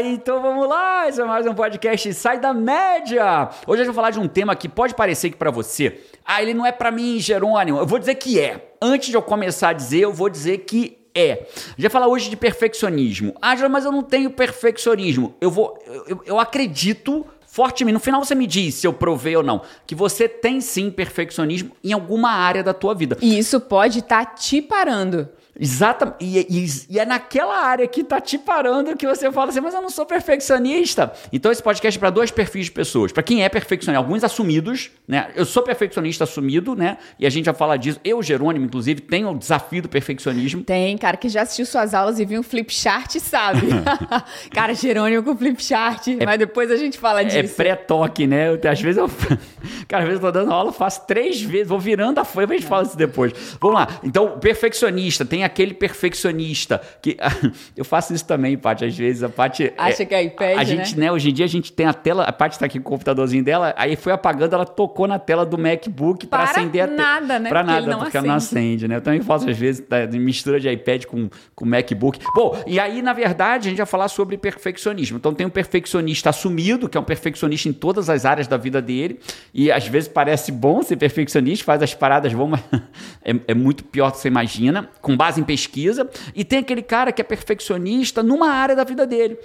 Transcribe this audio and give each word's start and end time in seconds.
então 0.00 0.40
vamos 0.40 0.68
lá. 0.68 1.08
Esse 1.08 1.20
é 1.20 1.24
mais 1.24 1.46
um 1.46 1.54
podcast 1.54 2.12
Sai 2.14 2.40
da 2.40 2.52
Média. 2.52 3.50
Hoje 3.66 3.82
eu 3.82 3.86
vou 3.86 3.94
falar 3.94 4.10
de 4.10 4.18
um 4.18 4.26
tema 4.26 4.56
que 4.56 4.68
pode 4.68 4.94
parecer 4.94 5.30
que 5.30 5.36
para 5.36 5.50
você, 5.50 6.00
ah, 6.24 6.42
ele 6.42 6.54
não 6.54 6.66
é 6.66 6.72
para 6.72 6.90
mim, 6.90 7.18
Jerônimo. 7.20 7.78
Eu 7.78 7.86
vou 7.86 7.98
dizer 7.98 8.16
que 8.16 8.40
é. 8.40 8.72
Antes 8.80 9.08
de 9.08 9.14
eu 9.14 9.22
começar 9.22 9.68
a 9.68 9.72
dizer, 9.72 10.00
eu 10.00 10.12
vou 10.12 10.28
dizer 10.28 10.58
que 10.58 10.98
é. 11.14 11.46
Já 11.78 11.88
falar 11.88 12.08
hoje 12.08 12.28
de 12.28 12.36
perfeccionismo. 12.36 13.34
Ah, 13.40 13.54
mas 13.68 13.84
eu 13.84 13.92
não 13.92 14.02
tenho 14.02 14.30
perfeccionismo. 14.30 15.34
Eu 15.40 15.50
vou, 15.50 15.78
eu, 16.08 16.22
eu 16.26 16.40
acredito 16.40 17.24
fortemente. 17.46 17.94
No 17.94 18.00
final 18.00 18.24
você 18.24 18.34
me 18.34 18.48
diz 18.48 18.74
se 18.74 18.86
eu 18.86 18.92
provei 18.92 19.36
ou 19.36 19.42
não 19.42 19.62
que 19.86 19.94
você 19.94 20.28
tem 20.28 20.60
sim 20.60 20.90
perfeccionismo 20.90 21.70
em 21.84 21.92
alguma 21.92 22.30
área 22.30 22.64
da 22.64 22.74
tua 22.74 22.94
vida. 22.94 23.16
E 23.22 23.38
isso 23.38 23.60
pode 23.60 24.00
estar 24.00 24.26
tá 24.26 24.34
te 24.34 24.60
parando. 24.60 25.28
Exatamente. 25.58 26.16
E, 26.20 26.38
e, 26.38 26.66
e, 26.90 26.98
é 26.98 27.04
naquela 27.04 27.56
área 27.56 27.86
que 27.86 28.02
tá 28.02 28.20
te 28.20 28.38
parando 28.38 28.96
que 28.96 29.06
você 29.06 29.30
fala 29.30 29.50
assim, 29.50 29.60
mas 29.60 29.74
eu 29.74 29.82
não 29.82 29.90
sou 29.90 30.04
perfeccionista. 30.04 31.12
Então 31.32 31.52
esse 31.52 31.62
podcast 31.62 31.96
é 31.96 32.00
para 32.00 32.10
dois 32.10 32.30
perfis 32.30 32.66
de 32.66 32.72
pessoas. 32.72 33.12
Para 33.12 33.22
quem 33.22 33.44
é 33.44 33.48
perfeccionista, 33.48 33.96
alguns 33.96 34.24
assumidos, 34.24 34.90
né? 35.06 35.30
Eu 35.34 35.44
sou 35.44 35.62
perfeccionista 35.62 36.24
assumido, 36.24 36.74
né? 36.74 36.98
E 37.18 37.26
a 37.26 37.30
gente 37.30 37.46
já 37.46 37.54
fala 37.54 37.76
disso. 37.76 38.00
Eu, 38.04 38.22
Jerônimo, 38.22 38.66
inclusive, 38.66 39.00
tenho 39.00 39.30
o 39.30 39.38
desafio 39.38 39.82
do 39.82 39.88
perfeccionismo. 39.88 40.62
Tem, 40.62 40.96
cara, 40.98 41.16
que 41.16 41.28
já 41.28 41.42
assistiu 41.42 41.66
suas 41.66 41.94
aulas 41.94 42.18
e 42.18 42.24
viu 42.24 42.40
um 42.40 42.42
flip 42.42 42.72
chart, 42.72 43.16
sabe? 43.18 43.68
cara, 44.52 44.74
Jerônimo 44.74 45.22
com 45.22 45.36
flip 45.36 45.62
chart, 45.62 46.08
é, 46.08 46.24
mas 46.24 46.38
depois 46.38 46.70
a 46.70 46.76
gente 46.76 46.98
fala 46.98 47.20
é 47.22 47.24
disso. 47.24 47.38
É 47.38 47.42
pré-toque, 47.42 48.26
né? 48.26 48.48
Eu, 48.48 48.70
às 48.70 48.80
vezes 48.80 48.96
eu. 48.96 49.10
Cara, 49.88 50.02
às 50.02 50.08
vezes 50.08 50.22
eu 50.22 50.32
tô 50.32 50.38
dando 50.38 50.52
aula, 50.52 50.72
faço 50.72 51.06
três 51.06 51.40
vezes, 51.40 51.68
vou 51.68 51.78
virando 51.78 52.18
a 52.18 52.24
folha, 52.24 52.46
a 52.48 52.52
gente 52.54 52.66
fala 52.66 52.84
isso 52.84 52.96
depois. 52.96 53.32
Vamos 53.60 53.76
lá. 53.76 53.88
Então, 54.02 54.38
perfeccionista, 54.38 55.24
tem 55.24 55.43
aquele 55.44 55.74
perfeccionista 55.74 56.80
que 57.00 57.16
eu 57.76 57.84
faço 57.84 58.14
isso 58.14 58.24
também, 58.24 58.56
Paty, 58.56 58.84
às 58.84 58.96
vezes 58.96 59.22
a 59.22 59.28
Paty 59.28 59.72
acha 59.76 60.02
é, 60.02 60.06
que 60.06 60.14
é 60.14 60.22
iPad, 60.24 60.52
a 60.52 60.56
né? 60.56 60.64
gente, 60.64 60.98
né, 60.98 61.12
hoje 61.12 61.30
em 61.30 61.32
dia 61.32 61.44
a 61.44 61.48
gente 61.48 61.72
tem 61.72 61.86
a 61.86 61.94
tela, 61.94 62.24
a 62.24 62.32
Paty 62.32 62.56
está 62.56 62.66
aqui 62.66 62.78
com 62.78 62.88
o 62.88 62.92
computadorzinho 62.92 63.44
dela, 63.44 63.74
aí 63.76 63.96
foi 63.96 64.12
apagando, 64.12 64.54
ela 64.54 64.66
tocou 64.66 65.06
na 65.06 65.18
tela 65.18 65.44
do 65.44 65.58
MacBook 65.58 66.26
para 66.26 66.44
acender 66.44 66.88
nada, 66.88 67.38
né? 67.38 67.48
Para 67.48 67.62
nada, 67.62 67.86
não 67.86 67.98
porque 68.00 68.20
não 68.20 68.34
acende, 68.34 68.88
né? 68.88 68.96
Eu 68.96 69.00
também 69.00 69.20
faço 69.20 69.48
às 69.48 69.56
vezes 69.56 69.84
tá, 69.86 70.06
mistura 70.06 70.58
de 70.60 70.68
iPad 70.68 71.04
com 71.04 71.28
com 71.54 71.64
MacBook. 71.64 72.18
Bom, 72.34 72.56
e 72.66 72.78
aí 72.78 73.02
na 73.02 73.12
verdade 73.12 73.68
a 73.68 73.70
gente 73.70 73.78
vai 73.78 73.86
falar 73.86 74.08
sobre 74.08 74.36
perfeccionismo. 74.36 75.16
Então 75.16 75.34
tem 75.34 75.46
um 75.46 75.50
perfeccionista 75.50 76.30
assumido, 76.30 76.88
que 76.88 76.96
é 76.96 77.00
um 77.00 77.04
perfeccionista 77.04 77.68
em 77.68 77.72
todas 77.72 78.10
as 78.10 78.24
áreas 78.24 78.46
da 78.46 78.56
vida 78.56 78.80
dele, 78.80 79.20
e 79.52 79.70
às 79.70 79.86
vezes 79.86 80.08
parece 80.08 80.52
bom 80.52 80.82
ser 80.82 80.96
perfeccionista, 80.96 81.64
faz 81.64 81.82
as 81.82 81.94
paradas 81.94 82.32
bom, 82.32 82.48
mas 82.48 82.60
é, 83.24 83.34
é 83.48 83.54
muito 83.54 83.84
pior 83.84 84.10
do 84.10 84.14
que 84.14 84.20
você 84.20 84.28
imagina, 84.28 84.88
com 85.00 85.16
base 85.16 85.33
em 85.38 85.44
pesquisa 85.44 85.64
pesquisa, 85.64 86.08
e 86.34 86.44
tem 86.44 86.60
aquele 86.60 86.82
cara 86.82 87.12
que 87.12 87.20
é 87.20 87.24
perfeccionista 87.24 88.22
numa 88.22 88.50
área 88.50 88.76
da 88.76 88.84
vida 88.84 89.06
dele. 89.06 89.38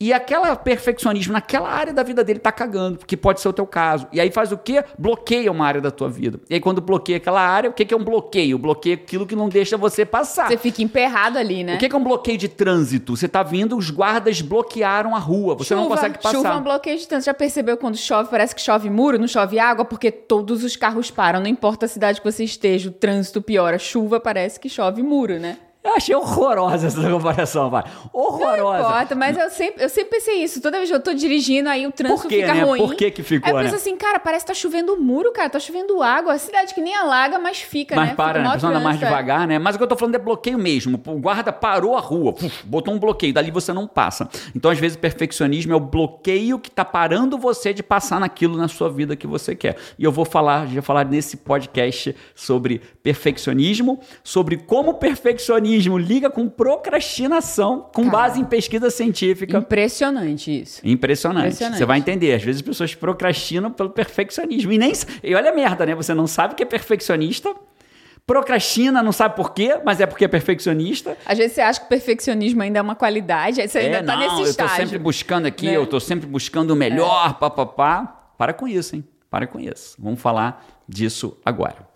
E 0.00 0.12
aquela 0.12 0.54
perfeccionismo 0.56 1.32
naquela 1.32 1.68
área 1.68 1.92
da 1.92 2.02
vida 2.02 2.24
dele 2.24 2.40
tá 2.40 2.50
cagando, 2.50 2.98
que 3.06 3.16
pode 3.16 3.40
ser 3.40 3.48
o 3.48 3.52
teu 3.52 3.66
caso. 3.66 4.08
E 4.12 4.20
aí 4.20 4.30
faz 4.30 4.50
o 4.50 4.58
quê? 4.58 4.84
Bloqueia 4.98 5.50
uma 5.52 5.64
área 5.64 5.80
da 5.80 5.90
tua 5.90 6.08
vida. 6.08 6.40
E 6.50 6.54
aí 6.54 6.60
quando 6.60 6.80
bloqueia 6.80 7.18
aquela 7.18 7.40
área, 7.40 7.70
o 7.70 7.72
que 7.72 7.94
é 7.94 7.96
um 7.96 8.02
bloqueio? 8.02 8.58
Bloqueia 8.58 8.96
aquilo 8.96 9.24
que 9.24 9.36
não 9.36 9.48
deixa 9.48 9.76
você 9.76 10.04
passar. 10.04 10.48
Você 10.48 10.58
fica 10.58 10.82
emperrado 10.82 11.38
ali, 11.38 11.62
né? 11.62 11.76
O 11.76 11.78
que 11.78 11.86
é 11.86 11.96
um 11.96 12.02
bloqueio 12.02 12.36
de 12.36 12.48
trânsito? 12.48 13.16
Você 13.16 13.28
tá 13.28 13.42
vindo, 13.42 13.76
os 13.76 13.88
guardas 13.88 14.40
bloquearam 14.42 15.14
a 15.14 15.18
rua, 15.18 15.54
você 15.54 15.68
chuva, 15.68 15.80
não 15.80 15.88
consegue 15.88 16.18
passar. 16.18 16.36
Chuva 16.36 16.48
é 16.48 16.56
um 16.56 16.62
bloqueio 16.62 16.98
de 16.98 17.06
trânsito. 17.06 17.26
Já 17.26 17.34
percebeu 17.34 17.76
quando 17.76 17.96
chove, 17.96 18.28
parece 18.28 18.54
que 18.54 18.60
chove 18.60 18.90
muro, 18.90 19.16
não 19.16 19.28
chove 19.28 19.60
água, 19.60 19.84
porque 19.84 20.10
todos 20.10 20.64
os 20.64 20.74
carros 20.74 21.10
param, 21.10 21.40
não 21.40 21.46
importa 21.46 21.86
a 21.86 21.88
cidade 21.88 22.20
que 22.20 22.30
você 22.30 22.42
esteja, 22.42 22.88
o 22.88 22.92
trânsito 22.92 23.40
piora. 23.40 23.78
Chuva 23.78 24.18
parece 24.18 24.58
que 24.58 24.68
chove 24.68 25.02
muro, 25.02 25.38
né? 25.38 25.56
Eu 25.84 25.96
achei 25.96 26.14
horrorosa 26.14 26.86
essa 26.86 27.10
comparação, 27.10 27.68
vai. 27.68 27.84
Horrorosa. 28.10 28.78
Não 28.78 28.88
importa, 28.88 29.14
mas 29.14 29.36
eu 29.36 29.50
sempre, 29.50 29.84
eu 29.84 29.88
sempre 29.90 30.12
pensei 30.12 30.42
isso. 30.42 30.58
Toda 30.62 30.78
vez 30.78 30.88
que 30.88 30.96
eu 30.96 31.00
tô 31.00 31.12
dirigindo, 31.12 31.68
aí 31.68 31.86
o 31.86 31.92
trânsito 31.92 32.22
Por 32.22 32.28
quê, 32.30 32.40
fica 32.40 32.54
né? 32.54 32.62
ruim. 32.62 32.78
Por 32.78 32.94
que 32.94 33.10
que 33.10 33.22
ficou, 33.22 33.46
aí 33.46 33.52
eu 33.52 33.58
né? 33.58 33.64
penso 33.64 33.76
assim, 33.76 33.94
cara, 33.94 34.18
parece 34.18 34.46
que 34.46 34.48
tá 34.50 34.54
chovendo 34.54 34.96
muro, 34.96 35.30
cara. 35.30 35.50
Tá 35.50 35.60
chovendo 35.60 36.02
água. 36.02 36.32
A 36.32 36.38
cidade 36.38 36.72
que 36.72 36.80
nem 36.80 36.96
alaga, 36.96 37.38
mas 37.38 37.60
fica, 37.60 37.94
mas 37.94 38.08
né? 38.08 38.14
para, 38.14 38.40
né? 38.40 38.48
A 38.48 38.52
pessoa 38.52 38.70
anda 38.70 38.80
mais 38.80 38.96
é. 38.96 39.04
devagar, 39.04 39.46
né? 39.46 39.58
Mas 39.58 39.74
o 39.74 39.78
que 39.78 39.84
eu 39.84 39.88
tô 39.88 39.94
falando 39.94 40.14
é 40.14 40.18
bloqueio 40.18 40.56
mesmo. 40.56 40.98
O 41.06 41.18
guarda 41.18 41.52
parou 41.52 41.94
a 41.98 42.00
rua, 42.00 42.32
puf, 42.32 42.66
botou 42.66 42.94
um 42.94 42.98
bloqueio. 42.98 43.34
Dali 43.34 43.50
você 43.50 43.70
não 43.70 43.86
passa. 43.86 44.26
Então, 44.56 44.70
às 44.70 44.78
vezes, 44.78 44.96
perfeccionismo 44.96 45.74
é 45.74 45.76
o 45.76 45.80
bloqueio 45.80 46.58
que 46.58 46.70
tá 46.70 46.86
parando 46.86 47.36
você 47.36 47.74
de 47.74 47.82
passar 47.82 48.18
naquilo 48.18 48.56
na 48.56 48.68
sua 48.68 48.88
vida 48.88 49.14
que 49.14 49.26
você 49.26 49.54
quer. 49.54 49.76
E 49.98 50.04
eu 50.04 50.10
vou 50.10 50.24
falar, 50.24 50.66
já 50.66 50.80
falar 50.80 51.04
nesse 51.04 51.36
podcast 51.36 52.16
sobre 52.34 52.80
perfeccionismo, 53.02 54.00
sobre 54.22 54.56
como 54.56 54.92
o 54.92 54.94
perfeccionismo 54.94 55.73
liga 55.78 56.30
com 56.30 56.48
procrastinação 56.48 57.88
com 57.92 58.04
Cara, 58.04 58.12
base 58.12 58.40
em 58.40 58.44
pesquisa 58.44 58.90
científica. 58.90 59.58
Impressionante 59.58 60.62
isso. 60.62 60.80
Impressionante. 60.84 61.46
Impressionante. 61.46 61.78
Você 61.78 61.84
vai 61.84 61.98
entender. 61.98 62.34
Às 62.34 62.42
vezes 62.42 62.60
as 62.60 62.66
pessoas 62.66 62.94
procrastinam 62.94 63.70
pelo 63.70 63.90
perfeccionismo. 63.90 64.72
E 64.72 64.78
nem. 64.78 64.92
E 65.22 65.34
olha 65.34 65.50
a 65.50 65.54
merda, 65.54 65.84
né? 65.86 65.94
Você 65.94 66.14
não 66.14 66.26
sabe 66.26 66.54
que 66.54 66.62
é 66.62 66.66
perfeccionista. 66.66 67.54
Procrastina, 68.26 69.02
não 69.02 69.12
sabe 69.12 69.36
por 69.36 69.52
quê, 69.52 69.78
mas 69.84 70.00
é 70.00 70.06
porque 70.06 70.24
é 70.24 70.28
perfeccionista. 70.28 71.16
Às 71.26 71.36
vezes 71.36 71.52
você 71.52 71.60
acha 71.60 71.80
que 71.80 71.86
o 71.86 71.88
perfeccionismo 71.90 72.62
ainda 72.62 72.78
é 72.78 72.82
uma 72.82 72.94
qualidade, 72.94 73.60
aí 73.60 73.68
você 73.68 73.80
é, 73.80 73.82
ainda 73.82 74.02
tá 74.02 74.16
não, 74.16 74.38
nesse 74.38 74.50
estágio. 74.50 74.72
Eu 74.72 74.78
tô 74.78 74.82
sempre 74.82 74.98
buscando 74.98 75.46
aqui, 75.46 75.66
né? 75.66 75.76
eu 75.76 75.86
tô 75.86 76.00
sempre 76.00 76.26
buscando 76.26 76.70
o 76.70 76.76
melhor, 76.76 77.30
é. 77.30 77.34
papapá. 77.34 78.22
Para 78.38 78.54
com 78.54 78.66
isso, 78.66 78.96
hein? 78.96 79.04
Para 79.30 79.46
com 79.46 79.60
isso. 79.60 79.96
Vamos 79.98 80.20
falar 80.20 80.64
disso 80.88 81.36
agora. 81.44 81.86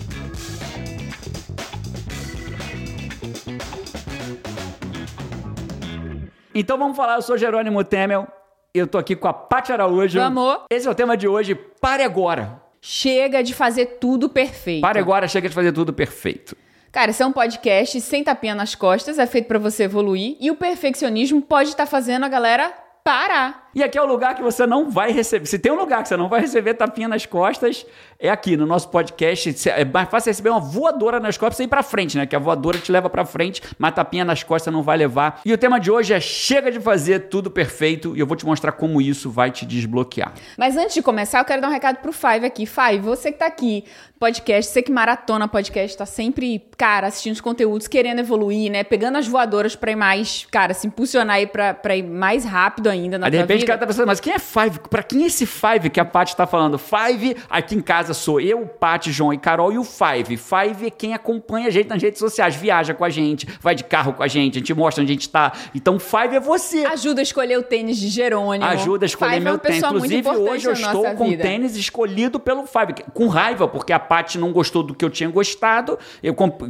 Então 6.55 6.79
vamos 6.79 6.97
falar, 6.97 7.17
eu 7.17 7.23
sou 7.23 7.37
Jerônimo 7.37 7.83
Temel, 7.85 8.27
eu 8.75 8.87
tô 8.87 8.99
aqui 8.99 9.15
com 9.15 9.29
a 9.29 9.33
Paty 9.33 9.73
Araújo. 9.73 10.21
Amor. 10.21 10.65
Esse 10.71 10.87
é 10.87 10.91
o 10.91 10.95
tema 10.95 11.17
de 11.17 11.29
hoje, 11.29 11.55
pare 11.55 12.03
agora. 12.03 12.63
Chega 12.81 13.43
de 13.43 13.55
fazer 13.55 13.99
tudo 14.01 14.29
perfeito. 14.29 14.83
Pare 14.83 14.99
agora, 14.99 15.27
chega 15.27 15.49
de 15.49 15.55
fazer 15.55 15.73
tudo 15.73 15.93
perfeito. 15.93 16.57
Cara, 16.91 17.11
esse 17.11 17.23
é 17.23 17.27
um 17.27 17.33
podcast 17.33 18.01
sem 18.01 18.25
tapinha 18.25 18.55
nas 18.55 18.75
costas, 18.75 19.19
é 19.19 19.27
feito 19.27 19.47
para 19.47 19.59
você 19.59 19.85
evoluir 19.85 20.37
e 20.41 20.51
o 20.51 20.57
perfeccionismo 20.57 21.43
pode 21.43 21.71
estar 21.71 21.85
tá 21.85 21.91
fazendo 21.91 22.25
a 22.25 22.29
galera 22.29 22.73
parar. 23.05 23.68
E 23.79 23.83
aqui 23.85 23.97
é 23.97 24.03
o 24.03 24.07
lugar 24.07 24.35
que 24.35 24.43
você 24.43 24.67
não 24.67 24.91
vai 24.91 25.13
receber. 25.13 25.47
Se 25.47 25.57
tem 25.57 25.71
um 25.71 25.77
lugar 25.77 26.03
que 26.03 26.09
você 26.09 26.17
não 26.17 26.29
vai 26.29 26.41
receber 26.41 26.75
tapinha 26.75 27.07
nas 27.07 27.25
costas, 27.25 27.87
é 28.19 28.29
aqui 28.29 28.57
no 28.57 28.67
nosso 28.67 28.89
podcast. 28.89 29.71
É 29.71 29.85
mais 29.85 30.09
fácil 30.09 30.31
receber 30.31 30.51
uma 30.51 30.59
voadora 30.59 31.21
nas 31.21 31.39
costas 31.39 31.61
e 31.61 31.63
ir 31.63 31.69
pra 31.69 31.85
frente, 31.85 32.17
né? 32.17 32.27
Que 32.27 32.35
a 32.35 32.41
voadora 32.41 32.77
te 32.77 32.91
leva 32.91 33.09
pra 33.09 33.25
frente, 33.25 33.63
mas 33.79 33.95
tapinha 33.95 34.25
nas 34.25 34.43
costas 34.43 34.75
não 34.75 34.83
vai 34.83 34.97
levar. 34.97 35.41
E 35.45 35.53
o 35.53 35.57
tema 35.57 35.79
de 35.79 35.93
hoje 35.93 36.13
é 36.13 36.19
chega 36.19 36.73
de 36.73 36.81
fazer 36.81 37.29
tudo 37.29 37.53
perfeito 37.53 38.17
e 38.17 38.19
eu 38.19 38.27
vou 38.27 38.37
te 38.37 38.45
mostrar 38.45 38.73
como 38.73 39.01
isso 39.01 39.31
vai 39.31 39.53
te 39.53 39.65
desbloquear. 39.65 40.33
Mas 40.57 40.77
antes 40.77 40.95
de 40.95 41.01
começar, 41.03 41.39
eu 41.39 41.45
quero 41.45 41.63
dar 41.63 41.69
um 41.69 41.73
recado 41.73 41.99
pro 41.99 42.13
Five 42.13 42.45
aqui. 42.45 42.67
Five, 42.67 42.99
você 42.99 43.31
que 43.31 43.39
tá 43.39 43.47
aqui, 43.47 43.85
podcast, 44.19 44.73
você 44.73 44.83
que 44.83 44.91
maratona 44.91 45.47
podcast, 45.47 45.97
tá 45.97 46.05
sempre, 46.05 46.67
cara, 46.77 47.07
assistindo 47.07 47.35
os 47.35 47.41
conteúdos, 47.41 47.87
querendo 47.87 48.19
evoluir, 48.19 48.73
né? 48.73 48.83
Pegando 48.83 49.19
as 49.19 49.29
voadoras 49.29 49.77
pra 49.77 49.93
ir 49.93 49.97
mais, 49.97 50.49
cara, 50.51 50.75
se 50.75 50.89
impulsionar 50.89 51.37
aí 51.37 51.47
pra, 51.47 51.73
pra 51.75 51.97
ir 51.97 52.03
mais 52.03 52.45
rápido 52.45 52.89
ainda 52.89 53.17
na 53.17 53.27
Aí, 53.27 53.31
de 53.31 53.37
repente 53.37 53.61
vida. 53.61 53.68
O 53.69 53.73
cara 53.73 53.81
tá 53.81 53.87
pensando, 53.87 54.07
mas 54.07 54.21
quem 54.21 54.33
é 54.33 54.39
Five? 54.39 54.81
Pra 54.89 55.03
quem 55.03 55.25
é 55.25 55.27
esse 55.27 55.45
Five 55.45 55.91
que 55.91 56.01
a 56.01 56.05
Paty 56.05 56.35
tá 56.35 56.47
falando? 56.47 56.79
Five, 56.79 57.37
aqui 57.51 57.75
em 57.75 57.81
casa 57.81 58.15
sou 58.15 58.41
eu, 58.41 58.67
Paty, 58.67 59.13
João 59.13 59.33
e 59.33 59.39
Carol 59.39 59.73
e 59.73 59.79
o 59.79 59.85
Five. 59.85 60.37
Five 60.37 60.87
é 60.87 60.91
quem 60.91 61.15
acompanha 61.15 61.69
a 61.69 61.71
gente 61.71 61.89
nas 61.89 62.03
redes 62.03 62.19
sociais, 62.19 62.55
viaja 62.57 62.95
com 62.95 63.05
a 63.05 63.11
gente, 63.11 63.47
vai 63.61 63.75
de 63.75 63.85
carro 63.85 64.15
com 64.15 64.23
a 64.23 64.29
gente, 64.29 64.57
a 64.57 64.59
gente 64.61 64.73
mostra 64.75 65.03
onde 65.03 65.13
a 65.13 65.15
gente 65.15 65.29
tá. 65.29 65.53
Então 65.75 65.99
Five 65.99 66.37
é 66.37 66.41
você. 66.41 66.85
Ajuda 66.87 67.21
a 67.21 67.23
escolher 67.23 67.59
o 67.59 67.63
tênis 67.63 67.99
de 67.99 68.09
Jerônimo. 68.09 68.65
Ajuda 68.65 69.05
a 69.05 69.07
escolher 69.07 69.33
Five 69.33 69.45
meu 69.45 69.55
é 69.55 69.59
tênis. 69.59 69.83
Inclusive, 69.83 70.29
hoje 70.29 70.67
eu 70.67 70.73
estou 70.73 71.05
com 71.15 71.29
vida. 71.29 71.43
tênis 71.43 71.77
escolhido 71.77 72.41
pelo 72.41 72.67
Five. 72.67 72.95
Com 73.13 73.29
raiva, 73.29 73.69
porque 73.69 73.93
a 73.93 73.99
Paty 73.99 74.39
não 74.39 74.53
gostou 74.53 74.83
do 74.83 74.95
que 74.95 75.05
eu 75.05 75.11
tinha 75.11 75.29
gostado. 75.29 75.99
Eu, 76.23 76.35
comp... 76.35 76.61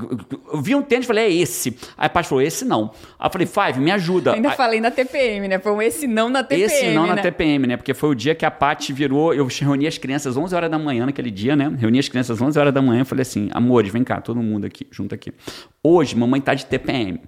eu 0.53 0.61
vi 0.61 0.75
um 0.75 0.83
tênis 0.83 1.05
e 1.05 1.07
falei, 1.07 1.25
é 1.25 1.33
esse. 1.33 1.77
Aí 1.97 2.07
a 2.07 2.09
Paty 2.09 2.29
falou, 2.29 2.43
esse 2.43 2.65
não. 2.65 2.91
Aí 3.19 3.27
eu 3.27 3.31
falei, 3.31 3.47
Five, 3.47 3.81
me 3.81 3.91
ajuda. 3.91 4.35
Ainda 4.35 4.51
Aí... 4.51 4.57
falei 4.57 4.81
na 4.81 4.91
TPM, 4.91 5.49
né? 5.49 5.59
Foi 5.59 5.73
um 5.73 5.83
esse 5.83 6.07
não 6.07 6.29
na 6.29 6.43
TPM. 6.43 6.65
Esse 6.65 6.88
não 6.95 7.07
né? 7.07 7.15
na 7.15 7.23
TPM, 7.23 7.67
né? 7.67 7.77
Porque 7.77 7.95
foi 7.95 8.11
o 8.11 8.15
dia 8.15 8.35
que 8.35 8.45
a 8.45 8.51
Paty 8.51 8.93
virou. 8.93 9.35
Eu 9.35 9.47
reuni 9.47 9.87
as 9.87 9.99
crianças 9.99 10.37
11 10.37 10.55
horas 10.55 10.71
da 10.71 10.79
manhã 10.79 11.07
naquele 11.07 11.31
dia, 11.31 11.57
né? 11.57 11.75
Reuni 11.79 11.99
as 11.99 12.09
crianças 12.09 12.41
11 12.41 12.59
horas 12.59 12.73
da 12.73 12.83
manhã 12.83 13.03
e 13.03 13.05
falei 13.05 13.23
assim: 13.23 13.49
amores, 13.53 13.93
vem 13.93 14.05
cá, 14.05 14.21
todo 14.21 14.43
mundo 14.43 14.67
aqui, 14.67 14.87
junto 14.91 15.15
aqui. 15.15 15.33
Hoje, 15.83 16.17
mamãe 16.17 16.41
tá 16.41 16.55
de 16.55 16.67
TPM. 16.67 17.21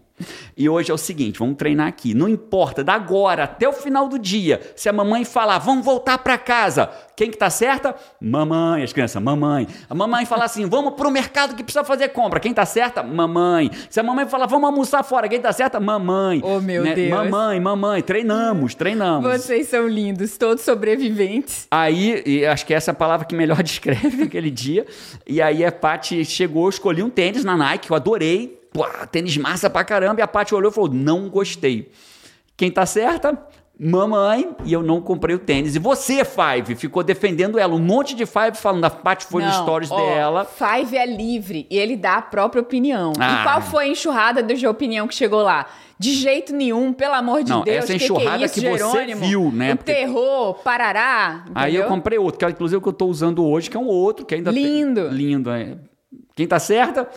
E 0.56 0.68
hoje 0.68 0.90
é 0.90 0.94
o 0.94 0.98
seguinte, 0.98 1.38
vamos 1.38 1.56
treinar 1.56 1.88
aqui. 1.88 2.14
Não 2.14 2.28
importa, 2.28 2.84
da 2.84 2.94
agora 2.94 3.44
até 3.44 3.68
o 3.68 3.72
final 3.72 4.08
do 4.08 4.18
dia, 4.18 4.60
se 4.76 4.88
a 4.88 4.92
mamãe 4.92 5.24
falar, 5.24 5.58
vamos 5.58 5.84
voltar 5.84 6.18
para 6.18 6.36
casa, 6.36 6.90
quem 7.16 7.30
que 7.30 7.36
tá 7.36 7.50
certa? 7.50 7.94
Mamãe, 8.20 8.82
as 8.82 8.92
crianças, 8.92 9.22
mamãe. 9.22 9.66
A 9.88 9.94
mamãe 9.94 10.24
falar 10.26 10.44
assim, 10.44 10.66
vamos 10.66 10.94
pro 10.94 11.10
mercado 11.10 11.54
que 11.54 11.62
precisa 11.62 11.84
fazer 11.84 12.08
compra, 12.08 12.40
quem 12.40 12.52
tá 12.52 12.64
certa? 12.64 13.02
Mamãe. 13.02 13.70
Se 13.88 14.00
a 14.00 14.02
mamãe 14.02 14.26
falar, 14.26 14.46
vamos 14.46 14.68
almoçar 14.68 15.02
fora, 15.02 15.28
quem 15.28 15.40
tá 15.40 15.52
certa? 15.52 15.80
Mamãe. 15.80 16.40
Oh, 16.44 16.60
meu 16.60 16.84
né? 16.84 16.94
Deus. 16.94 17.10
Mamãe, 17.10 17.60
mamãe, 17.60 18.02
treinamos, 18.02 18.74
treinamos. 18.74 19.30
Vocês 19.30 19.68
são 19.68 19.86
lindos, 19.86 20.36
todos 20.36 20.62
sobreviventes. 20.62 21.66
Aí, 21.70 22.46
acho 22.46 22.66
que 22.66 22.74
essa 22.74 22.90
é 22.90 22.92
a 22.92 22.94
palavra 22.94 23.26
que 23.26 23.34
melhor 23.34 23.62
descreve 23.64 24.24
aquele 24.24 24.50
dia. 24.50 24.86
E 25.26 25.40
aí 25.40 25.64
a 25.64 25.72
Paty 25.72 26.24
chegou, 26.24 26.68
escolhi 26.68 27.02
um 27.02 27.10
tênis 27.10 27.44
na 27.44 27.56
Nike, 27.56 27.90
eu 27.90 27.96
adorei. 27.96 28.59
Pô, 28.72 28.84
tênis 29.10 29.36
massa 29.36 29.68
pra 29.68 29.84
caramba. 29.84 30.20
E 30.20 30.22
a 30.22 30.28
Paty 30.28 30.54
olhou 30.54 30.70
e 30.70 30.74
falou: 30.74 30.90
não 30.92 31.28
gostei. 31.28 31.90
Quem 32.56 32.70
tá 32.70 32.84
certa? 32.86 33.38
mamãe, 33.82 34.54
e 34.66 34.74
eu 34.74 34.82
não 34.82 35.00
comprei 35.00 35.34
o 35.34 35.38
tênis. 35.38 35.74
E 35.74 35.78
você, 35.78 36.22
Five, 36.22 36.74
ficou 36.74 37.02
defendendo 37.02 37.58
ela. 37.58 37.74
Um 37.74 37.78
monte 37.78 38.14
de 38.14 38.26
Five 38.26 38.54
falando, 38.56 38.84
a 38.84 38.90
Paty 38.90 39.24
foi 39.24 39.42
no 39.42 39.50
stories 39.50 39.90
ó, 39.90 39.96
dela. 39.96 40.44
Five 40.44 40.94
é 40.98 41.06
livre 41.06 41.66
e 41.70 41.78
ele 41.78 41.96
dá 41.96 42.16
a 42.16 42.22
própria 42.22 42.60
opinião. 42.60 43.14
Ah. 43.18 43.40
E 43.40 43.42
qual 43.42 43.62
foi 43.62 43.84
a 43.86 43.88
enxurrada 43.88 44.42
de 44.42 44.66
opinião 44.66 45.08
que 45.08 45.14
chegou 45.14 45.40
lá? 45.40 45.66
De 45.98 46.12
jeito 46.12 46.54
nenhum, 46.54 46.92
pelo 46.92 47.14
amor 47.14 47.42
de 47.42 47.50
Não, 47.50 47.62
Deus. 47.62 47.84
essa 47.84 47.94
enxurrada 47.94 48.36
que, 48.36 48.42
é 48.42 48.46
isso, 48.46 48.54
que 48.60 48.78
você 48.78 49.14
viu, 49.14 49.50
né? 49.50 49.72
O 49.72 49.76
Porque- 49.78 49.94
terror, 49.94 50.54
parará. 50.62 51.44
Aí 51.54 51.74
eu 51.74 51.80
entendeu? 51.80 51.88
comprei 51.96 52.18
outro, 52.18 52.38
que 52.38 52.44
é 52.44 52.50
inclusive 52.50 52.76
o 52.76 52.82
que 52.82 52.88
eu 52.88 52.92
tô 52.92 53.06
usando 53.06 53.42
hoje, 53.46 53.70
que 53.70 53.76
é 53.78 53.80
um 53.80 53.86
outro, 53.86 54.26
que 54.26 54.34
ainda 54.34 54.52
tem- 54.52 54.62
Lindo. 54.62 55.08
Lindo, 55.08 55.50
é. 55.50 55.78
Quem 56.36 56.46
tá 56.46 56.58
certa? 56.58 57.08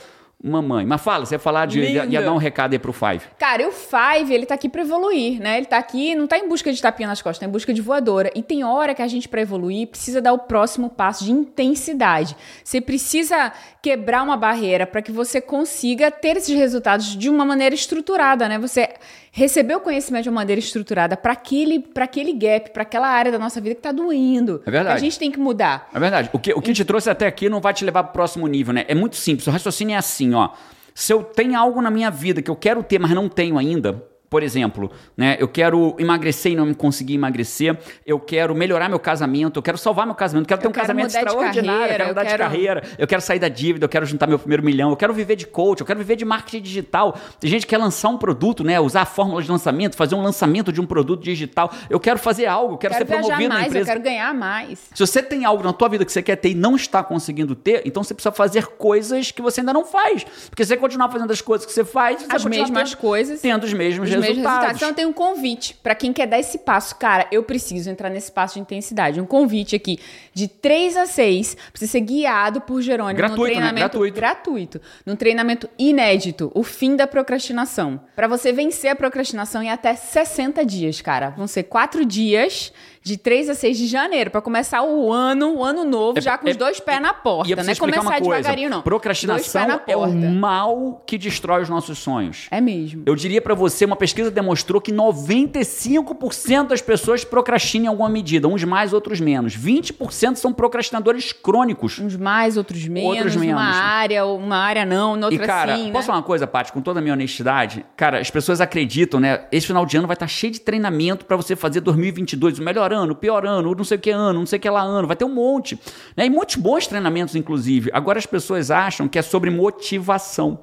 Mamãe. 0.45 0.85
Mas 0.85 1.01
fala, 1.01 1.25
você 1.25 1.35
ia 1.35 1.39
falar 1.39 1.65
de. 1.65 1.79
Ia, 1.79 2.01
Lindo. 2.01 2.13
ia 2.13 2.21
dar 2.21 2.33
um 2.33 2.37
recado 2.37 2.73
aí 2.73 2.79
pro 2.79 2.91
Five. 2.91 3.21
Cara, 3.39 3.65
o 3.65 3.71
Five, 3.71 4.33
ele 4.33 4.45
tá 4.45 4.55
aqui 4.55 4.67
pra 4.67 4.81
evoluir, 4.81 5.39
né? 5.39 5.55
Ele 5.55 5.65
tá 5.65 5.77
aqui, 5.77 6.13
não 6.15 6.27
tá 6.27 6.37
em 6.37 6.49
busca 6.49 6.69
de 6.73 6.81
tapinha 6.81 7.07
nas 7.07 7.21
costas, 7.21 7.39
tá 7.39 7.45
em 7.45 7.49
busca 7.49 7.73
de 7.73 7.81
voadora. 7.81 8.29
E 8.35 8.43
tem 8.43 8.61
hora 8.61 8.93
que 8.93 9.01
a 9.01 9.07
gente, 9.07 9.29
pra 9.29 9.39
evoluir, 9.39 9.87
precisa 9.87 10.21
dar 10.21 10.33
o 10.33 10.39
próximo 10.39 10.89
passo 10.89 11.23
de 11.23 11.31
intensidade. 11.31 12.35
Você 12.61 12.81
precisa 12.81 13.53
quebrar 13.81 14.21
uma 14.21 14.35
barreira 14.35 14.85
para 14.85 15.01
que 15.01 15.13
você 15.13 15.39
consiga 15.39 16.11
ter 16.11 16.35
esses 16.35 16.53
resultados 16.53 17.17
de 17.17 17.29
uma 17.29 17.45
maneira 17.45 17.73
estruturada, 17.73 18.49
né? 18.49 18.59
Você 18.59 18.89
receber 19.35 19.75
o 19.75 19.79
conhecimento 19.79 20.23
de 20.23 20.29
uma 20.29 20.41
maneira 20.41 20.59
estruturada 20.59 21.17
para 21.17 21.33
aquele, 21.33 21.79
pra 21.79 22.05
aquele 22.05 22.31
gap, 22.33 22.69
para 22.69 22.83
aquela 22.83 23.07
área 23.07 23.31
da 23.31 23.39
nossa 23.39 23.59
vida 23.59 23.73
que 23.73 23.81
tá 23.81 23.91
doendo. 23.91 24.61
É 24.63 24.69
verdade. 24.69 24.95
A 24.95 24.99
gente 24.99 25.17
tem 25.17 25.31
que 25.31 25.39
mudar. 25.39 25.89
É 25.91 25.99
verdade. 25.99 26.29
O 26.31 26.37
que, 26.37 26.53
o 26.53 26.61
que 26.61 26.71
te 26.71 26.85
trouxe 26.85 27.09
até 27.09 27.25
aqui 27.25 27.49
não 27.49 27.59
vai 27.59 27.73
te 27.73 27.83
levar 27.83 28.03
pro 28.03 28.13
próximo 28.13 28.45
nível, 28.45 28.71
né? 28.71 28.85
É 28.87 28.93
muito 28.93 29.15
simples. 29.15 29.47
O 29.47 29.51
raciocínio 29.51 29.95
é 29.95 29.97
assim, 29.97 30.35
ó. 30.35 30.51
Se 30.93 31.11
eu 31.11 31.23
tenho 31.23 31.57
algo 31.57 31.81
na 31.81 31.89
minha 31.89 32.11
vida 32.11 32.43
que 32.43 32.51
eu 32.51 32.55
quero 32.55 32.83
ter, 32.83 32.99
mas 32.99 33.09
não 33.11 33.27
tenho 33.27 33.57
ainda. 33.57 34.03
Por 34.33 34.41
exemplo, 34.41 34.89
né, 35.15 35.37
eu 35.39 35.47
quero 35.47 35.95
emagrecer 35.99 36.53
e 36.53 36.55
não 36.55 36.73
conseguir 36.73 37.13
emagrecer, 37.13 37.77
eu 38.03 38.19
quero 38.19 38.55
melhorar 38.55 38.89
meu 38.89 38.97
casamento, 38.97 39.59
eu 39.59 39.61
quero 39.61 39.77
salvar 39.77 40.07
meu 40.07 40.15
casamento, 40.15 40.45
eu 40.45 40.47
quero 40.47 40.61
ter 40.61 40.65
Eu 40.65 40.69
um 40.71 40.73
quero 40.73 40.87
casamento 40.87 41.11
de 41.11 41.17
extraordinário, 41.17 41.61
eu 41.61 41.65
carreira, 41.67 41.93
quero 41.93 42.03
eu 42.03 42.07
mudar 42.07 42.23
de 42.23 42.29
quero- 42.29 42.43
carreira, 42.43 42.83
eu 42.97 43.05
quero 43.07 43.21
sair 43.21 43.37
da 43.37 43.47
dívida, 43.47 43.85
eu 43.85 43.89
quero 43.89 44.07
juntar 44.07 44.25
meu 44.25 44.39
primeiro 44.39 44.63
milhão, 44.63 44.89
eu 44.89 44.97
quero 44.97 45.13
viver 45.13 45.35
de 45.35 45.45
coach, 45.45 45.81
eu 45.81 45.85
quero 45.85 45.99
viver 45.99 46.15
de 46.15 46.25
marketing 46.25 46.63
digital. 46.63 47.15
Tem 47.39 47.47
gente 47.47 47.67
que 47.67 47.69
quer 47.69 47.77
lançar 47.77 48.09
um 48.09 48.17
produto, 48.17 48.63
né, 48.63 48.79
usar 48.79 49.01
a 49.03 49.05
fórmula 49.05 49.39
de 49.39 49.51
lançamento, 49.51 49.95
fazer 49.95 50.15
um 50.15 50.23
lançamento 50.23 50.71
de 50.73 50.81
um 50.81 50.85
produto 50.87 51.21
digital. 51.21 51.71
Eu 51.87 51.99
quero 51.99 52.17
fazer 52.17 52.47
algo, 52.47 52.73
eu 52.73 52.77
quero, 52.79 52.95
quero 52.95 53.05
ser 53.07 53.13
promovido 53.13 53.49
na 53.49 53.53
mais, 53.53 53.65
eu 53.67 53.69
empresa. 53.81 53.85
quero 53.91 54.01
ganhar 54.01 54.33
mais. 54.33 54.79
Se 54.95 55.05
você 55.05 55.21
tem 55.21 55.45
algo 55.45 55.63
na 55.63 55.73
tua 55.73 55.89
vida 55.89 56.03
que 56.03 56.11
você 56.11 56.23
quer 56.23 56.37
ter 56.37 56.49
e 56.49 56.55
não 56.55 56.75
está 56.75 57.03
conseguindo 57.03 57.53
ter, 57.53 57.83
então 57.85 58.03
você 58.03 58.15
precisa 58.15 58.33
fazer 58.33 58.65
coisas 58.65 59.29
que 59.31 59.43
você 59.43 59.59
ainda 59.61 59.73
não 59.73 59.85
faz. 59.85 60.23
Porque 60.49 60.63
se 60.63 60.69
você 60.69 60.77
continuar 60.77 61.09
fazendo 61.11 61.31
as 61.31 61.39
coisas 61.39 61.67
que 61.67 61.71
você 61.71 61.85
faz, 61.85 62.23
você 62.23 62.35
As 62.35 62.45
mesmas 62.45 62.89
tendo, 62.89 62.99
coisas. 62.99 63.39
tendo 63.41 63.63
os 63.65 63.73
mesmos 63.73 64.09
Os 64.09 64.15
mesmos 64.29 64.43
resultados. 64.43 64.77
Então, 64.77 64.89
eu 64.89 64.95
tenho 64.95 65.09
um 65.09 65.13
convite 65.13 65.75
para 65.81 65.95
quem 65.95 66.11
quer 66.11 66.27
dar 66.27 66.39
esse 66.39 66.59
passo. 66.59 66.95
Cara, 66.95 67.27
eu 67.31 67.43
preciso 67.43 67.89
entrar 67.89 68.09
nesse 68.09 68.31
passo 68.31 68.55
de 68.55 68.61
intensidade. 68.61 69.21
Um 69.21 69.25
convite 69.25 69.75
aqui 69.75 69.99
de 70.33 70.47
3 70.47 70.97
a 70.97 71.05
6 71.05 71.55
para 71.55 71.63
você 71.75 71.87
ser 71.87 72.01
guiado 72.01 72.61
por 72.61 72.81
Jerônimo 72.81 73.17
Gratuito, 73.17 73.41
num 73.41 73.47
né? 73.47 73.51
treinamento 73.51 73.89
Gratuito. 73.89 74.15
gratuito, 74.15 74.81
num 75.05 75.15
treinamento 75.15 75.69
inédito, 75.77 76.51
o 76.53 76.63
fim 76.63 76.95
da 76.95 77.07
procrastinação. 77.07 78.01
Para 78.15 78.27
você 78.27 78.51
vencer 78.51 78.91
a 78.91 78.95
procrastinação 78.95 79.61
em 79.61 79.69
até 79.69 79.95
60 79.95 80.65
dias, 80.65 81.01
cara. 81.01 81.29
Vão 81.31 81.47
ser 81.47 81.63
4 81.63 82.05
dias 82.05 82.71
de 83.03 83.17
3 83.17 83.49
a 83.49 83.53
6 83.55 83.77
de 83.77 83.87
janeiro 83.87 84.31
para 84.31 84.41
começar 84.41 84.81
o 84.83 85.11
ano, 85.11 85.55
o 85.57 85.63
ano 85.63 85.83
novo, 85.83 86.17
É- 86.17 86.21
já 86.21 86.37
com 86.37 86.47
é- 86.47 86.51
os 86.51 86.57
dois 86.57 86.79
pés 86.79 87.01
na 87.01 87.09
E 87.09 87.13
porta, 87.13 87.55
né? 87.63 87.71
explicar 87.73 87.79
Começar 87.79 88.01
uma 88.01 88.11
coisa. 88.21 88.41
devagarinho 88.41 88.69
não. 88.69 88.81
Procrastinação 88.81 89.81
é 89.85 89.95
o 89.97 90.09
mal 90.31 91.03
que 91.05 91.17
destrói 91.17 91.61
os 91.63 91.69
nossos 91.69 91.97
sonhos. 91.99 92.47
É 92.49 92.61
mesmo. 92.61 93.03
Eu 93.05 93.15
diria 93.15 93.41
pra 93.41 93.53
você, 93.53 93.85
uma 93.85 93.95
pesquisa 93.95 94.31
demonstrou 94.31 94.79
que 94.81 94.91
95% 94.91 96.69
das 96.69 96.81
pessoas 96.81 97.23
procrastinam 97.23 97.85
em 97.85 97.87
alguma 97.89 98.09
medida, 98.09 98.47
uns 98.47 98.63
mais, 98.63 98.93
outros 98.93 99.19
menos. 99.19 99.55
20% 99.55 100.37
são 100.37 100.53
procrastinadores 100.53 101.31
crônicos. 101.33 101.99
Uns 101.99 102.15
mais, 102.15 102.57
outros 102.57 102.87
menos, 102.87 103.09
Outros 103.17 103.35
menos. 103.35 103.53
numa 103.61 103.63
área, 103.75 104.25
uma 104.25 104.57
área 104.57 104.85
não, 104.85 105.15
E, 105.15 105.19
noutra 105.19 105.45
cara, 105.45 105.75
sim, 105.75 105.83
posso 105.91 105.93
né? 105.93 106.01
falar 106.03 106.17
uma 106.19 106.23
coisa, 106.23 106.47
Paty, 106.47 106.71
com 106.71 106.81
toda 106.81 106.99
a 106.99 107.01
minha 107.01 107.13
honestidade? 107.13 107.85
Cara, 107.97 108.19
as 108.19 108.29
pessoas 108.29 108.61
acreditam, 108.61 109.19
né? 109.19 109.41
Esse 109.51 109.67
final 109.67 109.85
de 109.85 109.97
ano 109.97 110.07
vai 110.07 110.15
estar 110.15 110.27
cheio 110.27 110.53
de 110.53 110.61
treinamento 110.61 111.25
pra 111.25 111.35
você 111.35 111.55
fazer 111.55 111.81
2022, 111.81 112.59
o 112.59 112.63
melhor 112.63 112.92
ano, 112.93 113.13
o 113.13 113.15
pior 113.15 113.43
não 113.43 113.83
sei 113.83 113.97
o 113.97 113.99
que 113.99 114.11
ano, 114.11 114.39
não 114.39 114.45
sei 114.45 114.57
o 114.57 114.61
que 114.61 114.69
lá 114.69 114.81
ano, 114.81 115.07
vai 115.07 115.15
ter 115.15 115.25
um 115.25 115.33
monte. 115.33 115.79
Né? 116.15 116.27
E 116.27 116.29
muitos 116.29 116.55
bons 116.55 116.87
treinamentos, 116.87 117.35
inclusive. 117.35 117.89
Agora 117.93 118.19
as 118.19 118.25
pessoas 118.25 118.71
acham 118.71 119.07
que 119.07 119.19
é 119.19 119.21
sobre 119.21 119.49
motivação. 119.49 120.59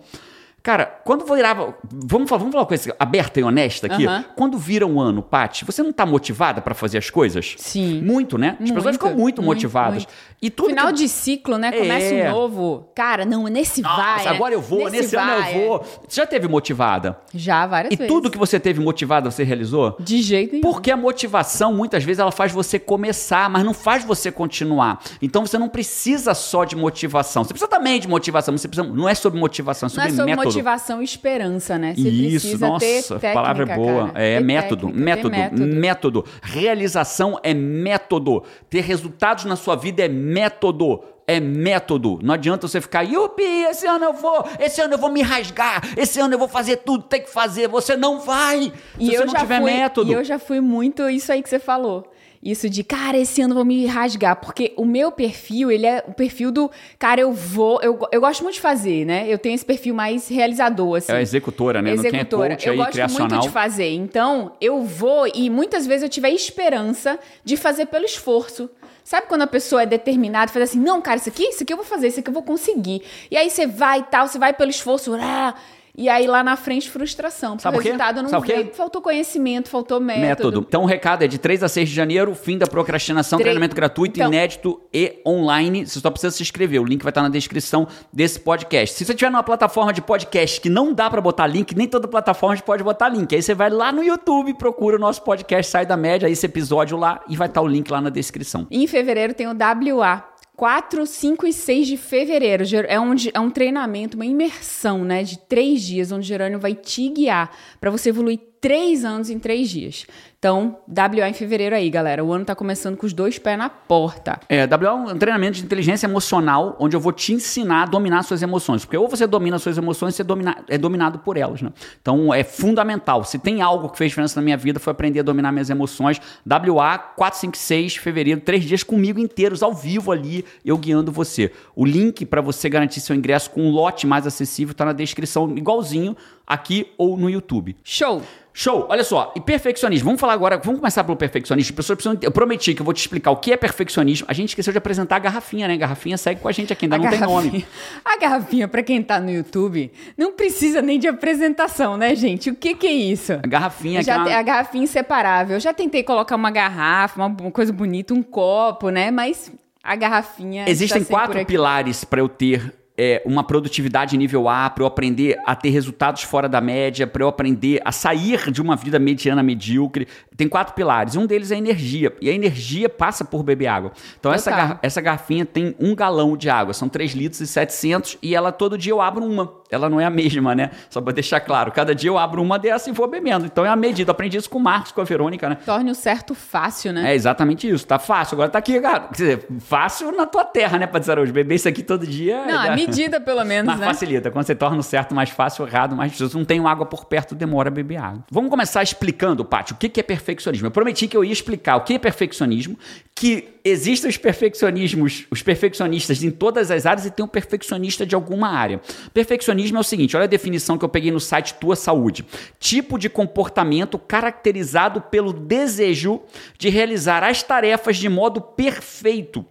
Cara, 0.62 0.85
quando 1.05 1.25
virava. 1.25 1.75
Vamos 1.91 2.29
falar, 2.29 2.39
vamos 2.41 2.53
falar 2.53 2.62
uma 2.65 2.69
coisa 2.69 2.95
aberta 2.99 3.41
e 3.41 3.43
honesta 3.43 3.87
aqui. 3.87 4.07
Aham. 4.07 4.25
Quando 4.37 4.59
vira 4.59 4.87
um 4.87 5.01
ano, 5.01 5.23
Paty, 5.23 5.65
você 5.65 5.83
não 5.83 5.93
tá 5.93 6.05
motivada 6.05 6.61
pra 6.61 6.75
fazer 6.75 6.99
as 6.99 7.09
coisas? 7.09 7.55
Sim. 7.59 8.03
Muito, 8.03 8.37
né? 8.37 8.57
As 8.61 8.71
pessoas 8.71 8.85
Muito, 8.85 8.93
ficam 8.93 9.09
muito, 9.11 9.21
muito, 9.21 9.43
motivadas. 9.43 9.95
muito. 10.05 10.09
E 10.43 10.51
tudo 10.51 10.69
Final 10.71 10.89
que- 10.89 10.93
de 10.95 11.09
ciclo, 11.09 11.57
né? 11.59 11.73
Começa 11.73 12.15
É. 12.15 12.29
um 12.29 12.33
novo. 12.35 12.89
Cara, 12.95 13.25
não, 13.25 13.45
nesse 13.45 13.81
Nossa, 13.81 13.97
vai. 14.03 14.25
né? 14.25 14.31
agora 14.31 14.55
eu 14.55 14.61
vou, 14.61 14.91
nesse, 14.91 15.17
ano 15.17 15.27
vai, 15.41 15.55
eu 15.57 15.62
é. 15.62 15.67
vou. 15.67 15.79
Você 16.09 16.21
já 16.21 16.27
teve 16.27 16.47
motivada? 16.49 17.19
Já, 17.35 17.67
várias 17.67 17.93
E 17.93 17.97
vezes. 17.97 18.13
tudo 18.13 18.31
que 18.31 18.39
você 18.39 18.61
teve 18.61 18.81
motivada, 18.81 19.31
você 19.31 19.43
realizou? 19.45 19.97
De 19.99 20.21
jeito 20.23 20.53
nenhum. 20.53 20.63
Porque 20.63 20.91
a 20.91 20.97
motivação, 20.97 21.73
muitas 21.73 22.05
vezes, 22.05 22.19
ela 22.21 22.33
faz 22.33 22.53
você 22.53 22.79
começar, 22.79 23.49
mas 23.49 23.65
não 23.65 23.73
faz 23.75 24.05
você 24.05 24.31
continuar. 24.31 25.01
Então 25.23 25.47
você 25.47 25.56
não 25.59 25.69
precisa 25.69 26.35
só 26.35 26.65
de 26.65 26.77
motivação. 26.77 27.45
Você 27.45 27.55
precisa 27.55 27.71
também 27.71 27.99
de 28.01 28.09
motivação, 28.09 28.53
mas 28.53 28.61
você 28.61 28.69
precisa, 28.69 28.93
não 28.95 29.09
é 29.09 29.15
sobre 29.15 29.39
motivação, 29.41 29.87
é 29.87 29.89
Não 29.89 29.91
sobre 29.91 30.09
é 30.13 30.15
sobre 30.17 30.31
método. 30.31 30.50
Motivação 30.52 31.00
e 31.00 31.05
esperança, 31.05 31.79
né? 31.79 31.94
Você 31.94 32.08
Isso, 32.08 32.47
precisa 32.47 32.69
nossa, 32.69 32.87
técnica, 33.19 33.32
palavra 33.32 33.73
é 33.73 33.76
boa. 33.76 34.06
cara. 34.08 34.25
É 34.25 34.41
método, 34.41 34.87
técnica, 34.87 35.05
método, 35.05 35.31
método. 35.31 35.67
método. 35.67 36.25
Realização 36.43 37.38
é 37.43 37.55
método. 37.55 38.43
Ter 38.69 38.81
resultados 38.81 39.44
na 39.44 39.56
sua 39.56 39.76
vida 39.76 40.05
é 40.05 40.08
método. 40.08 41.02
É 41.26 41.38
método. 41.38 42.19
Não 42.23 42.35
adianta 42.35 42.67
você 42.67 42.81
ficar, 42.81 43.02
yupi, 43.02 43.44
esse 43.44 43.87
ano 43.87 44.06
eu 44.06 44.12
vou, 44.12 44.44
esse 44.58 44.81
ano 44.81 44.94
eu 44.94 44.99
vou 44.99 45.12
me 45.12 45.23
rasgar, 45.23 45.81
esse 45.97 46.19
ano 46.19 46.35
eu 46.35 46.38
vou 46.41 46.49
fazer 46.49 46.79
tudo, 46.79 47.05
tem 47.05 47.23
que 47.23 47.31
fazer. 47.31 47.69
Você 47.69 47.96
não 47.96 48.19
vai. 48.19 48.73
E 48.99 49.06
se 49.06 49.14
eu 49.14 49.20
você 49.20 49.26
não 49.26 49.32
já 49.35 49.38
tiver 49.38 49.61
fui, 49.61 49.73
método. 49.73 50.11
E 50.11 50.14
eu 50.14 50.25
já 50.25 50.41
fui 50.41 50.61
muito 50.61 51.08
isso 51.08 51.31
aí 51.31 51.41
que 51.41 51.49
você 51.49 51.61
falou. 51.61 52.11
Isso 52.43 52.71
de, 52.71 52.83
cara, 52.83 53.19
esse 53.19 53.43
ano 53.43 53.53
eu 53.53 53.57
vou 53.57 53.65
me 53.67 53.85
rasgar. 53.85 54.37
Porque 54.37 54.73
o 54.77 54.87
meu 54.87 55.13
perfil, 55.13 55.71
ele 55.71 55.87
é 55.87 56.03
o 56.09 56.15
perfil 56.15 56.51
do, 56.51 56.71
cara, 56.99 57.21
eu 57.21 57.33
vou. 57.33 57.81
Eu, 57.83 57.99
eu 58.11 58.21
gosto 58.21 58.43
muito 58.43 58.55
de 58.55 58.61
fazer, 58.63 59.05
né? 59.05 59.27
Eu 59.29 59.39
tenho 59.39 59.55
esse 59.55 59.65
perfil 59.65 59.95
mais 59.95 60.27
realizador, 60.29 60.97
assim. 60.97 61.13
É 61.13 61.17
a 61.17 61.23
executora, 61.23 61.83
né? 61.83 61.91
É 61.91 61.95
Executora. 61.95 62.51
coach 62.51 62.67
eu 62.67 62.73
aí, 62.73 62.79
gosto 62.79 62.93
criacional. 62.93 63.29
muito 63.29 63.43
de 63.43 63.51
fazer. 63.51 63.91
Então, 63.93 64.53
eu 64.59 64.83
vou 64.83 65.27
e 65.27 65.51
muitas 65.51 65.87
vezes 65.87 66.03
eu 66.03 66.09
tive 66.09 66.29
a 66.29 66.31
esperança 66.31 67.19
de 67.45 67.59
fazer 67.59 67.87
pelo 67.87 68.06
esforço. 68.06 68.70
Sabe 69.05 69.27
quando 69.27 69.43
a 69.43 69.47
pessoa 69.47 69.82
é 69.82 69.87
determinada, 69.87 70.53
faz 70.53 70.70
assim, 70.70 70.79
não, 70.79 71.03
cara, 71.03 71.17
isso 71.17 71.29
aqui, 71.29 71.43
isso 71.43 71.63
aqui 71.63 71.73
eu 71.73 71.77
vou 71.77 71.85
fazer, 71.85 72.09
isso 72.09 72.20
aqui 72.20 72.29
eu 72.29 72.35
vou 72.35 72.43
conseguir. 72.43 73.03
E 73.31 73.37
aí 73.37 73.51
você 73.51 73.67
vai 73.67 74.01
e 74.01 74.03
tal, 74.05 74.29
você 74.29 74.39
vai 74.39 74.53
pelo 74.53 74.70
esforço, 74.70 75.13
ah, 75.15 75.55
e 76.01 76.09
aí 76.09 76.27
lá 76.27 76.43
na 76.43 76.57
frente 76.57 76.89
frustração. 76.91 77.51
Porque 77.53 77.63
Sabe 77.63 77.77
o 77.77 77.81
resultado 77.81 78.23
não 78.23 78.31
Sabe 78.31 78.47
veio. 78.47 78.75
Faltou 78.75 79.03
conhecimento, 79.03 79.69
faltou 79.69 80.01
método. 80.01 80.27
Método. 80.27 80.65
Então 80.67 80.83
o 80.83 80.87
recado 80.87 81.23
é 81.25 81.29
de 81.29 81.39
3 81.39 81.63
a 81.63 81.69
6 81.69 81.89
de 81.89 81.95
janeiro, 81.95 82.35
fim 82.35 82.57
da 82.57 82.67
procrastinação, 82.67 83.39
Tre- 83.39 83.45
treinamento 83.45 83.77
gratuito, 83.77 84.19
Então- 84.19 84.29
inédito 84.29 84.81
e 84.93 85.21
online. 85.27 85.87
Você 85.87 86.01
só 86.01 86.11
precisa 86.11 86.35
se 86.35 86.43
inscrever. 86.43 86.81
O 86.81 86.85
link 86.85 87.03
vai 87.03 87.11
estar 87.11 87.23
na 87.23 87.29
descrição 87.29 87.87
desse 88.13 88.41
podcast. 88.41 88.97
Se 88.97 89.05
você 89.05 89.15
tiver 89.15 89.31
numa 89.31 89.43
plataforma 89.43 89.93
de 89.93 90.01
podcast 90.01 90.61
que 90.61 90.71
não 90.71 90.93
dá 90.95 91.11
pra 91.11 91.21
botar 91.21 91.47
link, 91.47 91.77
nem 91.77 91.87
toda 91.87 92.09
plataforma 92.09 92.57
pode 92.63 92.83
botar 92.83 93.09
link. 93.09 93.35
Aí 93.35 93.43
você 93.43 93.55
vai 93.55 93.69
lá 93.71 93.93
no 93.93 94.03
YouTube, 94.03 94.55
procura 94.55 94.97
o 94.97 94.99
nosso 94.99 95.23
podcast 95.23 95.71
Sai 95.71 95.85
da 95.85 95.97
Média, 95.97 96.29
esse 96.29 96.47
episódio 96.47 96.97
lá 96.97 97.21
e 97.29 97.37
vai 97.37 97.49
estar 97.49 97.61
o 97.61 97.67
link 97.67 97.91
lá 97.91 98.01
na 98.01 98.11
descrição. 98.11 98.67
E 98.71 98.83
em 98.83 98.87
fevereiro 98.87 99.35
tem 99.35 99.47
o 99.47 99.53
WA. 99.55 100.30
4, 100.60 101.06
5 101.06 101.46
e 101.46 101.55
6 101.55 101.86
de 101.86 101.96
fevereiro. 101.96 102.64
É 102.86 102.98
di- 103.14 103.31
é 103.32 103.40
um 103.40 103.50
treinamento, 103.50 104.14
uma 104.14 104.26
imersão, 104.26 105.02
né? 105.06 105.22
De 105.22 105.38
três 105.38 105.81
dias, 105.81 106.12
onde 106.12 106.20
o 106.20 106.29
Gerânio 106.29 106.58
vai 106.60 106.74
te 106.74 107.08
guiar 107.08 107.50
para 107.81 107.90
você 107.90 108.10
evoluir 108.10 108.38
três 108.60 109.05
anos 109.05 109.31
em 109.31 109.38
três 109.38 109.70
dias. 109.70 110.06
Então, 110.38 110.79
WA 110.88 111.29
em 111.29 111.34
fevereiro 111.34 111.76
aí, 111.76 111.90
galera. 111.90 112.24
O 112.24 112.32
ano 112.32 112.46
tá 112.46 112.55
começando 112.55 112.96
com 112.96 113.05
os 113.05 113.12
dois 113.12 113.38
pés 113.38 113.58
na 113.58 113.69
porta. 113.69 114.40
É, 114.48 114.67
WA 114.67 114.88
é 114.88 115.12
um 115.12 115.19
treinamento 115.19 115.58
de 115.58 115.64
inteligência 115.64 116.06
emocional, 116.06 116.76
onde 116.81 116.96
eu 116.96 117.00
vou 117.00 117.12
te 117.12 117.34
ensinar 117.34 117.82
a 117.82 117.86
dominar 117.86 118.22
suas 118.22 118.40
emoções. 118.40 118.82
Porque 118.82 118.96
ou 118.96 119.06
você 119.06 119.26
domina 119.26 119.58
suas 119.58 119.76
emoções, 119.76 120.14
você 120.14 120.24
domina, 120.24 120.64
é 120.67 120.79
dominado 120.79 121.19
por 121.19 121.36
elas, 121.36 121.60
né? 121.60 121.70
Então 122.00 122.32
é 122.32 122.43
fundamental. 122.43 123.22
Se 123.22 123.38
tem 123.38 123.60
algo 123.60 123.90
que 123.90 123.98
fez 123.98 124.12
diferença 124.12 124.40
na 124.40 124.43
minha 124.43 124.56
vida, 124.56 124.81
foi 124.81 124.93
aprender 124.93 125.20
a 125.20 125.22
dominar 125.22 125.52
minhas 125.52 125.69
emoções. 125.69 126.19
WA 126.46 126.96
456, 126.96 127.96
fevereiro, 127.96 128.40
três 128.40 128.64
dias 128.64 128.82
comigo 128.82 129.20
inteiros, 129.20 129.62
ao 129.62 129.74
vivo 129.74 130.10
ali, 130.10 130.43
eu 130.64 130.79
guiando 130.79 131.12
você. 131.12 131.52
O 131.76 131.84
link 131.84 132.24
para 132.24 132.40
você 132.40 132.67
garantir 132.70 133.00
seu 133.00 133.14
ingresso 133.14 133.50
com 133.50 133.62
um 133.62 133.70
lote 133.70 134.06
mais 134.06 134.26
acessível 134.26 134.74
tá 134.74 134.86
na 134.86 134.94
descrição, 134.94 135.55
igualzinho 135.55 136.17
aqui 136.51 136.93
ou 136.99 137.17
no 137.17 137.31
YouTube. 137.31 137.77
Show! 137.85 138.23
Show, 138.53 138.87
olha 138.91 139.05
só, 139.05 139.33
e 139.37 139.41
perfeccionismo. 139.41 140.07
Vamos 140.07 140.21
falar 140.21 140.33
agora, 140.33 140.59
vamos 140.59 140.81
começar 140.81 141.05
pelo 141.05 141.17
perfeccionismo. 141.17 141.75
Precisam, 141.75 142.19
eu 142.21 142.33
prometi 142.33 142.75
que 142.75 142.83
eu 142.83 142.85
vou 142.85 142.93
te 142.93 142.99
explicar 142.99 143.31
o 143.31 143.37
que 143.37 143.53
é 143.53 143.57
perfeccionismo. 143.57 144.27
A 144.29 144.33
gente 144.33 144.49
esqueceu 144.49 144.73
de 144.73 144.77
apresentar 144.79 145.17
a 145.17 145.19
garrafinha, 145.21 145.69
né? 145.69 145.75
A 145.75 145.77
garrafinha 145.77 146.19
segue 146.19 146.41
com 146.41 146.49
a 146.49 146.53
gente 146.53 146.73
aqui, 146.73 146.87
ainda 146.87 146.97
A 146.97 146.99
não 146.99 147.09
tem 147.09 147.21
nome. 147.21 147.65
A 148.05 148.19
garrafinha, 148.19 148.67
pra 148.67 148.83
quem 148.83 149.01
tá 149.03 149.21
no 149.21 149.31
YouTube, 149.31 149.93
não 150.19 150.33
precisa 150.33 150.83
nem 150.83 150.99
de 150.99 151.07
apresentação, 151.07 151.97
né, 151.97 152.15
gente? 152.17 152.51
O 152.51 152.55
que 152.57 152.75
que 152.75 152.89
é 152.89 152.93
isso? 152.93 153.35
A 153.35 153.47
garrafinha 153.47 154.03
Já 154.03 154.15
é 154.15 154.19
uma- 154.19 154.35
a 154.35 154.43
garrafinha 154.43 154.83
inseparável. 154.85 155.57
Eu 155.57 155.61
já 155.61 155.73
tentei 155.73 156.03
colocar 156.03 156.35
uma 156.35 156.51
garrafa, 156.51 157.25
uma, 157.25 157.51
coisa 157.53 157.73
bonita, 157.73 158.13
um 158.13 158.23
copo, 158.23 158.91
né? 158.91 159.13
Mas 159.13 159.51
a 159.83 159.95
garrafinha. 159.95 160.69
Existem 160.69 161.05
tá 161.05 161.09
quatro 161.09 161.47
pilares 161.47 162.05
para 162.05 162.21
eu 162.21 162.29
ter 162.29 162.75
é, 163.03 163.23
uma 163.25 163.43
produtividade 163.43 164.15
nível 164.19 164.47
A, 164.47 164.69
para 164.69 164.83
eu 164.83 164.87
aprender 164.87 165.39
a 165.47 165.57
ter 165.57 165.71
resultados 165.71 166.23
fora 166.23 166.47
da 166.47 166.61
média, 166.61 167.07
para 167.07 167.23
eu 167.25 167.29
aprender 167.29 167.81
a 167.83 167.91
sair 167.91 168.51
de 168.51 168.61
uma 168.61 168.77
vida 168.77 168.99
mediana 168.99 169.43
medíocre. 169.43 170.07
Tem 170.37 170.47
quatro 170.47 170.75
pilares. 170.75 171.17
Um 171.17 171.25
deles 171.25 171.51
é 171.51 171.55
a 171.55 171.59
energia. 171.59 172.15
E 172.21 172.29
a 172.29 172.33
energia 172.35 172.91
passa 172.91 173.25
por 173.25 173.43
beber 173.43 173.69
água. 173.69 173.93
Então, 174.19 174.31
essa, 174.31 174.51
gar- 174.51 174.79
essa 174.83 175.01
garrafinha 175.01 175.47
tem 175.47 175.75
um 175.81 175.95
galão 175.95 176.37
de 176.37 176.51
água. 176.51 176.75
São 176.75 176.91
3 176.91 177.13
litros 177.13 177.41
e 177.41 177.47
700 177.47 178.19
e 178.23 178.35
ela 178.35 178.53
todo 178.53 178.77
dia 178.77 178.93
eu 178.93 179.01
abro 179.01 179.25
uma. 179.25 179.59
Ela 179.70 179.89
não 179.89 180.00
é 180.00 180.05
a 180.05 180.10
mesma, 180.10 180.55
né? 180.55 180.70
Só 180.89 181.00
para 181.00 181.12
deixar 181.12 181.41
claro. 181.41 181.70
Cada 181.72 181.94
dia 181.94 182.10
eu 182.10 182.19
abro 182.19 182.43
uma 182.43 182.58
dessa 182.58 182.91
e 182.91 182.93
vou 182.93 183.06
bebendo. 183.06 183.46
Então 183.46 183.65
é 183.65 183.69
a 183.69 183.77
medida. 183.77 184.12
Aprendi 184.12 184.36
isso 184.36 184.50
com 184.50 184.58
o 184.58 184.62
Marcos, 184.62 184.93
com 184.93 185.00
a 185.00 185.05
Verônica, 185.05 185.48
né? 185.48 185.56
Torne 185.65 185.91
o 185.91 185.94
certo 185.94 186.34
fácil, 186.34 186.93
né? 186.93 187.10
É 187.12 187.15
exatamente 187.15 187.69
isso. 187.69 187.86
Tá 187.86 187.98
fácil. 187.98 188.34
Agora 188.34 188.48
tá 188.50 188.58
aqui, 188.58 188.81
cara. 188.81 189.00
Quer 189.00 189.12
dizer, 189.12 189.46
fácil 189.60 190.12
na 190.12 190.27
tua 190.27 190.44
terra, 190.44 190.79
né, 190.79 190.86
Padzarojo? 190.86 191.32
Beber 191.32 191.55
isso 191.55 191.69
aqui 191.69 191.82
todo 191.82 192.06
dia. 192.06 192.44
Não, 192.46 192.62
é- 192.65 192.69
a 192.70 192.74
medida, 192.74 193.20
pelo 193.20 193.44
menos, 193.44 193.67
Mas 193.70 193.81
né? 193.81 193.86
facilita. 193.86 194.31
Quando 194.31 194.44
você 194.44 194.55
torna 194.55 194.79
o 194.79 194.82
certo 194.82 195.15
mais 195.15 195.31
fácil, 195.31 195.67
errado 195.67 195.94
mais 195.96 196.12
difícil. 196.12 196.39
Não 196.39 196.44
tem 196.44 196.65
água 196.67 196.86
por 196.86 197.05
perto, 197.05 197.34
demora 197.34 197.69
a 197.69 197.72
beber 197.72 197.96
água. 197.98 198.24
Vamos 198.31 198.50
começar 198.50 198.82
explicando, 198.82 199.44
Paty, 199.44 199.72
o 199.72 199.77
que 199.77 200.00
é 200.00 200.03
perfeccionismo. 200.03 200.67
Eu 200.67 200.70
prometi 200.70 201.06
que 201.06 201.17
eu 201.17 201.24
ia 201.24 201.32
explicar 201.32 201.77
o 201.77 201.81
que 201.82 201.94
é 201.94 201.98
perfeccionismo, 201.98 202.77
que 203.20 203.48
existem 203.62 204.08
os 204.08 204.17
perfeccionismos, 204.17 205.27
os 205.31 205.43
perfeccionistas 205.43 206.22
em 206.22 206.31
todas 206.31 206.70
as 206.70 206.86
áreas 206.86 207.05
e 207.05 207.10
tem 207.10 207.22
um 207.22 207.29
perfeccionista 207.29 208.06
de 208.06 208.15
alguma 208.15 208.48
área. 208.48 208.81
Perfeccionismo 209.12 209.77
é 209.77 209.81
o 209.81 209.84
seguinte, 209.84 210.17
olha 210.17 210.24
a 210.24 210.27
definição 210.27 210.79
que 210.79 210.86
eu 210.86 210.89
peguei 210.89 211.10
no 211.10 211.20
site 211.20 211.53
Tua 211.60 211.77
Saúde. 211.77 212.24
Tipo 212.58 212.96
de 212.98 213.10
comportamento 213.10 213.98
caracterizado 213.98 215.03
pelo 215.03 215.34
desejo 215.34 216.22
de 216.58 216.70
realizar 216.70 217.22
as 217.22 217.43
tarefas 217.43 217.98
de 217.98 218.08
modo 218.08 218.41
perfeito 218.41 219.44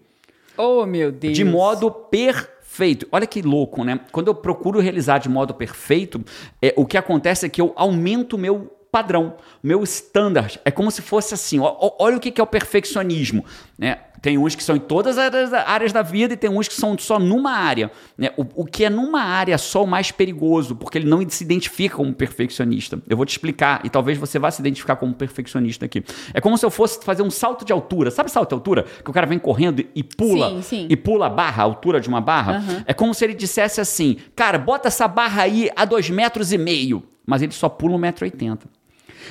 Oh, 0.58 0.84
meu 0.88 1.12
Deus. 1.12 1.38
de 1.38 1.44
modo 1.44 1.92
perfeito. 1.92 3.08
Olha 3.12 3.28
que 3.28 3.44
louco, 3.44 3.84
né? 3.84 4.00
Quando 4.12 4.30
eu 4.30 4.34
procuro 4.34 4.80
realizar 4.80 5.20
de 5.20 5.30
modo 5.30 5.54
perfeito, 5.54 6.26
é, 6.60 6.74
o 6.76 6.88
que 6.88 6.98
acontece 6.98 7.46
é 7.46 7.50
que 7.50 7.62
eu 7.62 7.72
aumento 7.76 8.34
o 8.34 8.40
meu 8.40 8.79
padrão, 8.92 9.36
o 9.64 9.68
meu 9.68 9.84
standard. 9.84 10.60
É 10.66 10.72
como 10.72 10.90
se 10.92 11.02
fosse 11.02 11.34
assim, 11.34 11.60
ó, 11.60 11.76
olha 12.00 12.18
o 12.18 12.20
que 12.20 12.40
é 12.40 12.44
o 12.44 12.48
perfeccionismo, 12.48 13.46
né? 13.78 14.00
Tem 14.22 14.38
uns 14.38 14.54
que 14.54 14.62
são 14.62 14.76
em 14.76 14.80
todas 14.82 15.18
as 15.18 15.54
áreas 15.54 15.94
da- 15.94 16.02
vida 16.02 16.34
e 16.34 16.38
tem 16.38 16.50
uns 16.50 16.68
que 16.68 16.74
são 16.74 16.98
só 16.98 17.18
numa 17.18 17.54
área. 17.54 17.90
Né? 18.18 18.30
O, 18.36 18.64
o 18.64 18.66
que 18.66 18.84
é 18.84 18.90
numa 18.90 19.22
área 19.22 19.58
só 19.58 19.86
o 19.86 19.88
mais 19.88 20.12
perigoso, 20.12 20.76
porque 20.76 20.98
ele 20.98 21.08
não 21.08 21.24
se 21.30 21.42
identifica 21.42 21.96
como 21.96 22.14
perfeccionista. 22.14 23.02
Eu 23.08 23.16
vou 23.16 23.26
te 23.26 23.30
explicar 23.30 23.80
e 23.86 23.90
talvez 23.90 24.18
você 24.18 24.38
vá 24.38 24.52
se 24.52 24.62
identificar 24.62 24.98
como 24.98 25.14
perfeccionista 25.14 25.86
aqui. 25.86 26.04
É 26.34 26.42
como 26.42 26.58
se 26.58 26.66
eu 26.66 26.70
fosse 26.70 27.02
fazer 27.06 27.22
um 27.24 27.32
salto 27.32 27.64
de 27.64 27.72
altura. 27.72 28.12
Sabe 28.12 28.30
salto 28.30 28.50
de 28.50 28.56
altura? 28.56 28.84
Que 29.02 29.10
o 29.10 29.14
cara 29.14 29.26
vem 29.26 29.40
correndo 29.40 29.86
e 29.96 30.04
pula 30.04 30.50
Sim, 30.50 30.62
sim. 30.64 30.88
e 30.90 30.98
pula 30.98 31.28
a 31.28 31.30
barra, 31.30 31.64
a 31.64 31.66
altura 31.66 32.02
de 32.02 32.10
uma 32.10 32.20
barra. 32.20 32.62
É 32.86 32.94
como 32.94 33.14
se 33.14 33.24
ele 33.24 33.34
dissesse 33.34 33.80
assim, 33.80 34.18
cara, 34.36 34.58
bota 34.58 34.90
essa 34.90 35.08
barra 35.08 35.44
aí 35.44 35.70
a 35.78 35.86
dois 35.86 36.10
metros 36.10 36.52
e 36.52 36.58
meio. 36.58 37.04
Mas 37.26 37.42
ele 37.42 37.54
só 37.54 37.70
pula 37.70 37.94
um 37.96 37.98
metro 37.98 38.26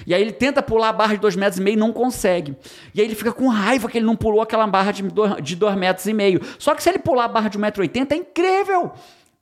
e 0.06 0.14
aí 0.14 0.20
ele 0.20 0.32
tenta 0.32 0.62
pular 0.62 0.88
a 0.88 0.92
barra 0.92 1.14
de 1.14 1.20
dois 1.20 1.36
metros 1.36 1.58
e 1.58 1.62
meio 1.62 1.74
e 1.74 1.78
não 1.78 1.92
consegue. 1.92 2.56
E 2.94 3.00
aí 3.00 3.06
ele 3.06 3.14
fica 3.14 3.32
com 3.32 3.48
raiva 3.48 3.88
que 3.88 3.98
ele 3.98 4.06
não 4.06 4.16
pulou 4.16 4.40
aquela 4.40 4.66
barra 4.66 4.92
de 4.92 5.02
dois, 5.02 5.42
de 5.42 5.56
dois 5.56 5.76
metros 5.76 6.06
e 6.06 6.12
meio. 6.12 6.40
Só 6.58 6.74
que 6.74 6.82
se 6.82 6.88
ele 6.88 6.98
pular 6.98 7.24
a 7.24 7.28
barra 7.28 7.48
de 7.48 7.58
um 7.58 7.60
metro 7.60 7.82
e 7.82 7.84
oitenta, 7.84 8.14
é 8.14 8.18
incrível. 8.18 8.92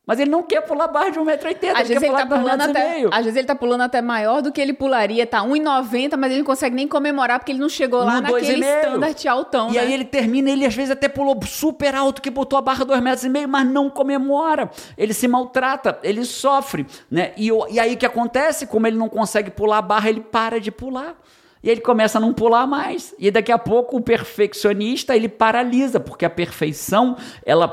Mas 0.07 0.21
ele 0.21 0.31
não 0.31 0.41
quer 0.43 0.61
pular 0.61 0.85
a 0.85 0.89
barra 0.89 1.11
de 1.11 1.19
um 1.19 1.25
metro 1.25 1.49
e 1.49 1.51
oitenta, 1.51 1.73
Às 1.73 1.91
ele 1.91 1.99
vezes, 1.99 2.03
ele 2.05 2.17
tá 2.17 2.27
pulando 2.27 2.61
até, 2.61 3.05
às 3.11 3.25
vezes 3.25 3.37
ele 3.37 3.47
tá 3.47 3.55
pulando 3.57 3.81
até 3.81 4.01
maior 4.01 4.41
do 4.41 4.53
que 4.53 4.61
ele 4.61 4.73
pularia, 4.73 5.27
tá 5.27 5.41
1,90, 5.41 6.17
mas 6.17 6.31
ele 6.31 6.39
não 6.39 6.47
consegue 6.47 6.77
nem 6.77 6.87
comemorar 6.87 7.41
porque 7.41 7.51
ele 7.51 7.59
não 7.59 7.69
chegou 7.69 8.05
lá 8.05 8.21
No 8.21 8.21
naquele 8.23 8.65
standard 8.65 9.29
altão, 9.29 9.69
E 9.71 9.73
né? 9.73 9.81
aí 9.81 9.93
ele 9.93 10.05
termina, 10.05 10.49
ele 10.49 10.65
às 10.65 10.75
vezes 10.75 10.93
até 10.93 11.09
pulou 11.09 11.37
super 11.45 11.93
alto, 11.95 12.23
que 12.23 12.31
botou 12.31 12.57
a 12.57 12.63
barra 12.63 12.85
dois 12.85 13.01
metros 13.01 13.25
e 13.25 13.29
meio, 13.29 13.49
mas 13.49 13.67
não 13.67 13.91
comemora. 13.91 14.71
Ele 14.97 15.13
se 15.13 15.27
maltrata, 15.27 15.99
ele 16.05 16.25
sofre, 16.25 16.87
né? 17.11 17.33
E, 17.37 17.49
e 17.71 17.81
aí 17.81 17.95
o 17.95 17.97
que 17.97 18.07
acontece? 18.07 18.69
Como 18.69 18.87
ele 18.87 18.97
não 18.97 19.09
consegue 19.09 19.51
pular 19.51 19.79
a 19.79 19.83
barra, 19.83 20.09
ele 20.09 20.21
para 20.21 20.61
de 20.61 20.71
pular. 20.71 21.17
E 21.63 21.71
ele 21.71 21.81
começa 21.81 22.19
a 22.19 22.21
não 22.21 22.33
pular 22.33 22.67
mais. 22.67 23.15
E 23.19 23.31
daqui 23.31 23.51
a 23.51 23.59
pouco 23.59 23.97
o 23.97 24.01
perfeccionista, 24.01 25.17
ele 25.17 25.29
paralisa, 25.29 25.99
porque 25.99 26.25
a 26.25 26.31
perfeição, 26.31 27.17
ela... 27.45 27.67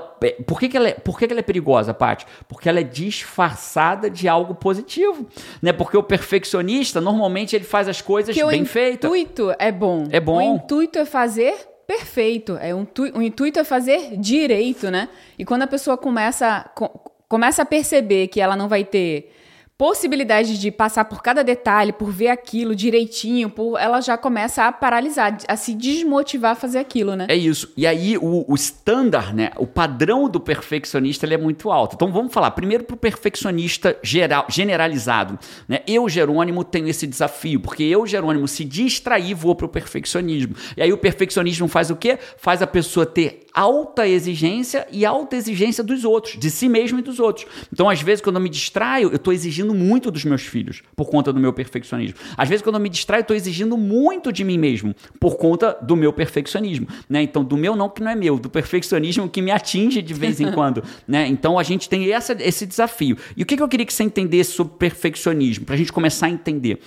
Por 0.48 0.60
que, 0.60 0.70
que, 0.70 0.78
ela, 0.78 0.90
é, 0.90 0.94
por 0.94 1.20
que, 1.20 1.28
que 1.28 1.34
ela 1.34 1.42
é 1.42 1.44
perigosa, 1.44 1.94
Paty? 1.94 2.26
Porque 2.48 2.68
ela 2.70 2.80
é 2.80 2.84
disfarçada 2.84 4.10
de 4.10 4.28
algo 4.28 4.56
positivo, 4.56 5.28
né? 5.62 5.74
Porque 5.74 5.98
o 5.98 6.02
perfeccionista, 6.04 7.00
normalmente, 7.02 7.56
ele 7.56 7.66
faz 7.66 7.88
as 7.88 8.02
coisas 8.02 8.36
Porque 8.36 8.50
bem 8.52 8.64
o 8.64 8.66
feitas. 8.66 9.10
intuito 9.10 9.54
é 9.60 9.72
bom. 9.72 10.06
É 10.12 10.20
bom. 10.20 10.38
O 10.38 10.56
intuito 10.56 10.98
é 10.98 11.06
fazer 11.06 11.54
perfeito. 11.86 12.58
É 12.62 12.74
um 12.74 12.86
tu- 12.86 13.12
o 13.16 13.22
intuito 13.22 13.60
é 13.60 13.64
fazer 13.64 14.18
direito, 14.18 14.90
né? 14.90 15.10
E 15.38 15.44
quando 15.46 15.64
a 15.64 15.68
pessoa 15.68 15.98
começa, 15.98 16.70
co- 16.74 17.12
começa 17.28 17.62
a 17.62 17.66
perceber 17.66 18.28
que 18.30 18.40
ela 18.40 18.56
não 18.56 18.68
vai 18.70 18.84
ter 18.86 19.32
possibilidade 19.78 20.60
de 20.60 20.72
passar 20.72 21.06
por 21.06 21.22
cada 21.22 21.44
detalhe, 21.44 21.92
por 21.92 22.12
ver 22.12 22.28
aquilo 22.28 22.76
direitinho, 22.76 23.50
por 23.50 23.78
ela 23.78 24.02
já 24.02 24.18
começa 24.18 24.66
a 24.66 24.72
paralisar, 24.72 25.38
a 25.48 25.56
se 25.56 25.74
desmotivar 25.74 26.52
a 26.52 26.56
fazer 26.56 26.80
aquilo, 26.80 27.16
né? 27.16 27.26
É 27.30 27.36
isso. 27.36 27.72
E 27.76 27.88
aí 27.88 28.18
o, 28.18 28.46
o 28.48 28.56
standard, 28.56 29.34
né? 29.34 29.52
O 29.58 29.66
padrão 29.66 30.30
do 30.30 30.40
perfeccionista 30.40 31.26
ele 31.26 31.34
é 31.34 31.38
muito 31.38 31.72
alto. 31.72 31.96
Então 31.96 32.12
vamos 32.12 32.34
falar 32.34 32.52
primeiro 32.52 32.84
pro 32.84 32.96
perfeccionista 32.96 33.98
geral, 34.04 34.46
generalizado. 34.50 35.40
Né? 35.68 35.82
Eu, 35.88 36.08
Jerônimo, 36.08 36.64
tenho 36.64 36.88
esse 36.88 37.08
desafio, 37.08 37.60
porque 37.60 37.84
eu, 37.84 38.06
Jerônimo, 38.06 38.48
se 38.48 38.64
distrair, 38.64 39.34
vou 39.34 39.56
pro 39.56 39.68
perfeccionismo. 39.68 40.56
E 40.78 40.82
aí 40.82 40.94
o 40.94 40.98
perfeccionismo 40.98 41.68
faz 41.68 41.90
o 41.90 41.96
quê? 41.96 42.20
Faz 42.38 42.62
a 42.62 42.68
pessoa 42.68 43.06
ter 43.06 43.43
alta 43.54 44.08
exigência 44.08 44.88
e 44.92 45.06
alta 45.06 45.36
exigência 45.36 45.84
dos 45.84 46.04
outros, 46.04 46.38
de 46.38 46.50
si 46.50 46.68
mesmo 46.68 47.00
e 47.00 47.02
dos 47.02 47.20
outros. 47.20 47.46
Então, 47.72 47.90
às 47.90 48.02
vezes, 48.02 48.22
quando 48.22 48.38
eu 48.38 48.42
me 48.42 48.50
distraio, 48.50 49.10
eu 49.10 49.16
estou 49.16 49.32
exigindo 49.32 49.74
muito 49.74 50.10
dos 50.10 50.26
meus 50.26 50.42
filhos 50.42 50.82
por 50.96 51.10
conta 51.10 51.32
do 51.32 51.40
meu 51.40 51.54
perfeccionismo. 51.54 52.18
Às 52.36 52.50
vezes, 52.50 52.64
quando 52.64 52.76
eu 52.76 52.82
me 52.82 52.90
distraio, 52.90 53.20
eu 53.20 53.24
estou 53.24 53.36
exigindo 53.36 53.78
muito 53.78 54.32
de 54.32 54.44
mim 54.44 54.58
mesmo 54.58 54.96
por 55.20 55.38
conta 55.38 55.78
do 55.82 55.96
meu 55.96 56.12
perfeccionismo. 56.12 56.88
Né? 57.08 57.22
Então, 57.22 57.44
do 57.44 57.56
meu 57.56 57.76
não 57.76 57.90
que 57.90 58.02
não 58.02 58.12
é 58.12 58.16
meu, 58.16 58.40
do 58.40 58.50
perfeccionismo 58.50 59.30
que 59.30 59.42
me 59.42 59.52
atinge 59.52 60.02
de 60.02 60.14
vez 60.14 60.40
em 60.40 60.52
quando. 60.54 60.84
né? 61.08 61.28
Então, 61.28 61.60
a 61.60 61.64
gente 61.64 61.88
tem 61.88 62.12
essa, 62.12 62.36
esse 62.40 62.66
desafio. 62.66 63.18
E 63.38 63.44
o 63.44 63.46
que, 63.46 63.56
que 63.56 63.62
eu 63.64 63.68
queria 63.68 63.86
que 63.86 63.94
você 63.94 64.04
entendesse 64.04 64.52
sobre 64.52 64.74
perfeccionismo, 64.78 65.66
para 65.66 65.76
a 65.76 65.78
gente 65.78 65.92
começar 65.92 66.26
a 66.26 66.30
entender? 66.30 66.80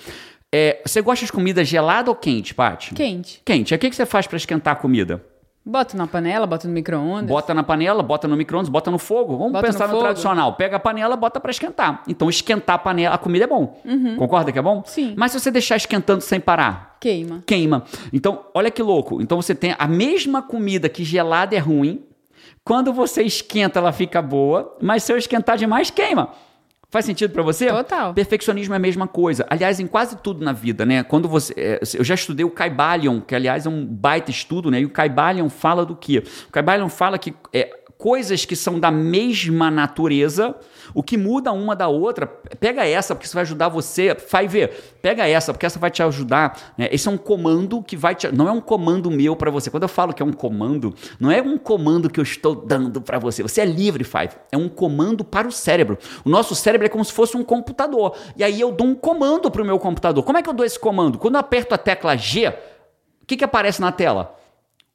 É, 0.53 0.81
você 0.85 1.01
gosta 1.01 1.25
de 1.25 1.31
comida 1.31 1.63
gelada 1.63 2.09
ou 2.09 2.15
quente, 2.15 2.53
Paty? 2.53 2.93
Quente. 2.93 3.41
Quente. 3.43 3.73
O 3.73 3.79
que, 3.79 3.89
que 3.89 3.95
você 3.95 4.05
faz 4.05 4.27
para 4.27 4.37
esquentar 4.37 4.73
a 4.73 4.75
comida? 4.75 5.23
Bota 5.69 5.97
na 5.97 6.07
panela, 6.07 6.47
bota 6.47 6.65
no 6.65 6.73
micro-ondas. 6.73 7.27
Bota 7.27 7.53
na 7.53 7.61
panela, 7.61 8.01
bota 8.01 8.25
no 8.25 8.37
micro-ondas, 8.37 8.69
bota 8.69 8.89
no 8.89 8.97
fogo. 8.97 9.35
Vamos 9.37 9.51
Bota 9.51 9.65
pensar 9.67 9.89
no 9.89 9.95
no, 9.95 9.99
tradicional. 9.99 10.53
Pega 10.53 10.77
a 10.77 10.79
panela, 10.79 11.17
bota 11.17 11.41
pra 11.41 11.51
esquentar. 11.51 12.03
Então, 12.07 12.29
esquentar 12.29 12.77
a 12.77 12.79
panela, 12.79 13.15
a 13.15 13.17
comida 13.17 13.43
é 13.43 13.47
bom. 13.47 13.77
Concorda 14.17 14.49
que 14.49 14.57
é 14.57 14.61
bom? 14.61 14.81
Sim. 14.85 15.13
Mas 15.17 15.33
se 15.33 15.39
você 15.41 15.51
deixar 15.51 15.75
esquentando 15.75 16.21
sem 16.21 16.39
parar, 16.39 16.95
Queima. 17.01 17.43
queima. 17.45 17.83
Então, 18.13 18.45
olha 18.53 18.71
que 18.71 18.81
louco. 18.81 19.21
Então, 19.21 19.41
você 19.41 19.53
tem 19.53 19.75
a 19.77 19.87
mesma 19.89 20.41
comida 20.41 20.87
que 20.87 21.03
gelada 21.03 21.53
é 21.53 21.59
ruim. 21.59 22.01
Quando 22.63 22.93
você 22.93 23.23
esquenta, 23.23 23.79
ela 23.79 23.91
fica 23.91 24.21
boa. 24.21 24.73
Mas 24.81 25.03
se 25.03 25.11
eu 25.11 25.17
esquentar 25.17 25.57
demais, 25.57 25.89
queima. 25.89 26.29
Faz 26.89 27.03
sentido 27.05 27.31
pra 27.33 27.43
você? 27.43 27.67
Total. 27.67 28.13
Perfeccionismo 28.13 28.73
é 28.73 28.77
a 28.77 28.79
mesma 28.79 29.07
coisa. 29.07 29.45
Aliás, 29.49 29.79
em 29.79 29.87
quase 29.87 30.17
tudo 30.17 30.43
na 30.43 30.53
vida, 30.53 30.85
né? 30.85 31.03
Quando 31.03 31.27
você. 31.27 31.53
é, 31.57 31.79
eu 31.95 32.03
já 32.03 32.15
estudei 32.15 32.45
o 32.45 32.49
Caibalion, 32.49 33.19
que 33.19 33.35
aliás 33.35 33.65
é 33.65 33.69
um 33.69 33.85
baita 33.85 34.31
estudo, 34.31 34.71
né? 34.71 34.79
E 34.79 34.85
o 34.85 34.89
Caibalion 34.89 35.49
fala 35.49 35.85
do 35.85 35.95
quê? 35.95 36.23
O 36.47 36.51
Caibalion 36.51 36.87
fala 36.87 37.17
que 37.17 37.33
é, 37.53 37.69
coisas 37.97 38.45
que 38.45 38.55
são 38.55 38.79
da 38.79 38.91
mesma 38.91 39.71
natureza, 39.71 40.55
o 40.93 41.01
que 41.01 41.17
muda 41.17 41.51
uma 41.51 41.75
da 41.75 41.87
outra, 41.87 42.27
pega 42.27 42.85
essa, 42.85 43.15
porque 43.15 43.25
isso 43.25 43.33
vai 43.33 43.41
ajudar 43.41 43.69
você. 43.69 44.15
Vai 44.29 44.47
ver, 44.47 44.97
pega 45.01 45.27
essa, 45.27 45.51
porque 45.51 45.65
essa 45.65 45.79
vai 45.79 45.89
te 45.89 46.03
ajudar. 46.03 46.73
Né? 46.77 46.87
Esse 46.91 47.07
é 47.07 47.11
um 47.11 47.17
comando 47.17 47.81
que 47.81 47.97
vai 47.97 48.15
te. 48.15 48.31
Não 48.31 48.47
é 48.47 48.51
um 48.51 48.61
comando 48.61 49.09
meu 49.09 49.35
pra 49.35 49.49
você. 49.49 49.69
Quando 49.69 49.83
eu 49.83 49.89
falo 49.89 50.13
que 50.13 50.21
é 50.21 50.25
um 50.25 50.31
comando, 50.31 50.93
não 51.19 51.31
é 51.31 51.41
um 51.41 51.57
comando 51.57 52.09
que 52.09 52.19
eu 52.19 52.23
estou 52.23 52.55
dando 52.55 53.01
pra 53.01 53.19
você. 53.19 53.41
Você 53.41 53.61
é 53.61 53.65
livre, 53.65 54.03
Five. 54.03 54.29
É 54.51 54.57
um 54.57 54.69
comando 54.69 55.23
para 55.23 55.47
o 55.47 55.51
cérebro. 55.51 55.97
O 56.23 56.29
nosso 56.29 56.55
cérebro 56.55 56.85
é 56.85 56.89
como 56.89 57.03
se 57.03 57.11
fosse 57.11 57.35
um 57.35 57.43
computador. 57.43 58.15
E 58.35 58.43
aí 58.43 58.61
eu 58.61 58.71
dou 58.71 58.87
um 58.87 58.95
comando 58.95 59.49
pro 59.49 59.65
meu 59.65 59.79
computador. 59.79 60.23
Como 60.23 60.37
é 60.37 60.43
que 60.43 60.49
eu 60.49 60.53
dou 60.53 60.65
esse 60.65 60.79
comando? 60.79 61.17
Quando 61.17 61.35
eu 61.35 61.39
aperto 61.39 61.73
a 61.73 61.77
tecla 61.77 62.15
G, 62.15 62.47
o 62.47 63.25
que, 63.25 63.37
que 63.37 63.43
aparece 63.43 63.81
na 63.81 63.91
tela? 63.91 64.37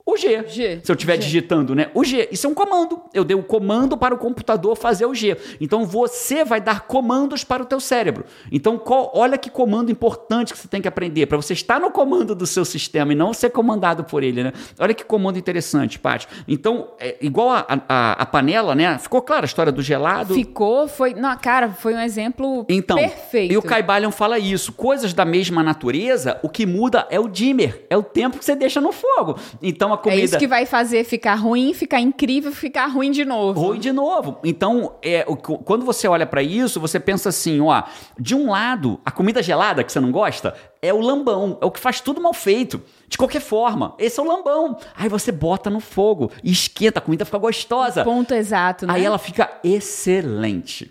O 0.05 0.17
G. 0.17 0.45
G. 0.49 0.81
Se 0.83 0.91
eu 0.91 0.95
estiver 0.95 1.17
digitando, 1.17 1.75
né? 1.77 1.91
O 1.95 2.03
G. 2.03 2.29
Isso 2.33 2.47
é 2.47 2.51
um 2.51 2.55
comando. 2.55 3.01
Eu 3.15 3.23
dei 3.25 3.37
o 3.37 3.43
comando 3.43 3.97
para 3.97 4.13
o 4.13 4.19
computador 4.19 4.77
fazer 4.77 5.07
o 5.07 5.15
G. 5.15 5.37
Então 5.61 5.85
você 5.87 6.45
vai 6.45 6.61
dar 6.61 6.83
comandos 6.89 7.45
para 7.45 7.63
o 7.63 7.67
teu 7.67 7.79
cérebro. 7.79 8.25
Então 8.51 8.77
qual- 8.79 9.13
olha 9.15 9.39
que 9.39 9.49
comando 9.49 9.93
importante 9.93 10.53
que 10.53 10.59
você 10.59 10.67
tem 10.67 10.83
que 10.83 10.89
aprender 10.89 11.27
para 11.27 11.37
você 11.37 11.53
estar 11.53 11.79
no 11.79 11.91
comando 11.93 12.35
do 12.35 12.47
seu 12.47 12.65
sistema 12.65 13.13
e 13.13 13.15
não 13.15 13.33
ser 13.33 13.51
comandado 13.51 14.03
por 14.03 14.25
ele, 14.25 14.43
né? 14.43 14.53
Olha 14.79 14.93
que 14.93 15.05
comando 15.05 15.39
interessante, 15.39 15.99
Paty. 16.01 16.27
Então, 16.49 16.89
é, 16.99 17.17
igual 17.21 17.51
a, 17.51 17.67
a, 17.89 18.13
a 18.23 18.27
panela, 18.27 18.75
né? 18.75 18.99
Ficou 18.99 19.23
clara 19.23 19.45
a 19.45 19.47
história 19.47 19.71
do 19.71 19.83
gelado? 19.83 20.35
Ficou, 20.35 20.89
foi. 20.89 21.15
Não, 21.15 21.37
cara, 21.37 21.71
foi 21.71 21.95
um 21.95 22.01
exemplo 22.01 22.67
Então, 22.69 22.97
perfeito. 22.97 23.53
e 23.53 23.57
o 23.57 23.63
Caibalion 23.63 24.11
fala 24.11 24.37
isso. 24.39 24.73
Coisas 24.73 25.15
da 25.15 25.25
mesma 25.25 25.63
natureza, 25.63 26.41
o 26.43 26.49
que 26.49 26.67
muda 26.67 27.07
é 27.09 27.21
o 27.21 27.29
dimmer, 27.29 27.87
é 27.89 27.97
o 27.97 28.03
tempo 28.03 28.37
que 28.39 28.45
você 28.45 28.57
deixa 28.57 28.81
no 28.81 28.91
fogo. 28.91 29.39
Então 29.63 29.92
a 29.93 29.95
É 29.95 29.99
comida 29.99 30.23
isso 30.23 30.39
que 30.39 30.47
vai 30.47 30.67
fazer 30.67 31.05
ficar 31.05 31.35
ruim, 31.35 31.73
ficar 31.75 32.01
incrível, 32.01 32.53
ficar 32.53 32.87
ruim 32.87 33.11
de 33.11 33.25
novo. 33.25 33.61
ruim 33.61 33.79
de 33.79 33.93
novo. 33.93 34.39
Então, 34.45 34.95
é, 35.03 35.25
o- 35.29 35.37
quando 35.37 35.85
você 35.85 36.07
olha 36.09 36.27
pra 36.27 36.43
isso, 36.43 36.81
você 36.81 36.99
pensa 37.01 37.29
assim, 37.29 37.61
ó, 37.61 37.83
de 38.19 38.35
um 38.35 38.51
lado, 38.51 39.01
a 39.05 39.11
comida 39.11 39.43
gelada 39.43 39.83
que 39.85 39.93
você 39.93 40.01
não 40.01 40.11
gosta 40.13 40.55
é 40.81 40.93
o 40.93 41.01
lambão, 41.01 41.59
é 41.61 41.65
o 41.65 41.71
que 41.71 41.79
faz 41.81 42.01
tudo 42.01 42.21
mal 42.21 42.35
feito. 42.35 42.83
De 43.09 43.17
qualquer 43.19 43.41
forma, 43.41 43.95
esse 43.99 44.19
é 44.19 44.23
o 44.23 44.27
lambão. 44.27 44.77
Aí 44.97 45.09
você 45.09 45.31
bota 45.31 45.69
no 45.71 45.81
fogo 45.81 46.31
e 46.43 46.51
esquenta, 46.51 46.99
a 46.99 47.03
comida 47.03 47.25
fica 47.25 47.39
gostosa. 47.39 48.03
Ponto 48.05 48.33
exato, 48.35 48.87
né? 48.87 48.95
Aí 48.95 49.05
ela 49.05 49.19
fica 49.19 49.51
excelente. 49.63 50.91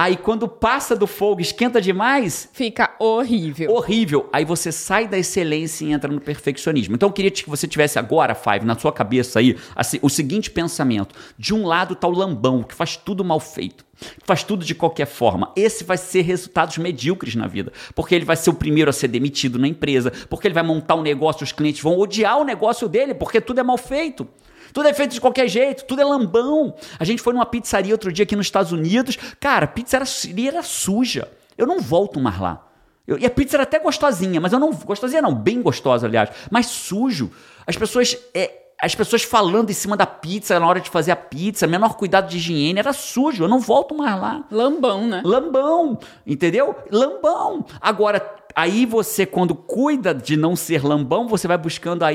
Aí 0.00 0.16
quando 0.16 0.46
passa 0.46 0.94
do 0.94 1.08
fogo, 1.08 1.40
esquenta 1.40 1.80
demais, 1.80 2.48
Fica 2.52 2.94
horrível. 3.00 3.72
horrível. 3.72 4.28
Aí 4.32 4.44
você 4.44 4.70
sai 4.70 5.08
da 5.08 5.18
excelência 5.18 5.84
e 5.84 5.90
entra 5.90 6.08
no 6.08 6.20
perfeccionismo. 6.20 6.94
Então 6.94 7.08
eu 7.08 7.12
queria 7.12 7.32
que 7.32 7.50
você 7.50 7.66
tivesse 7.66 7.98
agora, 7.98 8.32
Five, 8.32 8.64
na 8.64 8.78
sua 8.78 8.92
cabeça 8.92 9.40
aí, 9.40 9.56
assim, 9.74 9.98
o 10.00 10.08
seguinte 10.08 10.52
pensamento. 10.52 11.16
De 11.36 11.52
um 11.52 11.66
lado 11.66 11.96
tá 11.96 12.06
o 12.06 12.12
lambão, 12.12 12.62
que 12.62 12.76
faz 12.76 12.96
tudo 12.96 13.24
mal 13.24 13.40
feito. 13.40 13.84
que 13.98 14.24
Faz 14.24 14.44
tudo 14.44 14.64
de 14.64 14.72
qualquer 14.72 15.06
forma. 15.06 15.50
Esse 15.56 15.82
vai 15.82 15.96
ser 15.96 16.22
resultados 16.22 16.78
medíocres 16.78 17.34
na 17.34 17.48
vida. 17.48 17.72
Porque 17.92 18.14
ele 18.14 18.24
vai 18.24 18.36
ser 18.36 18.50
o 18.50 18.54
primeiro 18.54 18.90
a 18.90 18.92
ser 18.92 19.08
demitido 19.08 19.58
na 19.58 19.66
empresa. 19.66 20.12
Porque 20.30 20.46
ele 20.46 20.54
vai 20.54 20.62
montar 20.62 20.94
um 20.94 21.02
negócio, 21.02 21.42
os 21.42 21.50
clientes 21.50 21.82
vão 21.82 21.98
odiar 21.98 22.38
o 22.38 22.44
negócio 22.44 22.88
dele, 22.88 23.14
porque 23.14 23.40
tudo 23.40 23.58
é 23.58 23.64
mal 23.64 23.76
feito. 23.76 24.28
Tudo 24.72 24.88
é 24.88 24.92
feito 24.94 25.12
de 25.12 25.20
qualquer 25.20 25.48
jeito, 25.48 25.84
tudo 25.84 26.00
é 26.00 26.04
lambão. 26.04 26.74
A 26.98 27.04
gente 27.04 27.22
foi 27.22 27.32
numa 27.32 27.46
pizzaria 27.46 27.92
outro 27.94 28.12
dia 28.12 28.22
aqui 28.24 28.36
nos 28.36 28.46
Estados 28.46 28.72
Unidos. 28.72 29.16
Cara, 29.40 29.64
a 29.64 29.68
pizza 29.68 29.96
era, 29.96 30.62
suja. 30.62 31.28
Eu 31.56 31.66
não 31.66 31.80
volto 31.80 32.20
mais 32.20 32.38
lá. 32.38 32.64
Eu- 33.06 33.18
e 33.18 33.24
a 33.26 33.30
pizza 33.30 33.56
era 33.56 33.62
até 33.62 33.78
gostosinha, 33.78 34.40
mas 34.40 34.52
eu 34.52 34.58
não. 34.58 34.72
Gostosinha 34.72 35.22
não, 35.22 35.34
bem 35.34 35.62
gostosa, 35.62 36.06
aliás. 36.06 36.30
Mas 36.50 36.66
sujo. 36.66 37.30
As 37.66 37.76
pessoas. 37.76 38.16
é, 38.34 38.64
as 38.80 38.94
pessoas 38.94 39.24
falando 39.24 39.70
em 39.70 39.72
cima 39.72 39.96
da 39.96 40.06
pizza 40.06 40.60
na 40.60 40.64
hora 40.64 40.78
de 40.80 40.88
fazer 40.88 41.10
a 41.10 41.16
pizza, 41.16 41.66
menor 41.66 41.96
cuidado 41.96 42.28
de 42.28 42.36
higiene, 42.36 42.78
era 42.78 42.92
sujo. 42.92 43.42
Eu 43.42 43.48
não 43.48 43.58
volto 43.58 43.92
mais 43.92 44.20
lá. 44.20 44.44
Lambão, 44.52 45.04
né? 45.08 45.20
Lambão, 45.24 45.98
entendeu? 46.24 46.76
Lambão. 46.88 47.64
Agora, 47.80 48.24
aí 48.54 48.86
você, 48.86 49.26
quando 49.26 49.52
cuida 49.52 50.14
de 50.14 50.36
não 50.36 50.54
ser 50.54 50.84
lambão, 50.84 51.26
você 51.26 51.48
vai 51.48 51.58
buscando 51.58 52.04
a 52.04 52.12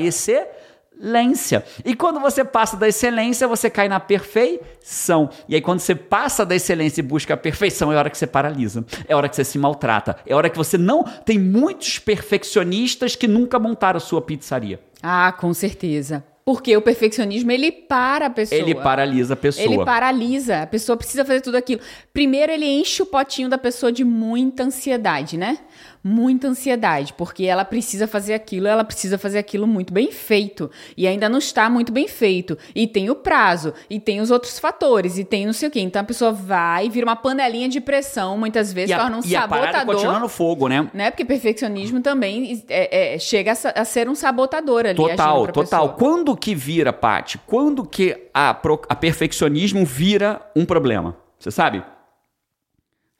excelência. 0.98 1.64
E 1.84 1.94
quando 1.94 2.20
você 2.20 2.44
passa 2.44 2.76
da 2.76 2.88
excelência, 2.88 3.46
você 3.46 3.68
cai 3.68 3.88
na 3.88 4.00
perfeição. 4.00 5.28
E 5.48 5.54
aí, 5.54 5.60
quando 5.60 5.80
você 5.80 5.94
passa 5.94 6.44
da 6.44 6.54
excelência 6.54 7.00
e 7.00 7.02
busca 7.02 7.34
a 7.34 7.36
perfeição, 7.36 7.92
é 7.92 7.96
hora 7.96 8.10
que 8.10 8.18
você 8.18 8.26
paralisa. 8.26 8.84
É 9.08 9.14
hora 9.14 9.28
que 9.28 9.36
você 9.36 9.44
se 9.44 9.58
maltrata. 9.58 10.16
É 10.26 10.34
hora 10.34 10.48
que 10.48 10.56
você 10.56 10.78
não. 10.78 11.04
Tem 11.24 11.38
muitos 11.38 11.98
perfeccionistas 11.98 13.16
que 13.16 13.28
nunca 13.28 13.58
montaram 13.58 13.98
a 13.98 14.00
sua 14.00 14.22
pizzaria. 14.22 14.80
Ah, 15.02 15.32
com 15.32 15.52
certeza. 15.52 16.24
Porque 16.44 16.76
o 16.76 16.82
perfeccionismo, 16.82 17.50
ele 17.50 17.72
para 17.72 18.26
a 18.26 18.30
pessoa. 18.30 18.60
Ele 18.60 18.74
paralisa 18.74 19.32
a 19.32 19.36
pessoa. 19.36 19.64
Ele 19.64 19.82
paralisa. 19.82 20.62
A 20.62 20.66
pessoa 20.66 20.94
precisa 20.94 21.24
fazer 21.24 21.40
tudo 21.40 21.56
aquilo. 21.56 21.80
Primeiro, 22.12 22.52
ele 22.52 22.66
enche 22.66 23.02
o 23.02 23.06
potinho 23.06 23.48
da 23.48 23.56
pessoa 23.56 23.90
de 23.90 24.04
muita 24.04 24.64
ansiedade, 24.64 25.38
né? 25.38 25.58
Muita 26.06 26.48
ansiedade, 26.48 27.14
porque 27.14 27.44
ela 27.46 27.64
precisa 27.64 28.06
fazer 28.06 28.34
aquilo, 28.34 28.66
ela 28.66 28.84
precisa 28.84 29.16
fazer 29.16 29.38
aquilo 29.38 29.66
muito 29.66 29.90
bem 29.90 30.12
feito. 30.12 30.70
E 30.98 31.06
ainda 31.06 31.30
não 31.30 31.38
está 31.38 31.70
muito 31.70 31.90
bem 31.90 32.06
feito. 32.06 32.58
E 32.74 32.86
tem 32.86 33.08
o 33.08 33.14
prazo, 33.14 33.72
e 33.88 33.98
tem 33.98 34.20
os 34.20 34.30
outros 34.30 34.58
fatores, 34.58 35.16
e 35.16 35.24
tem 35.24 35.46
não 35.46 35.54
sei 35.54 35.68
o 35.68 35.72
quê. 35.72 35.80
Então 35.80 36.02
a 36.02 36.04
pessoa 36.04 36.30
vai, 36.30 36.90
vira 36.90 37.06
uma 37.06 37.16
panelinha 37.16 37.70
de 37.70 37.80
pressão, 37.80 38.36
muitas 38.36 38.70
vezes, 38.70 38.94
E 38.94 38.98
torna 38.98 39.16
um 39.16 39.20
e 39.24 39.34
a 39.34 39.48
parada 39.48 39.78
sabotador. 39.78 39.94
continua 39.94 40.18
no 40.20 40.28
fogo, 40.28 40.68
né? 40.68 40.90
né? 40.92 41.10
Porque 41.10 41.24
perfeccionismo 41.24 42.02
também 42.02 42.62
é- 42.68 43.14
é- 43.14 43.18
chega 43.18 43.52
a, 43.52 43.80
a 43.80 43.84
ser 43.86 44.06
um 44.06 44.14
sabotador 44.14 44.84
ali. 44.84 44.96
Total, 44.96 45.46
total. 45.46 45.88
pessoa. 45.88 45.88
Quando 45.98 46.36
que 46.36 46.54
vira, 46.54 46.92
Paty? 46.92 47.38
Quando 47.46 47.82
que 47.82 48.28
a, 48.34 48.50
a 48.50 48.94
perfeccionismo 48.94 49.86
vira 49.86 50.42
um 50.54 50.66
problema? 50.66 51.16
Você 51.38 51.50
sabe? 51.50 51.82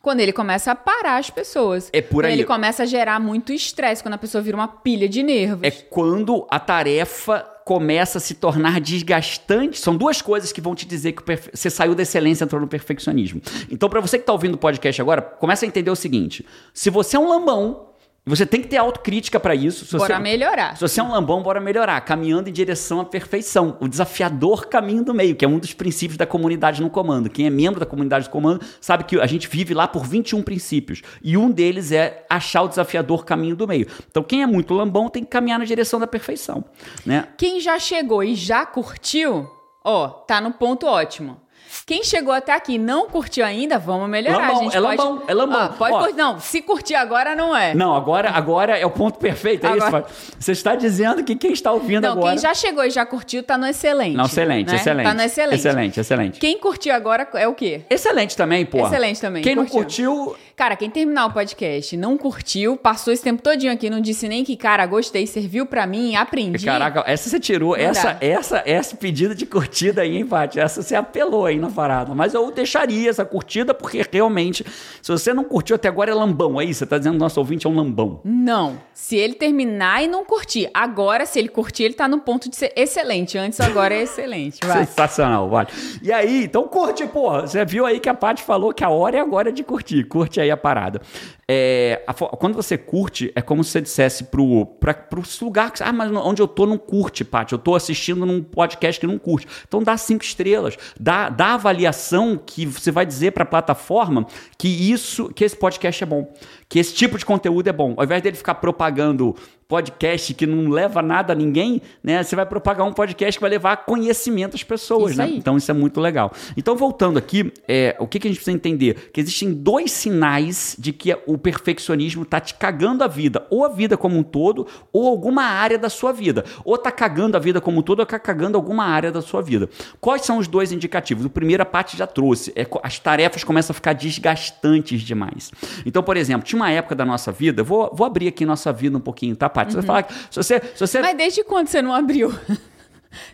Quando 0.05 0.21
ele 0.21 0.33
começa 0.33 0.71
a 0.71 0.75
parar 0.77 1.17
as 1.17 1.31
pessoas. 1.31 1.89
É 1.93 2.01
por 2.03 2.23
Quando 2.23 2.27
aí. 2.27 2.33
ele 2.35 2.45
começa 2.45 2.83
a 2.83 2.87
gerar 2.87 3.19
muito 3.19 3.53
estresse, 3.53 4.03
quando 4.03 4.15
a 4.15 4.19
pessoa 4.19 4.43
vira 4.43 4.55
uma 4.57 4.69
pilha 4.69 5.09
de 5.09 5.23
nervos. 5.23 5.61
É 5.67 5.71
quando 5.71 6.47
a 6.51 6.61
tarefa 6.61 7.41
começa 7.65 8.19
a 8.19 8.21
se 8.21 8.35
tornar 8.35 8.79
desgastante. 8.83 9.79
São 9.81 9.97
duas 9.97 10.21
coisas 10.21 10.53
que 10.53 10.61
vão 10.61 10.75
te 10.75 10.87
dizer 10.87 11.13
que 11.13 11.23
perfe- 11.23 11.51
você 11.55 11.71
saiu 11.71 11.95
da 11.95 12.03
excelência 12.03 12.45
e 12.45 12.47
entrou 12.47 12.61
no 12.61 12.69
perfeccionismo. 12.69 13.41
Então, 13.71 13.89
para 13.89 14.01
você 14.03 14.19
que 14.19 14.23
está 14.23 14.33
ouvindo 14.35 14.55
o 14.55 14.59
podcast 14.59 15.01
agora, 15.01 15.23
começa 15.23 15.65
a 15.65 15.69
entender 15.69 15.91
o 15.91 15.97
seguinte: 15.97 16.45
se 16.75 16.91
você 16.91 17.17
é 17.17 17.19
um 17.19 17.27
lambão, 17.27 17.89
você 18.27 18.47
tem 18.47 18.63
que 18.63 18.69
ter 18.69 18.79
autocrítica 18.79 19.39
para 19.39 19.55
isso. 19.55 19.85
Se 19.85 19.97
Bora 19.99 20.17
você, 20.17 20.23
melhorar. 20.23 20.77
Se 20.77 20.81
você 20.81 20.99
é 20.99 21.03
um 21.03 21.11
lambão, 21.11 21.43
bora 21.43 21.61
melhorar, 21.61 22.01
caminhando 22.01 22.49
em 22.49 22.53
direção 22.53 23.01
à 23.01 23.05
perfeição. 23.05 23.77
O 23.81 23.87
desafiador 23.87 24.67
caminho 24.67 25.05
do 25.05 25.13
meio, 25.13 25.37
que 25.37 25.45
é 25.45 25.49
um 25.49 25.59
dos 25.59 25.75
princípios 25.75 26.17
da 26.17 26.27
comunidade 26.27 26.81
no 26.81 26.89
comando. 26.89 27.29
Quem 27.29 27.47
é 27.47 27.51
membro 27.51 27.79
da 27.79 27.85
comunidade 27.85 28.27
do 28.27 28.31
comando 28.31 28.65
sabe 28.81 29.05
que 29.05 29.21
a 29.21 29.27
gente 29.27 29.47
vive 29.47 29.75
lá 29.75 29.87
por 29.87 30.07
21 30.07 30.43
princípios. 30.43 31.03
E 31.23 31.37
um 31.37 31.51
deles 31.51 31.93
é 31.93 32.25
achar 32.31 32.63
o 32.63 32.69
desafiador 32.69 33.27
caminho 33.27 33.55
do 33.55 33.69
meio. 33.69 33.87
Então, 34.11 34.23
quem 34.23 34.43
é 34.43 34.47
muito 34.47 34.73
lambão 34.73 35.11
tem 35.11 35.23
que 35.23 35.29
caminhar 35.29 35.59
na 35.59 35.67
direção 35.67 36.01
da 36.01 36.07
perfeição. 36.07 36.65
Né? 37.05 37.29
Quem 37.37 37.61
já 37.61 37.79
chegou 37.79 38.25
e 38.25 38.35
já 38.35 38.65
curtiu, 38.65 39.51
ó, 39.85 40.09
tá 40.09 40.41
no 40.41 40.53
ponto 40.53 40.87
ótimo. 40.87 41.44
Quem 41.87 42.03
chegou 42.05 42.33
até 42.33 42.53
aqui 42.53 42.75
e 42.75 42.79
não 42.79 43.09
curtiu 43.09 43.45
ainda, 43.45 43.79
vamos 43.79 44.09
melhorar. 44.09 44.53
Lambão, 44.53 44.69
é 44.69 44.71
pode... 44.71 44.79
lambão, 44.79 45.23
é 45.27 45.35
lambão. 45.35 45.73
Pode 45.73 45.95
Ó. 45.95 45.99
curtir. 46.01 46.17
Não, 46.17 46.41
se 46.41 46.63
curtir 46.63 46.95
agora 46.95 47.35
não 47.35 47.57
é. 47.57 47.75
Não, 47.75 47.95
agora, 47.95 48.31
agora 48.31 48.79
é 48.79 48.87
o 48.87 48.91
ponto 48.91 49.19
perfeito, 49.19 49.67
é 49.67 49.71
Agora- 49.71 50.07
isso? 50.09 50.35
Você 50.39 50.53
está 50.53 50.75
dizendo 50.75 51.23
que 51.25 51.35
quem 51.37 51.53
está 51.53 51.73
ouvindo 51.73 52.03
Não, 52.03 52.13
agora... 52.13 52.31
quem 52.31 52.39
já 52.39 52.55
chegou 52.55 52.85
e 52.85 52.91
já 52.91 53.05
curtiu 53.05 53.43
tá 53.43 53.59
no 53.59 53.67
excelente. 53.67 54.17
Não, 54.17 54.25
excelente, 54.27 54.71
né? 54.71 54.77
excelente. 54.77 55.07
Tá 55.07 55.15
no 55.15 55.23
excelente. 55.23 55.55
Excelente, 55.59 56.01
excelente. 56.01 56.41
Quem 56.41 56.59
curtiu 56.59 56.95
agora 56.95 57.29
é 57.35 57.49
o 57.49 57.55
quê? 57.55 57.83
Excelente 57.91 58.37
também, 58.37 58.65
pô. 58.65 58.87
Excelente 58.87 59.21
também, 59.21 59.43
Quem 59.43 59.55
não 59.55 59.67
curtiu. 59.67 60.37
Cara, 60.57 60.77
quem 60.77 60.89
terminar 60.89 61.27
o 61.27 61.33
podcast 61.33 61.95
e 61.95 61.99
não 61.99 62.17
curtiu, 62.17 62.77
passou 62.77 63.13
esse 63.13 63.23
tempo 63.23 63.43
todinho 63.43 63.73
aqui, 63.73 63.91
não 63.91 64.01
disse 64.01 64.29
nem 64.29 64.45
que, 64.45 64.57
cara, 64.57 64.87
gostei, 64.87 65.27
serviu 65.27 65.67
pra 65.67 65.85
mim, 65.85 66.15
aprendi. 66.15 66.65
Caraca, 66.65 67.03
essa 67.07 67.29
você 67.29 67.41
tirou, 67.41 67.77
Não 67.77 67.85
essa, 67.85 68.13
dá. 68.13 68.19
essa, 68.21 68.63
essa 68.65 68.97
pedida 68.97 69.35
de 69.35 69.47
curtida 69.47 70.03
aí, 70.03 70.17
hein, 70.17 70.25
Paty? 70.27 70.61
Essa 70.61 70.81
você 70.81 70.95
apelou 70.95 71.45
aí 71.47 71.59
na 71.59 71.71
parada. 71.71 72.15
Mas 72.15 72.35
eu 72.35 72.53
deixaria 72.53 73.11
essa 73.11 73.25
curtida, 73.25 73.75
porque 73.75 74.05
realmente, 74.13 74.65
se 75.03 75.11
você 75.11 75.35
não 75.35 75.43
curtiu 75.43 75.75
até 75.75 75.89
agora, 75.89 76.13
é 76.13 76.15
lambão. 76.15 76.59
Aí, 76.59 76.73
você 76.73 76.87
tá 76.87 76.99
dizendo 76.99 77.15
que 77.15 77.21
nosso 77.21 77.41
ouvinte 77.41 77.67
é 77.67 77.71
um 77.71 77.75
lambão. 77.75 78.21
Não. 78.23 78.79
Se 78.93 79.17
ele 79.17 79.35
terminar 79.35 80.05
e 80.05 80.07
não 80.07 80.25
curtir. 80.25 80.71
Agora, 80.73 81.27
se 81.27 81.39
ele 81.39 81.49
curtir, 81.49 81.83
ele 81.83 81.95
tá 81.95 82.07
no 82.07 82.21
ponto 82.21 82.49
de 82.49 82.55
ser 82.55 82.73
excelente. 82.77 83.37
Antes, 83.37 83.61
agora 83.61 83.93
é 83.93 84.03
excelente. 84.03 84.61
Vai. 84.65 84.87
Sensacional, 84.87 85.49
vale. 85.49 85.69
E 86.01 86.13
aí, 86.13 86.45
então 86.45 86.69
curte, 86.69 87.05
porra. 87.09 87.43
Você 87.47 87.65
viu 87.65 87.85
aí 87.85 87.99
que 87.99 88.09
a 88.09 88.15
Paty 88.15 88.43
falou 88.43 88.73
que 88.73 88.85
a 88.85 88.89
hora 88.89 89.17
é 89.17 89.21
agora 89.21 89.51
de 89.51 89.65
curtir. 89.65 90.05
Curte 90.05 90.41
aí 90.41 90.44
a 90.51 90.57
parada. 90.57 91.01
É, 91.49 92.03
a 92.07 92.15
quando 92.15 92.55
você 92.55 92.79
curte, 92.79 93.31
é 93.35 93.43
como 93.43 93.63
se 93.63 93.71
você 93.71 93.81
dissesse 93.81 94.25
pro, 94.25 94.67
pra, 94.67 94.95
pro 94.95 95.23
lugar 95.43 95.71
que. 95.71 95.83
Ah, 95.83 95.93
mas 95.93 96.11
onde 96.11 96.41
eu 96.41 96.49
tô 96.49 96.67
não 96.67 96.79
curte, 96.79 97.25
Paty. 97.25 97.53
Eu 97.53 97.59
tô 97.59 97.75
assistindo 97.75 98.25
num 98.25 98.43
podcast 98.43 98.99
que 98.99 99.07
não 99.07 99.19
curte. 99.19 99.47
Então 99.67 99.83
dá 99.83 99.97
cinco 99.97 100.25
estrelas. 100.25 100.77
Dá, 100.99 101.29
dá 101.29 101.55
avaliação 101.55 102.41
que 102.45 102.65
você 102.65 102.91
vai 102.91 103.05
dizer 103.05 103.33
pra 103.33 103.45
plataforma 103.45 104.27
que 104.59 104.69
isso, 104.69 105.29
que 105.29 105.45
esse 105.45 105.57
podcast 105.57 106.03
é 106.03 106.07
bom. 106.07 106.33
Que 106.69 106.79
esse 106.79 106.95
tipo 106.95 107.19
de 107.19 107.27
conteúdo 107.27 107.69
é 107.69 107.73
bom. 107.73 107.95
Ao 107.97 108.05
invés 108.05 108.23
dele 108.23 108.37
ficar 108.37 108.55
propagando 108.55 109.37
podcast 109.69 110.35
que 110.35 110.47
não 110.47 110.71
leva 110.71 111.03
nada 111.03 111.33
a 111.33 111.37
ninguém, 111.37 111.81
né? 112.03 112.23
Você 112.23 112.37
vai 112.37 112.47
propagar 112.47 112.87
um 112.87 112.93
podcast 112.93 113.39
que 113.39 113.41
vai 113.41 113.51
levar 113.51 113.79
conhecimento 113.79 114.55
às 114.55 114.63
pessoas, 114.63 115.13
Isso 115.13 115.19
né? 115.19 115.25
aí. 115.25 115.37
Então 115.37 115.57
isso 115.57 115.71
é 115.71 115.75
muito 115.75 116.01
legal. 116.01 116.33
Então 116.57 116.77
voltando 116.77 117.19
aqui, 117.19 117.53
é, 117.67 117.97
o 117.99 118.07
que, 118.07 118.19
que 118.19 118.29
a 118.29 118.31
gente 118.31 118.37
precisa 118.39 118.55
entender? 118.55 119.11
Que 119.13 119.21
existem 119.21 119.53
dois 119.53 119.91
sinais 119.93 120.77
de 120.79 120.93
que 120.93 121.13
o, 121.27 121.34
o 121.35 121.39
perfeccionismo 121.39 122.25
tá 122.25 122.41
te 122.41 122.55
cagando 122.55 123.03
a 123.03 123.09
vida, 123.09 123.47
ou 123.51 123.65
a 123.65 123.69
vida 123.69 123.97
como 123.97 124.17
um 124.19 124.23
todo, 124.23 124.67
ou 124.93 125.09
alguma 125.09 125.43
área 125.43 125.79
da 125.79 125.89
sua 125.89 126.13
vida. 126.13 126.45
Ou 126.65 126.79
tá 126.79 126.91
cagando 126.91 127.37
a 127.37 127.41
vida 127.41 127.61
como 127.61 127.81
um 127.81 127.83
todo, 127.83 128.01
ou 128.01 128.07
tá 128.07 128.19
cagando 128.19 128.57
alguma 128.57 128.85
área 128.85 129.11
da 129.11 129.21
sua 129.21 129.43
vida. 129.43 129.69
Quais 130.01 130.23
são 130.23 130.39
os 130.39 130.49
dois 130.49 130.73
indicativos? 130.73 131.25
O 131.25 131.31
primeiro 131.31 131.63
a 131.63 131.67
parte 131.67 131.97
já 131.97 132.07
trouxe, 132.07 132.53
é 132.55 132.67
as 132.83 132.99
tarefas 132.99 133.45
começam 133.45 133.73
a 133.73 133.75
ficar 133.75 133.93
desgastantes 133.93 135.03
demais. 135.03 135.51
Então, 135.85 136.03
por 136.03 136.17
exemplo, 136.17 136.47
tinha 136.47 136.61
uma 136.61 136.71
época 136.71 136.95
da 136.95 137.05
nossa 137.05 137.33
vida, 137.33 137.63
vou, 137.63 137.91
vou 137.95 138.07
abrir 138.07 138.29
aqui 138.29 138.45
nossa 138.45 138.73
vida 138.73 138.97
um 138.97 139.01
pouquinho, 139.01 139.35
tá, 139.37 139.49
Paty? 139.49 139.75
Uhum. 139.75 139.83
Você 139.83 139.87
vai 139.87 140.03
falar, 140.03 140.15
se 140.31 140.37
você, 140.37 140.61
se 140.75 140.81
você... 140.81 141.01
Mas 141.01 141.17
desde 141.17 141.45
quando 141.45 141.69
você 141.69 141.83
não 141.83 141.93
abriu? 141.93 142.33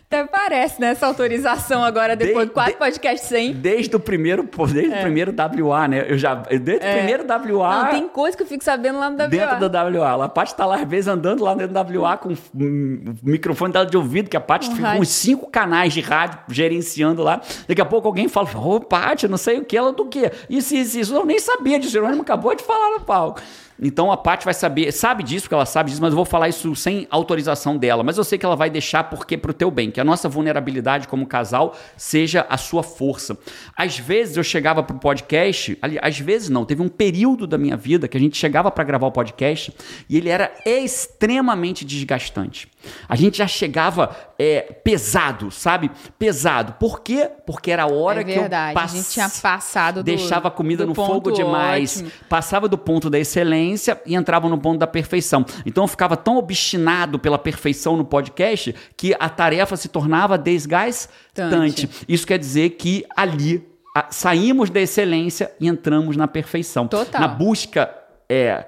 Até 0.07 0.25
parece, 0.25 0.79
né? 0.79 0.89
Essa 0.89 1.07
autorização 1.07 1.83
agora, 1.83 2.15
depois 2.15 2.47
de 2.47 2.53
quatro 2.53 2.77
podcasts 2.77 3.27
sem. 3.27 3.53
Desde 3.53 3.95
o 3.95 3.99
primeiro, 3.99 4.47
desde 4.71 4.93
é. 4.93 4.99
o 4.99 5.01
primeiro 5.01 5.33
WA, 5.67 5.87
né? 5.87 6.05
Eu 6.07 6.17
já. 6.17 6.35
Desde 6.35 6.85
é. 6.85 6.91
o 6.93 6.97
primeiro 6.97 7.23
WA. 7.57 7.83
Não, 7.83 7.89
tem 7.91 8.07
coisa 8.07 8.35
que 8.35 8.43
eu 8.43 8.47
fico 8.47 8.63
sabendo 8.63 8.99
lá 8.99 9.09
no 9.09 9.17
WA. 9.17 9.27
Dentro 9.27 9.69
do 9.69 9.99
WA. 9.99 10.25
A 10.25 10.29
Paty 10.29 10.55
tá 10.55 10.65
lá, 10.65 10.75
às 10.77 10.87
vezes, 10.87 11.07
andando 11.07 11.43
lá 11.43 11.53
dentro 11.53 11.73
do 11.73 12.01
WA 12.01 12.17
com 12.17 12.29
o 12.29 12.37
microfone 13.23 13.73
dela 13.73 13.85
de 13.85 13.97
ouvido, 13.97 14.29
que 14.29 14.37
a 14.37 14.41
Paty 14.41 14.69
um 14.69 14.75
fica 14.75 14.93
com 14.93 14.99
uns 14.99 15.09
cinco 15.09 15.49
canais 15.49 15.93
de 15.93 16.01
rádio 16.01 16.39
gerenciando 16.49 17.23
lá. 17.23 17.41
Daqui 17.67 17.81
a 17.81 17.85
pouco 17.85 18.07
alguém 18.07 18.27
fala: 18.27 18.49
Ô, 18.55 18.75
oh, 18.75 18.79
Paty, 18.79 19.27
não 19.27 19.37
sei 19.37 19.59
o 19.59 19.65
que, 19.65 19.77
ela 19.77 19.91
do 19.91 20.05
quê? 20.05 20.31
Isso, 20.49 20.75
isso, 20.75 20.99
isso. 20.99 21.15
Eu 21.15 21.25
nem 21.25 21.39
sabia 21.39 21.79
disso. 21.79 21.91
O 21.91 21.93
Jerônimo 21.93 22.21
acabou 22.21 22.55
de 22.55 22.63
falar 22.63 22.91
no 22.91 23.01
palco. 23.01 23.41
Então 23.81 24.11
a 24.11 24.17
Paty 24.17 24.45
vai 24.45 24.53
saber, 24.53 24.91
sabe 24.91 25.23
disso, 25.23 25.45
porque 25.45 25.55
ela 25.55 25.65
sabe 25.65 25.89
disso, 25.89 26.01
mas 26.01 26.11
eu 26.11 26.15
vou 26.15 26.25
falar 26.25 26.47
isso 26.47 26.75
sem 26.75 27.07
autorização 27.09 27.77
dela. 27.77 28.03
Mas 28.03 28.17
eu 28.17 28.23
sei 28.23 28.37
que 28.37 28.45
ela 28.45 28.55
vai 28.55 28.69
deixar 28.69 29.05
porque 29.05 29.35
pro 29.37 29.53
teu 29.53 29.71
bem, 29.71 29.89
que 29.89 29.99
a 29.99 30.03
nossa 30.03 30.29
vulnerabilidade 30.29 31.07
como 31.07 31.25
casal 31.25 31.75
seja 31.97 32.45
a 32.47 32.57
sua 32.57 32.83
força. 32.83 33.37
Às 33.75 33.97
vezes 33.97 34.37
eu 34.37 34.43
chegava 34.43 34.83
pro 34.83 34.99
podcast, 34.99 35.77
ali, 35.81 35.97
às 36.01 36.19
vezes 36.19 36.49
não, 36.49 36.63
teve 36.63 36.81
um 36.81 36.89
período 36.89 37.47
da 37.47 37.57
minha 37.57 37.75
vida 37.75 38.07
que 38.07 38.15
a 38.17 38.19
gente 38.19 38.37
chegava 38.37 38.69
para 38.69 38.83
gravar 38.83 39.07
o 39.07 39.11
podcast 39.11 39.73
e 40.07 40.17
ele 40.17 40.29
era 40.29 40.51
extremamente 40.65 41.83
desgastante. 41.83 42.69
A 43.07 43.15
gente 43.15 43.37
já 43.37 43.47
chegava 43.47 44.15
é, 44.37 44.61
pesado, 44.61 45.51
sabe? 45.51 45.91
Pesado. 46.17 46.73
Por 46.73 47.01
quê? 47.01 47.29
Porque 47.45 47.71
era 47.71 47.83
a 47.83 47.91
hora 47.91 48.21
é 48.21 48.23
que 48.23 48.31
eu 48.31 48.49
pass... 48.73 48.93
a 48.93 48.95
gente 48.97 49.09
tinha 49.09 49.29
passado 49.29 49.95
do, 49.97 50.03
deixava 50.03 50.47
a 50.47 50.51
comida 50.51 50.85
no 50.85 50.95
fogo 50.95 51.31
demais, 51.31 51.97
ótimo. 51.97 52.11
passava 52.29 52.67
do 52.67 52.77
ponto 52.77 53.09
da 53.09 53.19
excelência 53.19 54.01
e 54.05 54.15
entrava 54.15 54.49
no 54.49 54.57
ponto 54.57 54.79
da 54.79 54.87
perfeição. 54.87 55.45
Então 55.65 55.83
eu 55.83 55.87
ficava 55.87 56.17
tão 56.17 56.37
obstinado 56.37 57.19
pela 57.19 57.37
perfeição 57.37 57.95
no 57.97 58.05
podcast 58.05 58.75
que 58.95 59.15
a 59.19 59.29
tarefa 59.29 59.75
se 59.75 59.87
tornava 59.87 60.37
desgastante. 60.37 61.89
Isso 62.07 62.25
quer 62.25 62.37
dizer 62.37 62.71
que 62.71 63.05
ali 63.15 63.67
a, 63.95 64.07
saímos 64.09 64.69
da 64.69 64.79
excelência 64.79 65.51
e 65.59 65.67
entramos 65.67 66.15
na 66.15 66.27
perfeição. 66.27 66.87
Total. 66.87 67.21
Na 67.21 67.27
busca 67.27 67.93
é, 68.29 68.65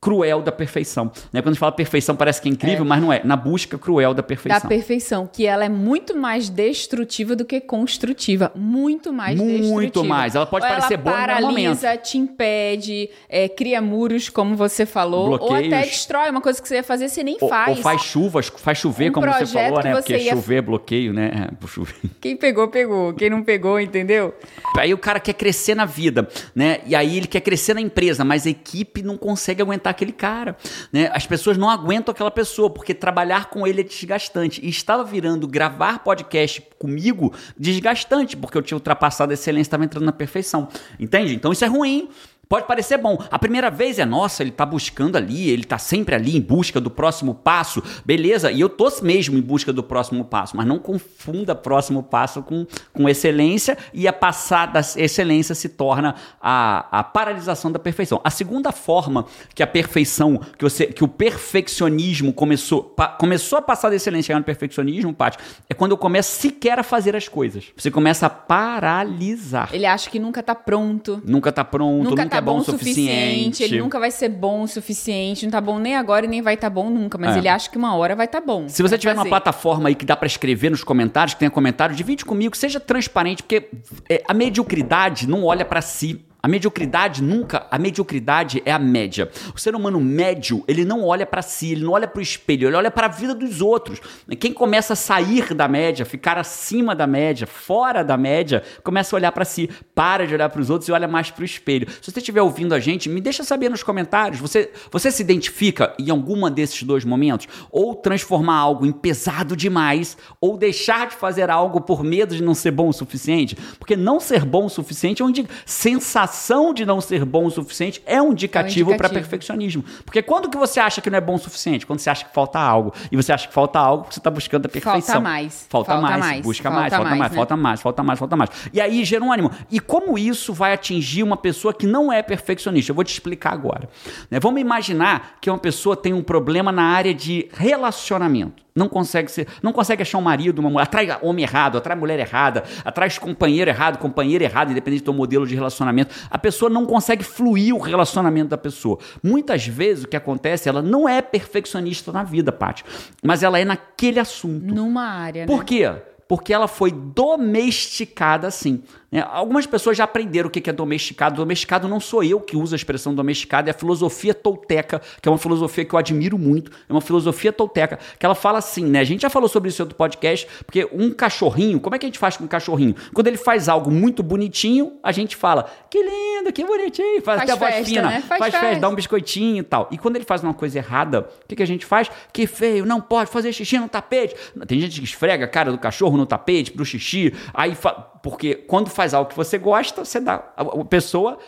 cruel 0.00 0.40
da 0.40 0.50
perfeição. 0.50 1.12
Né? 1.30 1.42
Quando 1.42 1.48
a 1.48 1.50
gente 1.52 1.58
fala 1.58 1.72
perfeição, 1.72 2.16
parece 2.16 2.40
que 2.40 2.48
é 2.48 2.52
incrível, 2.52 2.84
é. 2.84 2.88
mas 2.88 3.02
não 3.02 3.12
é. 3.12 3.20
Na 3.22 3.36
busca 3.36 3.76
cruel 3.76 4.14
da 4.14 4.22
perfeição. 4.22 4.60
Da 4.60 4.66
perfeição, 4.68 5.28
que 5.30 5.46
ela 5.46 5.64
é 5.64 5.68
muito 5.68 6.16
mais 6.16 6.48
destrutiva 6.48 7.36
do 7.36 7.44
que 7.44 7.60
construtiva. 7.60 8.50
Muito 8.54 9.12
mais 9.12 9.36
muito 9.36 9.50
destrutiva. 9.50 9.74
Muito 9.74 10.04
mais. 10.04 10.34
Ela 10.34 10.46
pode 10.46 10.64
ou 10.64 10.70
parecer 10.70 10.94
ela 10.94 11.02
boa 11.02 11.16
paralisa, 11.16 11.48
no 11.48 11.52
momento. 11.52 12.02
te 12.02 12.16
impede, 12.16 13.10
é, 13.28 13.48
cria 13.48 13.82
muros, 13.82 14.30
como 14.30 14.56
você 14.56 14.86
falou. 14.86 15.38
Bloqueios. 15.38 15.52
Ou 15.52 15.76
até 15.76 15.82
destrói 15.82 16.30
uma 16.30 16.40
coisa 16.40 16.62
que 16.62 16.66
você 16.66 16.76
ia 16.76 16.82
fazer, 16.82 17.08
você 17.08 17.22
nem 17.22 17.36
ou, 17.38 17.48
faz. 17.48 17.76
Ou 17.76 17.82
faz 17.82 18.02
chuvas, 18.02 18.48
faz 18.56 18.78
chover, 18.78 19.10
um 19.10 19.12
como 19.12 19.26
você 19.26 19.46
falou, 19.46 19.82
né? 19.82 19.94
Porque 19.94 20.16
ia... 20.16 20.32
chover 20.32 20.56
é 20.56 20.62
bloqueio, 20.62 21.12
né? 21.12 21.50
É, 21.52 21.66
chover. 21.66 21.94
Quem 22.20 22.36
pegou, 22.36 22.68
pegou. 22.68 23.12
Quem 23.12 23.28
não 23.28 23.42
pegou, 23.42 23.78
entendeu? 23.78 24.34
Aí 24.78 24.94
o 24.94 24.98
cara 24.98 25.20
quer 25.20 25.34
crescer 25.34 25.74
na 25.74 25.84
vida, 25.84 26.26
né? 26.54 26.78
E 26.86 26.94
aí 26.94 27.18
ele 27.18 27.26
quer 27.26 27.40
crescer 27.40 27.74
na 27.74 27.80
empresa, 27.82 28.24
mas 28.24 28.46
a 28.46 28.50
equipe 28.50 29.02
não 29.02 29.18
consegue 29.18 29.60
aguentar 29.60 29.89
aquele 29.90 30.12
cara. 30.12 30.56
Né? 30.92 31.10
As 31.12 31.26
pessoas 31.26 31.56
não 31.56 31.68
aguentam 31.68 32.12
aquela 32.12 32.30
pessoa, 32.30 32.70
porque 32.70 32.94
trabalhar 32.94 33.50
com 33.50 33.66
ele 33.66 33.80
é 33.80 33.84
desgastante. 33.84 34.64
E 34.64 34.68
estava 34.68 35.04
virando 35.04 35.46
gravar 35.46 36.00
podcast 36.00 36.62
comigo 36.78 37.32
desgastante, 37.58 38.36
porque 38.36 38.56
eu 38.56 38.62
tinha 38.62 38.76
ultrapassado 38.76 39.32
a 39.32 39.34
excelência, 39.34 39.68
estava 39.68 39.84
entrando 39.84 40.04
na 40.04 40.12
perfeição. 40.12 40.68
Entende? 40.98 41.34
Então 41.34 41.52
isso 41.52 41.64
é 41.64 41.68
ruim. 41.68 42.08
Pode 42.50 42.66
parecer 42.66 42.98
bom. 42.98 43.16
A 43.30 43.38
primeira 43.38 43.70
vez 43.70 44.00
é, 44.00 44.04
nossa, 44.04 44.42
ele 44.42 44.50
está 44.50 44.66
buscando 44.66 45.14
ali, 45.14 45.48
ele 45.48 45.62
está 45.62 45.78
sempre 45.78 46.16
ali 46.16 46.36
em 46.36 46.40
busca 46.40 46.80
do 46.80 46.90
próximo 46.90 47.32
passo. 47.32 47.80
Beleza, 48.04 48.50
e 48.50 48.60
eu 48.60 48.68
tô 48.68 48.90
mesmo 49.02 49.38
em 49.38 49.40
busca 49.40 49.72
do 49.72 49.84
próximo 49.84 50.24
passo, 50.24 50.56
mas 50.56 50.66
não 50.66 50.80
confunda 50.80 51.54
próximo 51.54 52.02
passo 52.02 52.42
com, 52.42 52.66
com 52.92 53.08
excelência 53.08 53.78
e 53.94 54.08
a 54.08 54.12
passada 54.12 54.80
excelência 54.96 55.54
se 55.54 55.68
torna 55.68 56.16
a, 56.40 56.98
a 56.98 57.04
paralisação 57.04 57.70
da 57.70 57.78
perfeição. 57.78 58.20
A 58.24 58.30
segunda 58.30 58.72
forma 58.72 59.26
que 59.54 59.62
a 59.62 59.66
perfeição, 59.66 60.40
que, 60.58 60.64
você, 60.64 60.86
que 60.86 61.04
o 61.04 61.08
perfeccionismo 61.08 62.32
começou, 62.32 62.82
pa, 62.82 63.06
começou 63.06 63.60
a 63.60 63.62
passar 63.62 63.90
da 63.90 63.94
excelência 63.94 64.30
chegar 64.30 64.40
no 64.40 64.44
perfeccionismo, 64.44 65.14
Paty, 65.14 65.38
é 65.68 65.74
quando 65.74 65.92
eu 65.92 65.98
começo 65.98 66.40
sequer 66.40 66.78
a 66.80 66.82
fazer 66.82 67.14
as 67.14 67.28
coisas. 67.28 67.66
Você 67.76 67.92
começa 67.92 68.26
a 68.26 68.30
paralisar. 68.30 69.68
Ele 69.72 69.86
acha 69.86 70.10
que 70.10 70.18
nunca 70.18 70.40
está 70.40 70.54
pronto. 70.54 71.22
Nunca 71.24 71.50
está 71.50 71.64
pronto, 71.64 72.10
nunca, 72.10 72.24
nunca 72.24 72.28
tá 72.28 72.39
é 72.40 72.44
bom 72.44 72.58
o 72.58 72.64
suficiente. 72.64 73.44
suficiente. 73.44 73.62
Ele 73.64 73.80
nunca 73.80 73.98
vai 73.98 74.10
ser 74.10 74.28
bom 74.28 74.62
o 74.62 74.68
suficiente. 74.68 75.44
Não 75.44 75.50
tá 75.50 75.60
bom 75.60 75.78
nem 75.78 75.96
agora 75.96 76.26
e 76.26 76.28
nem 76.28 76.42
vai 76.42 76.54
estar 76.54 76.68
tá 76.68 76.74
bom 76.74 76.90
nunca. 76.90 77.16
Mas 77.16 77.36
é. 77.36 77.38
ele 77.38 77.48
acha 77.48 77.70
que 77.70 77.78
uma 77.78 77.94
hora 77.94 78.16
vai 78.16 78.26
estar 78.26 78.40
tá 78.40 78.46
bom. 78.46 78.68
Se 78.68 78.82
você 78.82 78.98
tiver 78.98 79.14
fazer. 79.14 79.28
numa 79.28 79.30
plataforma 79.30 79.88
aí 79.88 79.94
que 79.94 80.04
dá 80.04 80.16
para 80.16 80.26
escrever 80.26 80.70
nos 80.70 80.82
comentários, 80.82 81.34
que 81.34 81.40
tenha 81.40 81.50
comentários, 81.50 81.96
divide 81.96 82.24
comigo, 82.24 82.56
seja 82.56 82.80
transparente, 82.80 83.42
porque 83.42 83.68
é, 84.08 84.22
a 84.26 84.34
mediocridade 84.34 85.28
não 85.28 85.44
olha 85.44 85.64
para 85.64 85.80
si. 85.80 86.24
A 86.42 86.48
mediocridade 86.48 87.22
nunca, 87.22 87.66
a 87.70 87.78
mediocridade 87.78 88.62
é 88.64 88.72
a 88.72 88.78
média. 88.78 89.30
O 89.54 89.58
ser 89.58 89.74
humano 89.74 90.00
médio, 90.00 90.64
ele 90.66 90.84
não 90.84 91.04
olha 91.04 91.26
para 91.26 91.42
si, 91.42 91.72
ele 91.72 91.84
não 91.84 91.92
olha 91.92 92.08
para 92.08 92.18
o 92.18 92.22
espelho, 92.22 92.68
ele 92.68 92.76
olha 92.76 92.90
para 92.90 93.06
a 93.06 93.10
vida 93.10 93.34
dos 93.34 93.60
outros. 93.60 94.00
Quem 94.38 94.52
começa 94.52 94.94
a 94.94 94.96
sair 94.96 95.52
da 95.52 95.68
média, 95.68 96.06
ficar 96.06 96.38
acima 96.38 96.94
da 96.94 97.06
média, 97.06 97.46
fora 97.46 98.02
da 98.02 98.16
média, 98.16 98.62
começa 98.82 99.14
a 99.14 99.18
olhar 99.18 99.32
para 99.32 99.44
si, 99.44 99.68
para 99.94 100.26
de 100.26 100.34
olhar 100.34 100.48
para 100.48 100.60
os 100.60 100.70
outros 100.70 100.88
e 100.88 100.92
olha 100.92 101.06
mais 101.06 101.30
para 101.30 101.42
o 101.42 101.44
espelho. 101.44 101.88
Se 102.00 102.10
você 102.10 102.20
estiver 102.20 102.40
ouvindo 102.40 102.74
a 102.74 102.80
gente, 102.80 103.08
me 103.08 103.20
deixa 103.20 103.44
saber 103.44 103.68
nos 103.68 103.82
comentários, 103.82 104.40
você, 104.40 104.70
você 104.90 105.10
se 105.10 105.22
identifica 105.22 105.94
em 105.98 106.10
alguma 106.10 106.50
desses 106.50 106.82
dois 106.82 107.04
momentos? 107.04 107.48
Ou 107.70 107.94
transformar 107.94 108.56
algo 108.56 108.86
em 108.86 108.92
pesado 108.92 109.54
demais, 109.54 110.16
ou 110.40 110.56
deixar 110.56 111.08
de 111.08 111.16
fazer 111.16 111.50
algo 111.50 111.82
por 111.82 112.02
medo 112.02 112.34
de 112.34 112.42
não 112.42 112.54
ser 112.54 112.70
bom 112.70 112.88
o 112.88 112.92
suficiente? 112.92 113.56
Porque 113.78 113.94
não 113.96 114.18
ser 114.18 114.44
bom 114.44 114.64
o 114.64 114.70
suficiente 114.70 115.20
é 115.20 115.24
uma 115.24 115.34
sensação 115.66 116.29
sensação 116.30 116.72
de 116.72 116.86
não 116.86 117.00
ser 117.00 117.24
bom 117.24 117.44
o 117.44 117.50
suficiente 117.50 118.02
é 118.06 118.20
um 118.20 118.32
indicativo, 118.32 118.90
é 118.90 118.92
um 118.92 118.94
indicativo. 118.94 118.96
para 118.96 119.08
perfeccionismo. 119.08 119.84
Porque 120.04 120.22
quando 120.22 120.48
que 120.48 120.56
você 120.56 120.80
acha 120.80 121.00
que 121.00 121.10
não 121.10 121.18
é 121.18 121.20
bom 121.20 121.34
o 121.34 121.38
suficiente? 121.38 121.86
Quando 121.86 121.98
você 121.98 122.10
acha 122.10 122.24
que 122.24 122.32
falta 122.32 122.58
algo. 122.58 122.92
E 123.10 123.16
você 123.16 123.32
acha 123.32 123.48
que 123.48 123.54
falta 123.54 123.78
algo, 123.78 124.06
você 124.10 124.18
está 124.18 124.30
buscando 124.30 124.66
a 124.66 124.68
perfeição. 124.68 125.14
Falta 125.14 125.20
mais. 125.20 125.66
Falta, 125.68 125.92
falta 125.92 126.08
mais. 126.08 126.20
mais. 126.20 126.40
Busca 126.42 126.62
falta 126.64 126.80
mais, 126.80 126.90
falta 126.90 127.04
mais, 127.04 127.18
mais 127.18 127.30
né? 127.32 127.36
falta 127.36 127.56
mais, 127.56 127.82
falta 127.82 128.02
mais, 128.02 128.18
falta 128.18 128.36
mais. 128.36 128.50
E 128.72 128.80
aí, 128.80 129.04
Jerônimo, 129.04 129.50
e 129.70 129.80
como 129.80 130.18
isso 130.18 130.52
vai 130.52 130.72
atingir 130.72 131.22
uma 131.22 131.36
pessoa 131.36 131.74
que 131.74 131.86
não 131.86 132.12
é 132.12 132.22
perfeccionista? 132.22 132.90
Eu 132.90 132.94
vou 132.94 133.04
te 133.04 133.12
explicar 133.12 133.52
agora. 133.52 133.88
Né? 134.30 134.38
Vamos 134.40 134.60
imaginar 134.60 135.36
que 135.40 135.50
uma 135.50 135.58
pessoa 135.58 135.96
tem 135.96 136.12
um 136.12 136.22
problema 136.22 136.70
na 136.72 136.84
área 136.84 137.14
de 137.14 137.48
relacionamento. 137.52 138.69
Não 138.74 138.88
consegue 138.88 139.30
ser, 139.30 139.46
não 139.62 139.72
consegue 139.72 140.02
achar 140.02 140.18
um 140.18 140.22
marido, 140.22 140.58
uma 140.60 140.70
mulher, 140.70 140.82
atrai 140.84 141.18
homem 141.22 141.44
errado, 141.44 141.78
atrai 141.78 141.96
mulher 141.96 142.18
errada, 142.18 142.64
atrai 142.84 143.10
companheiro 143.18 143.70
errado, 143.70 143.98
companheiro 143.98 144.44
errado, 144.44 144.70
independente 144.70 145.04
do 145.04 145.12
modelo 145.12 145.46
de 145.46 145.54
relacionamento. 145.54 146.14
A 146.30 146.38
pessoa 146.38 146.70
não 146.70 146.86
consegue 146.86 147.24
fluir 147.24 147.74
o 147.74 147.78
relacionamento 147.78 148.50
da 148.50 148.58
pessoa. 148.58 148.98
Muitas 149.22 149.66
vezes 149.66 150.04
o 150.04 150.08
que 150.08 150.16
acontece, 150.16 150.68
ela 150.68 150.82
não 150.82 151.08
é 151.08 151.20
perfeccionista 151.20 152.12
na 152.12 152.22
vida, 152.22 152.52
Paty, 152.52 152.84
mas 153.22 153.42
ela 153.42 153.58
é 153.58 153.64
naquele 153.64 154.20
assunto. 154.20 154.74
Numa 154.74 155.04
área, 155.04 155.46
Por 155.46 155.60
né? 155.60 155.64
quê? 155.66 155.92
Porque 156.30 156.54
ela 156.54 156.68
foi 156.68 156.92
domesticada 156.92 158.46
assim. 158.46 158.84
Né? 159.10 159.26
Algumas 159.28 159.66
pessoas 159.66 159.96
já 159.96 160.04
aprenderam 160.04 160.48
o 160.48 160.50
que 160.50 160.70
é 160.70 160.72
domesticado. 160.72 161.34
Domesticado 161.34 161.88
não 161.88 161.98
sou 161.98 162.22
eu 162.22 162.40
que 162.40 162.56
uso 162.56 162.72
a 162.74 162.76
expressão 162.76 163.12
domesticado, 163.14 163.68
é 163.68 163.72
a 163.72 163.74
filosofia 163.74 164.32
tolteca, 164.32 165.02
que 165.20 165.28
é 165.28 165.32
uma 165.32 165.38
filosofia 165.38 165.84
que 165.84 165.92
eu 165.92 165.98
admiro 165.98 166.38
muito. 166.38 166.70
É 166.88 166.92
uma 166.92 167.00
filosofia 167.00 167.52
tolteca, 167.52 167.98
que 168.18 168.24
ela 168.24 168.36
fala 168.36 168.58
assim, 168.58 168.84
né? 168.84 169.00
A 169.00 169.04
gente 169.04 169.22
já 169.22 169.30
falou 169.30 169.48
sobre 169.48 169.70
isso 169.70 169.82
em 169.82 169.84
outro 169.84 169.96
podcast, 169.96 170.46
porque 170.64 170.88
um 170.92 171.10
cachorrinho, 171.12 171.80
como 171.80 171.96
é 171.96 171.98
que 171.98 172.06
a 172.06 172.08
gente 172.08 172.18
faz 172.18 172.36
com 172.36 172.44
um 172.44 172.48
cachorrinho? 172.48 172.94
Quando 173.12 173.26
ele 173.26 173.36
faz 173.36 173.68
algo 173.68 173.90
muito 173.90 174.22
bonitinho, 174.22 174.98
a 175.02 175.10
gente 175.10 175.34
fala, 175.34 175.68
que 175.90 176.00
lindo, 176.00 176.52
que 176.52 176.64
bonitinho, 176.64 177.20
faz, 177.22 177.40
faz 177.40 177.50
até 177.50 177.52
a 177.52 177.56
voz 177.56 177.74
festa, 177.74 177.90
fina, 177.90 178.08
né? 178.08 178.20
faz, 178.20 178.38
faz 178.38 178.54
festa, 178.54 178.80
dá 178.80 178.88
um 178.88 178.94
biscoitinho 178.94 179.58
e 179.58 179.64
tal. 179.64 179.88
E 179.90 179.98
quando 179.98 180.14
ele 180.14 180.24
faz 180.24 180.44
uma 180.44 180.54
coisa 180.54 180.78
errada, 180.78 181.22
o 181.22 181.48
que, 181.48 181.56
que 181.56 181.62
a 181.62 181.66
gente 181.66 181.84
faz? 181.84 182.08
Que 182.32 182.46
feio, 182.46 182.86
não 182.86 183.00
pode 183.00 183.28
fazer 183.30 183.52
xixi 183.52 183.76
no 183.78 183.88
tapete. 183.88 184.36
Tem 184.68 184.78
gente 184.78 185.00
que 185.00 185.04
esfrega 185.04 185.44
a 185.44 185.48
cara 185.48 185.72
do 185.72 185.78
cachorro 185.78 186.19
no 186.20 186.26
tapete 186.26 186.70
pro 186.70 186.84
xixi, 186.84 187.34
aí 187.52 187.76
porque 188.22 188.54
quando 188.54 188.88
faz 188.88 189.14
algo 189.14 189.30
que 189.30 189.36
você 189.36 189.58
gosta, 189.58 190.04
você 190.04 190.20
dá 190.20 190.44
a 190.56 190.84
pessoa 190.84 191.38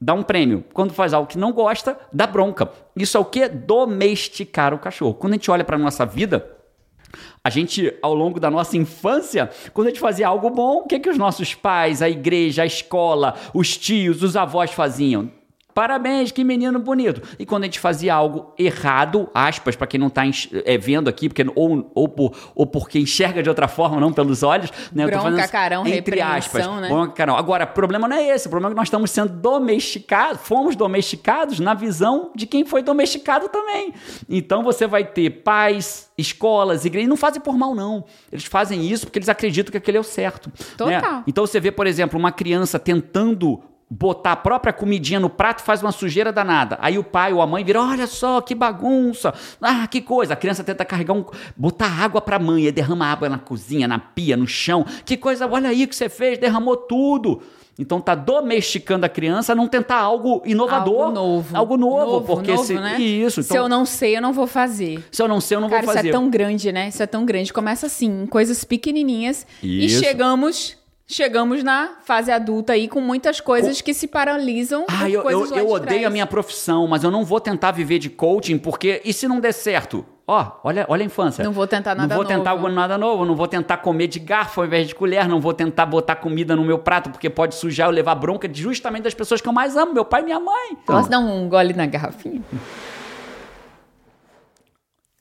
dá 0.00 0.14
um 0.14 0.22
prêmio. 0.22 0.64
Quando 0.72 0.94
faz 0.94 1.12
algo 1.12 1.28
que 1.28 1.36
não 1.36 1.52
gosta, 1.52 1.98
dá 2.12 2.26
bronca. 2.26 2.70
Isso 2.96 3.16
é 3.16 3.20
o 3.20 3.24
que 3.24 3.46
domesticar 3.48 4.72
o 4.72 4.78
cachorro. 4.78 5.14
Quando 5.14 5.34
a 5.34 5.36
gente 5.36 5.50
olha 5.50 5.62
para 5.62 5.76
nossa 5.76 6.06
vida, 6.06 6.56
a 7.44 7.50
gente, 7.50 7.92
ao 8.00 8.14
longo 8.14 8.40
da 8.40 8.50
nossa 8.50 8.76
infância, 8.76 9.50
quando 9.74 9.88
a 9.88 9.90
gente 9.90 10.00
fazia 10.00 10.28
algo 10.28 10.48
bom, 10.50 10.78
o 10.78 10.86
que, 10.86 10.98
que 10.98 11.10
os 11.10 11.18
nossos 11.18 11.54
pais, 11.54 12.00
a 12.00 12.08
igreja, 12.08 12.62
a 12.62 12.66
escola, 12.66 13.34
os 13.52 13.76
tios, 13.76 14.22
os 14.22 14.36
avós 14.36 14.72
faziam? 14.72 15.30
Parabéns, 15.74 16.32
que 16.32 16.44
menino 16.44 16.78
bonito. 16.78 17.22
E 17.38 17.46
quando 17.46 17.64
a 17.64 17.66
gente 17.66 17.78
fazia 17.78 18.14
algo 18.14 18.52
errado, 18.58 19.28
aspas, 19.34 19.76
para 19.76 19.86
quem 19.86 19.98
não 19.98 20.10
tá 20.10 20.22
é, 20.64 20.78
vendo 20.78 21.08
aqui, 21.08 21.28
porque, 21.28 21.44
ou, 21.54 21.90
ou, 21.94 22.08
por, 22.08 22.32
ou 22.54 22.66
porque 22.66 22.98
enxerga 22.98 23.42
de 23.42 23.48
outra 23.48 23.68
forma, 23.68 24.00
não 24.00 24.12
pelos 24.12 24.42
olhos, 24.42 24.70
né? 24.92 25.06
Bronca, 25.06 25.14
Eu 25.14 25.18
tô 25.18 25.36
fazendo 25.36 25.50
carão, 25.50 25.86
entre 25.86 26.20
aspas. 26.20 26.66
né? 26.66 26.88
Bronca, 26.88 27.12
carão. 27.12 27.36
Agora, 27.36 27.64
o 27.64 27.68
problema 27.68 28.08
não 28.08 28.16
é 28.16 28.28
esse. 28.28 28.46
O 28.46 28.50
problema 28.50 28.72
é 28.72 28.74
que 28.74 28.78
nós 28.78 28.88
estamos 28.88 29.10
sendo 29.10 29.32
domesticados, 29.32 30.40
fomos 30.42 30.76
domesticados 30.76 31.60
na 31.60 31.74
visão 31.74 32.30
de 32.34 32.46
quem 32.46 32.64
foi 32.64 32.82
domesticado 32.82 33.48
também. 33.48 33.92
Então 34.28 34.62
você 34.62 34.86
vai 34.86 35.04
ter 35.04 35.30
pais, 35.30 36.10
escolas, 36.16 36.84
igrejas, 36.84 37.08
não 37.08 37.16
fazem 37.16 37.40
por 37.40 37.56
mal, 37.56 37.74
não. 37.74 38.04
Eles 38.30 38.44
fazem 38.44 38.86
isso 38.86 39.06
porque 39.06 39.18
eles 39.18 39.28
acreditam 39.28 39.70
que 39.70 39.78
aquele 39.78 39.96
é 39.96 40.00
o 40.00 40.04
certo. 40.04 40.48
Né? 40.48 40.54
Total. 40.76 41.22
Então 41.26 41.46
você 41.46 41.60
vê, 41.60 41.70
por 41.70 41.86
exemplo, 41.86 42.18
uma 42.18 42.32
criança 42.32 42.78
tentando 42.78 43.60
botar 43.90 44.32
a 44.32 44.36
própria 44.36 44.72
comidinha 44.72 45.18
no 45.18 45.28
prato 45.28 45.62
faz 45.62 45.82
uma 45.82 45.90
sujeira 45.90 46.32
danada. 46.32 46.78
Aí 46.80 46.96
o 46.96 47.02
pai 47.02 47.32
ou 47.32 47.42
a 47.42 47.46
mãe 47.46 47.64
vira, 47.64 47.82
olha 47.82 48.06
só 48.06 48.40
que 48.40 48.54
bagunça, 48.54 49.34
ah, 49.60 49.86
que 49.88 50.00
coisa. 50.00 50.34
A 50.34 50.36
criança 50.36 50.62
tenta 50.62 50.84
carregar 50.84 51.12
um, 51.14 51.24
botar 51.56 51.88
água 52.00 52.20
pra 52.20 52.38
mãe, 52.38 52.66
e 52.66 52.72
derrama 52.72 53.06
água 53.06 53.28
na 53.28 53.38
cozinha, 53.38 53.88
na 53.88 53.98
pia, 53.98 54.36
no 54.36 54.46
chão. 54.46 54.86
Que 55.04 55.16
coisa, 55.16 55.46
olha 55.48 55.70
aí 55.70 55.84
o 55.84 55.88
que 55.88 55.96
você 55.96 56.08
fez, 56.08 56.38
derramou 56.38 56.76
tudo. 56.76 57.42
Então 57.78 57.98
tá 57.98 58.14
domesticando 58.14 59.06
a 59.06 59.08
criança 59.08 59.52
a 59.52 59.56
não 59.56 59.66
tentar 59.66 59.96
algo 59.96 60.42
inovador, 60.44 61.00
Algo 61.04 61.12
novo. 61.14 61.56
algo 61.56 61.76
novo, 61.78 62.20
porque 62.36 62.50
novo, 62.52 62.62
se 62.64 62.74
né? 62.74 63.00
isso, 63.00 63.42
Se 63.42 63.52
então, 63.52 63.64
eu 63.64 63.68
não 63.70 63.86
sei, 63.86 64.16
eu 64.18 64.20
não 64.20 64.34
vou 64.34 64.46
fazer. 64.46 65.02
se 65.10 65.22
eu 65.22 65.26
não 65.26 65.40
sei, 65.40 65.56
eu 65.56 65.62
não 65.62 65.70
Cara, 65.70 65.82
vou 65.86 65.94
fazer. 65.94 66.08
isso 66.08 66.16
é 66.16 66.20
tão 66.20 66.28
grande, 66.28 66.70
né? 66.72 66.88
Isso 66.88 67.02
é 67.02 67.06
tão 67.06 67.24
grande. 67.24 67.52
Começa 67.52 67.86
assim, 67.86 68.22
em 68.24 68.26
coisas 68.26 68.64
pequenininhas. 68.64 69.46
E 69.62 69.86
Isso. 69.86 69.98
chegamos 70.04 70.76
chegamos 71.14 71.62
na 71.62 71.90
fase 72.04 72.30
adulta 72.30 72.72
aí 72.72 72.88
com 72.88 73.00
muitas 73.00 73.40
coisas 73.40 73.80
que 73.80 73.92
se 73.92 74.06
paralisam 74.06 74.84
Ah, 74.88 75.08
eu, 75.10 75.22
eu, 75.22 75.30
eu 75.30 75.46
de 75.46 75.60
odeio 75.60 75.80
trás. 75.82 76.04
a 76.06 76.10
minha 76.10 76.26
profissão, 76.26 76.86
mas 76.86 77.02
eu 77.04 77.10
não 77.10 77.24
vou 77.24 77.40
tentar 77.40 77.72
viver 77.72 77.98
de 77.98 78.08
coaching, 78.08 78.58
porque 78.58 79.00
e 79.04 79.12
se 79.12 79.26
não 79.26 79.40
der 79.40 79.52
certo? 79.52 80.04
Ó, 80.26 80.46
olha, 80.62 80.86
olha 80.88 81.02
a 81.02 81.06
infância. 81.06 81.42
Não 81.42 81.50
vou 81.50 81.66
tentar 81.66 81.92
nada 81.96 82.06
Não 82.08 82.14
vou 82.14 82.24
tentar 82.24 82.54
novo. 82.54 82.68
nada 82.68 82.96
novo, 82.96 83.24
não 83.24 83.34
vou 83.34 83.48
tentar 83.48 83.78
comer 83.78 84.06
de 84.06 84.20
garfo 84.20 84.60
ao 84.60 84.66
invés 84.66 84.86
de 84.86 84.94
colher, 84.94 85.28
não 85.28 85.40
vou 85.40 85.52
tentar 85.52 85.86
botar 85.86 86.14
comida 86.14 86.54
no 86.54 86.64
meu 86.64 86.78
prato, 86.78 87.10
porque 87.10 87.28
pode 87.28 87.56
sujar 87.56 87.88
ou 87.88 87.92
levar 87.92 88.14
bronca 88.14 88.48
justamente 88.52 89.02
das 89.02 89.14
pessoas 89.14 89.40
que 89.40 89.48
eu 89.48 89.52
mais 89.52 89.76
amo, 89.76 89.92
meu 89.92 90.04
pai 90.04 90.20
e 90.20 90.24
minha 90.24 90.38
mãe. 90.38 90.76
Posso 90.86 91.10
dar 91.10 91.18
um 91.18 91.48
gole 91.48 91.72
na 91.74 91.84
garrafinha? 91.86 92.42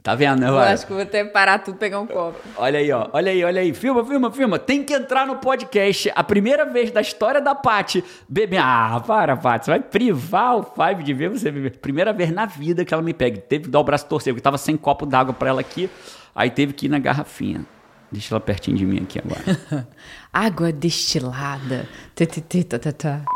Tá 0.02 0.16
vendo, 0.16 0.40
né, 0.40 0.48
acho 0.72 0.88
que 0.88 0.94
vou 0.94 1.02
até 1.02 1.26
parar 1.26 1.60
tudo 1.60 1.76
e 1.76 1.78
pegar 1.78 2.00
um 2.00 2.08
copo. 2.08 2.40
Olha 2.56 2.80
aí, 2.80 2.90
ó. 2.90 3.10
Olha 3.12 3.32
aí, 3.34 3.44
olha 3.44 3.60
aí. 3.60 3.74
Filma, 3.74 4.06
filma, 4.06 4.32
filma. 4.32 4.58
Tem 4.58 4.82
que 4.82 4.94
entrar 4.94 5.28
no 5.28 5.36
podcast. 5.36 6.10
A 6.16 6.24
primeira 6.24 6.66
vez 6.66 6.90
da 6.90 7.02
história 7.02 7.42
da 7.42 7.54
Paty 7.54 8.02
beber. 8.28 8.62
Ah, 8.64 9.04
para, 9.06 9.36
Paty. 9.36 9.66
Você 9.66 9.72
vai 9.72 9.82
privar 9.82 10.56
o 10.56 10.64
Five 10.64 11.04
de 11.04 11.14
ver 11.14 11.30
você 11.30 11.52
beber. 11.52 11.78
Primeira 11.80 12.14
vez 12.14 12.32
na 12.32 12.46
vida 12.46 12.86
que 12.86 12.94
ela 12.94 13.04
me 13.04 13.14
pega. 13.14 13.42
Teve 13.42 13.66
que 13.66 13.70
dar 13.70 13.82
o 13.82 13.84
braço 13.84 14.06
torcer, 14.06 14.34
porque 14.34 14.42
tava 14.42 14.58
sem 14.58 14.78
copo 14.78 15.06
d'água 15.06 15.34
pra 15.34 15.50
ela 15.50 15.60
aqui. 15.60 15.90
Aí 16.34 16.50
teve 16.50 16.72
que 16.72 16.86
ir 16.86 16.90
na 16.90 16.98
garrafinha. 16.98 17.66
Deixa 18.10 18.34
ela 18.34 18.40
pertinho 18.40 18.78
de 18.78 18.86
mim 18.86 19.02
aqui 19.04 19.20
agora. 19.20 19.86
Água 20.32 20.72
destilada. 20.72 21.90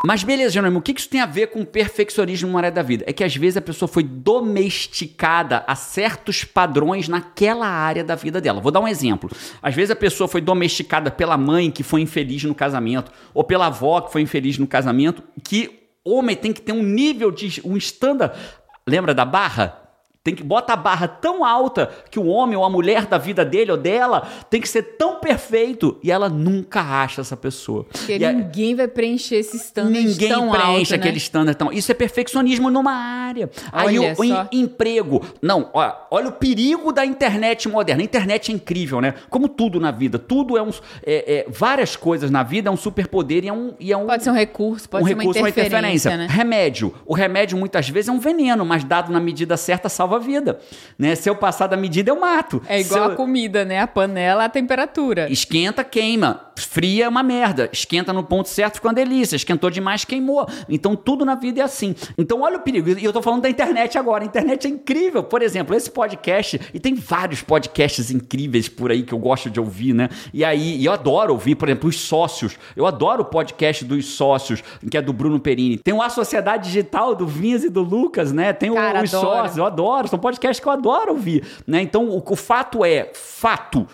Mas 0.06 0.24
beleza, 0.24 0.52
Jerônimo, 0.52 0.80
o 0.80 0.82
que 0.82 0.92
isso 0.92 1.10
tem 1.10 1.22
a 1.22 1.26
ver 1.26 1.48
com 1.48 1.66
perfeccionismo 1.66 2.48
numa 2.48 2.60
área 2.60 2.72
da 2.72 2.84
vida? 2.84 3.04
É 3.08 3.14
que 3.14 3.24
às 3.24 3.36
vezes 3.36 3.58
a 3.58 3.62
pessoa 3.62 3.90
foi 3.90 4.04
domesticada 4.04 5.64
a 5.66 5.76
certos 5.76 6.44
padrões 6.44 7.08
naquela 7.08 7.68
área 7.68 8.04
da 8.04 8.14
vida 8.14 8.40
dela. 8.40 8.62
Vou 8.62 8.72
dar 8.72 8.80
um 8.80 8.88
exemplo. 8.88 9.30
Às 9.62 9.74
vezes 9.74 9.90
a 9.90 9.96
pessoa 9.96 10.28
foi 10.28 10.42
domesticada 10.42 11.10
pela 11.10 11.36
mãe 11.36 11.72
que 11.72 11.82
foi 11.82 12.02
infeliz 12.02 12.44
no 12.44 12.54
casamento, 12.54 13.12
ou 13.34 13.44
pela 13.44 13.68
avó 13.68 14.02
que 14.02 14.12
foi 14.12 14.22
infeliz 14.22 14.60
no 14.60 14.68
casamento, 14.68 15.24
que 15.44 15.88
homem 16.06 16.36
tem 16.36 16.54
que 16.54 16.62
ter 16.62 16.74
um 16.74 16.84
nível 16.84 17.32
de 17.32 17.62
um 17.66 17.76
standard. 17.78 18.38
Lembra 18.86 19.16
da 19.16 19.26
barra? 19.26 19.83
Tem 20.24 20.34
que 20.34 20.42
bota 20.42 20.72
a 20.72 20.78
barra 20.78 21.06
tão 21.06 21.44
alta 21.44 21.92
que 22.10 22.18
o 22.18 22.28
homem 22.28 22.56
ou 22.56 22.64
a 22.64 22.70
mulher 22.70 23.06
da 23.08 23.18
vida 23.18 23.44
dele 23.44 23.72
ou 23.72 23.78
dela 23.78 24.26
tem 24.50 24.62
que 24.62 24.70
ser 24.70 24.82
tão 24.98 25.20
perfeito 25.20 25.98
e 26.02 26.10
ela 26.10 26.30
nunca 26.30 26.80
acha 26.80 27.20
essa 27.20 27.36
pessoa. 27.36 27.86
Porque 27.92 28.14
E 28.16 28.32
ninguém 28.34 28.74
vai 28.74 28.88
preencher 28.88 29.36
esse 29.36 29.58
standard 29.58 29.94
Ninguém 30.08 30.30
tão 30.30 30.50
preenche 30.50 30.94
alto, 30.94 30.96
aquele 30.96 31.12
né? 31.12 31.18
standard 31.18 31.58
tão. 31.58 31.74
Isso 31.74 31.92
é 31.92 31.96
perfeccionismo 31.96 32.70
numa 32.72 32.94
área. 32.94 33.50
Aí 33.70 34.00
Olha 34.00 34.16
o, 34.18 34.24
em- 34.24 34.48
emprego. 34.62 35.22
Não, 35.42 35.70
ó, 35.74 35.92
olha 36.10 36.30
o 36.30 36.32
perigo 36.32 36.94
da 36.94 37.06
internet 37.06 37.68
moderna. 37.68 38.02
A 38.02 38.06
internet 38.06 38.50
é 38.50 38.56
incrível, 38.56 39.02
né? 39.02 39.16
Como 39.30 39.50
tudo 39.50 39.78
na 39.78 39.92
vida. 39.92 40.18
Tudo 40.18 40.58
é 40.58 40.62
um. 40.62 40.70
é- 41.06 41.40
é- 41.40 41.46
várias 41.50 41.98
coisas 41.98 42.32
na 42.32 42.44
vida 42.44 42.70
é 42.70 42.72
um 42.72 42.78
superpoder 42.78 43.44
e 43.44 43.50
é 43.50 43.54
um. 43.54 43.74
E 43.78 43.92
é 43.92 43.98
um 43.98 44.06
Pode 44.06 44.24
ser 44.24 44.30
um 44.30 44.34
recurso, 44.36 44.88
pode 44.88 45.04
um 45.04 45.08
ser 45.08 45.18
recurso, 45.18 45.40
uma 45.42 45.50
interferência, 45.50 46.16
né? 46.16 46.28
Remédio. 46.30 46.94
O 47.06 47.14
remédio 47.14 47.58
muitas 47.58 47.90
vezes 47.90 48.08
é 48.08 48.12
um 48.14 48.20
veneno, 48.20 48.64
mas 48.66 48.86
dado 48.86 49.12
na 49.12 49.20
medida 49.20 49.58
certa 49.58 49.90
salva 49.90 50.13
a 50.16 50.20
vida. 50.20 50.60
Né? 50.98 51.16
Se 51.16 51.30
eu 51.30 51.36
passar 51.36 51.68
da 51.68 51.78
medida, 51.78 52.10
eu 52.12 52.20
mato. 52.20 52.62
É 52.68 52.80
igual 52.80 53.06
eu- 53.06 53.12
a 53.12 53.16
comida, 53.16 53.64
né? 53.66 53.80
A 53.80 53.88
panela, 53.88 54.46
a 54.46 54.50
temperatura. 54.50 55.32
Esquenta, 55.32 55.84
queima. 55.84 56.42
Fria 56.58 57.06
é 57.06 57.10
uma 57.10 57.24
merda. 57.24 57.68
Esquenta 57.72 58.14
no 58.14 58.24
ponto 58.24 58.48
certo, 58.48 58.76
fica 58.76 58.88
uma 58.88 58.94
delícia. 58.94 59.36
Esquentou 59.36 59.70
demais, 59.70 60.06
queimou. 60.06 60.48
Então 60.70 60.96
tudo 60.96 61.26
na 61.26 61.36
vida 61.36 61.62
é 61.62 61.64
assim. 61.64 61.96
Então 62.18 62.42
olha 62.42 62.58
o 62.58 62.62
perigo. 62.62 62.90
E 62.92 63.04
eu 63.04 63.12
tô 63.12 63.22
falando 63.22 63.42
da 63.42 63.50
internet 63.50 63.98
agora. 63.98 64.24
A 64.24 64.28
internet 64.28 64.68
é 64.68 64.70
incrível. 64.70 65.24
Por 65.24 65.42
exemplo, 65.42 65.76
esse 65.76 65.90
podcast, 65.90 66.60
e 66.74 66.80
tem 66.80 66.94
vários 66.96 67.42
podcasts 67.42 68.12
incríveis 68.12 68.70
por 68.70 68.92
aí 68.92 69.04
que 69.04 69.14
eu 69.14 69.18
gosto 69.18 69.50
de 69.50 69.60
ouvir, 69.60 69.94
né? 69.94 70.10
E 70.34 70.46
aí, 70.46 70.78
e 70.78 70.86
eu 70.86 70.92
adoro 70.94 71.34
ouvir, 71.34 71.56
por 71.56 71.68
exemplo, 71.70 71.90
os 71.90 72.00
sócios. 72.00 72.58
Eu 72.76 72.86
adoro 72.86 73.24
o 73.24 73.26
podcast 73.26 73.84
dos 73.84 74.06
sócios, 74.06 74.64
que 74.90 74.98
é 74.98 75.02
do 75.02 75.12
Bruno 75.14 75.40
Perini. 75.40 75.78
Tem 75.78 75.94
o 75.94 76.02
A 76.02 76.10
Sociedade 76.10 76.66
Digital 76.66 77.16
do 77.16 77.26
Vinhas 77.26 77.64
e 77.64 77.70
do 77.70 77.82
Lucas, 77.82 78.32
né? 78.32 78.54
Tem 78.54 78.70
o- 78.70 78.76
Cara, 78.76 79.02
os 79.04 79.14
adoro. 79.14 79.28
sócios. 79.38 79.58
Eu 79.58 79.66
adoro. 79.66 80.03
São 80.08 80.20
podcasts 80.20 80.60
que 80.60 80.68
eu 80.68 80.72
adoro 80.72 81.12
ouvir, 81.12 81.46
né? 81.66 81.82
Então 81.82 82.10
o, 82.10 82.24
o 82.26 82.36
fato 82.36 82.84
é, 82.84 83.12
fato. 83.14 83.88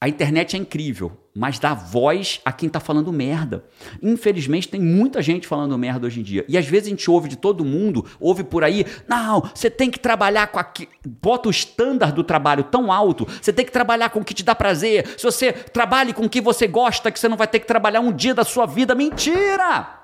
A 0.00 0.08
internet 0.08 0.54
é 0.54 0.58
incrível, 0.58 1.12
mas 1.34 1.58
dá 1.58 1.72
voz 1.72 2.38
a 2.44 2.52
quem 2.52 2.68
tá 2.68 2.78
falando 2.78 3.10
merda. 3.10 3.64
Infelizmente, 4.02 4.68
tem 4.68 4.78
muita 4.78 5.22
gente 5.22 5.46
falando 5.46 5.78
merda 5.78 6.06
hoje 6.06 6.20
em 6.20 6.22
dia. 6.22 6.44
E 6.46 6.58
às 6.58 6.66
vezes 6.66 6.88
a 6.88 6.90
gente 6.90 7.10
ouve 7.10 7.26
de 7.26 7.36
todo 7.36 7.64
mundo, 7.64 8.04
ouve 8.20 8.44
por 8.44 8.62
aí, 8.62 8.84
não, 9.08 9.40
você 9.54 9.70
tem 9.70 9.90
que 9.90 9.98
trabalhar 9.98 10.48
com 10.48 10.58
aqui. 10.58 10.90
Bota 11.06 11.48
o 11.48 11.50
estándar 11.50 12.12
do 12.12 12.22
trabalho 12.22 12.64
tão 12.64 12.92
alto, 12.92 13.26
você 13.40 13.50
tem 13.50 13.64
que 13.64 13.72
trabalhar 13.72 14.10
com 14.10 14.20
o 14.20 14.24
que 14.24 14.34
te 14.34 14.44
dá 14.44 14.54
prazer. 14.54 15.06
Se 15.16 15.24
você 15.24 15.54
trabalhe 15.54 16.12
com 16.12 16.26
o 16.26 16.28
que 16.28 16.40
você 16.42 16.66
gosta, 16.66 17.10
que 17.10 17.18
você 17.18 17.26
não 17.26 17.38
vai 17.38 17.48
ter 17.48 17.60
que 17.60 17.66
trabalhar 17.66 18.00
um 18.00 18.12
dia 18.12 18.34
da 18.34 18.44
sua 18.44 18.66
vida. 18.66 18.94
Mentira! 18.94 20.00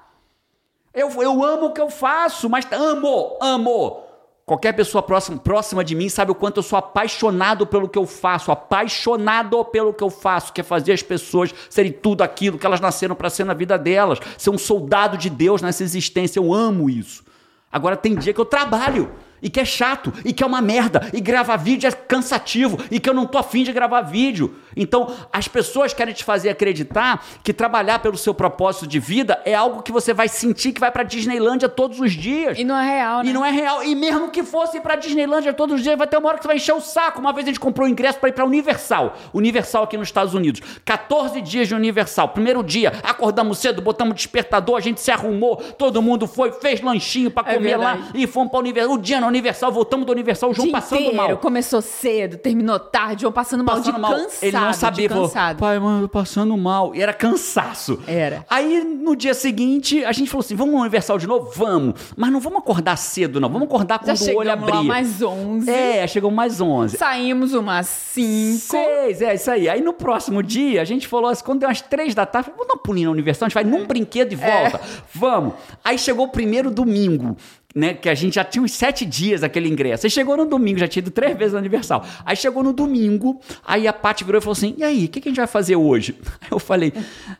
Eu, 0.94 1.10
eu 1.22 1.44
amo 1.44 1.66
o 1.66 1.72
que 1.72 1.80
eu 1.80 1.90
faço, 1.90 2.48
mas 2.48 2.66
amo, 2.72 3.36
amo. 3.40 4.09
Qualquer 4.50 4.72
pessoa 4.72 5.00
próxima, 5.00 5.38
próxima 5.38 5.84
de 5.84 5.94
mim 5.94 6.08
sabe 6.08 6.32
o 6.32 6.34
quanto 6.34 6.56
eu 6.56 6.62
sou 6.64 6.76
apaixonado 6.76 7.64
pelo 7.68 7.88
que 7.88 7.96
eu 7.96 8.04
faço, 8.04 8.50
apaixonado 8.50 9.64
pelo 9.66 9.94
que 9.94 10.02
eu 10.02 10.10
faço, 10.10 10.52
que 10.52 10.60
é 10.60 10.64
fazer 10.64 10.92
as 10.92 11.04
pessoas 11.04 11.54
serem 11.68 11.92
tudo 11.92 12.22
aquilo 12.22 12.58
que 12.58 12.66
elas 12.66 12.80
nasceram 12.80 13.14
para 13.14 13.30
ser 13.30 13.44
na 13.44 13.54
vida 13.54 13.78
delas, 13.78 14.18
ser 14.36 14.50
um 14.50 14.58
soldado 14.58 15.16
de 15.16 15.30
Deus 15.30 15.62
nessa 15.62 15.84
existência. 15.84 16.40
Eu 16.40 16.52
amo 16.52 16.90
isso. 16.90 17.22
Agora 17.70 17.96
tem 17.96 18.16
dia 18.16 18.34
que 18.34 18.40
eu 18.40 18.44
trabalho 18.44 19.12
e 19.42 19.48
que 19.50 19.60
é 19.60 19.64
chato, 19.64 20.12
e 20.24 20.32
que 20.32 20.42
é 20.42 20.46
uma 20.46 20.60
merda, 20.60 21.08
e 21.12 21.20
gravar 21.20 21.56
vídeo 21.56 21.88
é 21.88 21.92
cansativo, 21.92 22.78
e 22.90 23.00
que 23.00 23.08
eu 23.08 23.14
não 23.14 23.26
tô 23.26 23.38
afim 23.38 23.62
de 23.62 23.72
gravar 23.72 24.02
vídeo. 24.02 24.54
Então, 24.76 25.12
as 25.32 25.48
pessoas 25.48 25.92
querem 25.92 26.14
te 26.14 26.22
fazer 26.24 26.48
acreditar 26.50 27.24
que 27.42 27.52
trabalhar 27.52 27.98
pelo 27.98 28.16
seu 28.16 28.32
propósito 28.32 28.86
de 28.86 28.98
vida 29.00 29.40
é 29.44 29.54
algo 29.54 29.82
que 29.82 29.90
você 29.90 30.14
vai 30.14 30.28
sentir 30.28 30.72
que 30.72 30.80
vai 30.80 30.90
pra 30.90 31.02
Disneylândia 31.02 31.68
todos 31.68 31.98
os 32.00 32.12
dias. 32.12 32.58
E 32.58 32.64
não 32.64 32.76
é 32.76 32.84
real, 32.96 33.22
né? 33.22 33.30
E 33.30 33.32
não 33.32 33.44
é 33.44 33.50
real. 33.50 33.82
E 33.82 33.94
mesmo 33.94 34.30
que 34.30 34.42
fosse 34.42 34.76
ir 34.76 34.80
pra 34.80 34.94
Disneylândia 34.96 35.52
todos 35.52 35.76
os 35.76 35.82
dias, 35.82 35.98
vai 35.98 36.06
ter 36.06 36.16
uma 36.18 36.28
hora 36.28 36.36
que 36.38 36.44
você 36.44 36.48
vai 36.48 36.56
encher 36.56 36.72
o 36.74 36.80
saco. 36.80 37.20
Uma 37.20 37.32
vez 37.32 37.46
a 37.46 37.50
gente 37.50 37.58
comprou 37.60 37.86
o 37.86 37.90
ingresso 37.90 38.18
pra 38.18 38.28
ir 38.28 38.32
pra 38.32 38.44
Universal. 38.44 39.16
Universal 39.34 39.84
aqui 39.84 39.96
nos 39.96 40.08
Estados 40.08 40.34
Unidos. 40.34 40.60
14 40.84 41.40
dias 41.40 41.66
de 41.68 41.74
Universal. 41.74 42.28
Primeiro 42.28 42.62
dia, 42.62 42.92
acordamos 43.02 43.58
cedo, 43.58 43.82
botamos 43.82 44.14
despertador, 44.14 44.76
a 44.76 44.80
gente 44.80 45.00
se 45.00 45.10
arrumou, 45.10 45.56
todo 45.56 46.00
mundo 46.00 46.26
foi, 46.26 46.52
fez 46.52 46.80
lanchinho 46.80 47.30
pra 47.30 47.50
É 47.50 47.54
comer 47.54 47.76
lá 47.76 47.94
verdade. 47.94 48.12
e 48.22 48.26
fomos 48.26 48.50
pra 48.50 48.60
Universal. 48.60 48.94
O 48.94 48.98
dia 48.98 49.20
na 49.20 49.26
Universal, 49.30 49.72
voltamos 49.72 50.06
do 50.06 50.12
Universal, 50.12 50.50
o 50.50 50.54
João 50.54 50.66
Dia 50.66 50.72
passando 50.72 50.98
inteiro, 51.00 51.16
mal. 51.16 51.38
Começou 51.38 51.80
cedo, 51.80 52.36
terminou 52.36 52.78
tarde, 52.78 53.22
João 53.22 53.32
passando 53.32 53.64
mal 53.64 53.76
Passando 53.76 53.94
de 53.94 54.00
mal. 54.00 54.10
cansado. 54.12 54.42
Ele 54.42 54.56
não 54.58 54.72
sabia, 54.74 55.08
falou, 55.08 55.24
cansado. 55.28 55.58
pai, 55.58 55.78
mano, 55.78 56.08
passando 56.08 56.56
mal. 56.56 56.94
E 56.94 57.00
era 57.02 57.12
cansaço. 57.12 57.98
Era. 58.06 58.44
Aí, 58.50 58.84
no 58.84 59.16
dia 59.16 59.32
seguinte, 59.34 60.04
a 60.04 60.12
gente 60.12 60.30
falou 60.30 60.40
assim, 60.44 60.54
vamos 60.54 60.74
no 60.74 60.80
Universal 60.80 61.18
de 61.18 61.26
novo? 61.26 61.50
Vamos. 61.54 61.94
Mas 62.16 62.30
não 62.30 62.40
vamos 62.40 62.58
acordar 62.58 62.96
cedo, 62.96 63.40
não. 63.40 63.48
Vamos 63.48 63.66
acordar 63.68 64.00
Já 64.04 64.14
quando 64.14 64.20
o 64.20 64.36
olho 64.38 64.50
chegamos 64.50 64.62
abrir. 64.68 64.76
lá 64.76 64.82
mais 64.82 65.22
11. 65.22 65.70
É, 65.70 66.06
chegou 66.06 66.30
mais 66.30 66.60
11. 66.60 66.96
Saímos 66.96 67.54
umas 67.54 67.86
5. 67.86 68.58
Seis, 68.58 69.22
é 69.22 69.34
isso 69.34 69.50
aí. 69.50 69.68
Aí 69.68 69.80
no 69.80 69.92
próximo 69.92 70.42
dia, 70.42 70.80
a 70.82 70.84
gente 70.84 71.06
falou 71.08 71.30
assim, 71.30 71.44
quando 71.44 71.60
deu 71.60 71.68
umas 71.68 71.80
três 71.80 72.14
da 72.14 72.26
tarde, 72.26 72.50
vamos 72.50 72.66
dar 72.68 72.74
um 72.74 72.78
pulinho 72.82 73.06
na 73.06 73.12
Universal, 73.12 73.46
a 73.46 73.48
gente 73.48 73.54
vai 73.54 73.64
num 73.64 73.86
brinquedo 73.86 74.32
e 74.32 74.36
volta. 74.36 74.80
Vamos. 75.14 75.54
Aí 75.84 75.98
chegou 75.98 76.26
o 76.26 76.28
primeiro 76.28 76.70
domingo, 76.70 77.36
né, 77.74 77.94
que 77.94 78.08
a 78.08 78.14
gente 78.14 78.34
já 78.34 78.44
tinha 78.44 78.62
uns 78.62 78.72
sete 78.72 79.04
dias 79.04 79.42
aquele 79.42 79.68
ingresso. 79.68 80.06
Aí 80.06 80.10
chegou 80.10 80.36
no 80.36 80.44
domingo, 80.44 80.78
já 80.78 80.88
tinha 80.88 81.00
ido 81.00 81.10
três 81.10 81.36
vezes 81.36 81.52
no 81.52 81.58
Universal. 81.58 82.04
Aí 82.24 82.36
chegou 82.36 82.62
no 82.62 82.72
domingo, 82.72 83.40
aí 83.64 83.86
a 83.86 83.92
Paty 83.92 84.24
virou 84.24 84.38
e 84.38 84.42
falou 84.42 84.52
assim: 84.52 84.74
e 84.76 84.82
aí, 84.82 85.04
o 85.04 85.08
que, 85.08 85.20
que, 85.20 85.28
a 85.28 85.30
gente 85.30 85.38
vai 85.38 85.46
fazer 85.46 85.76
hoje? 85.76 86.16
Aí 86.40 86.48
eu 86.50 86.58
falei: 86.58 86.92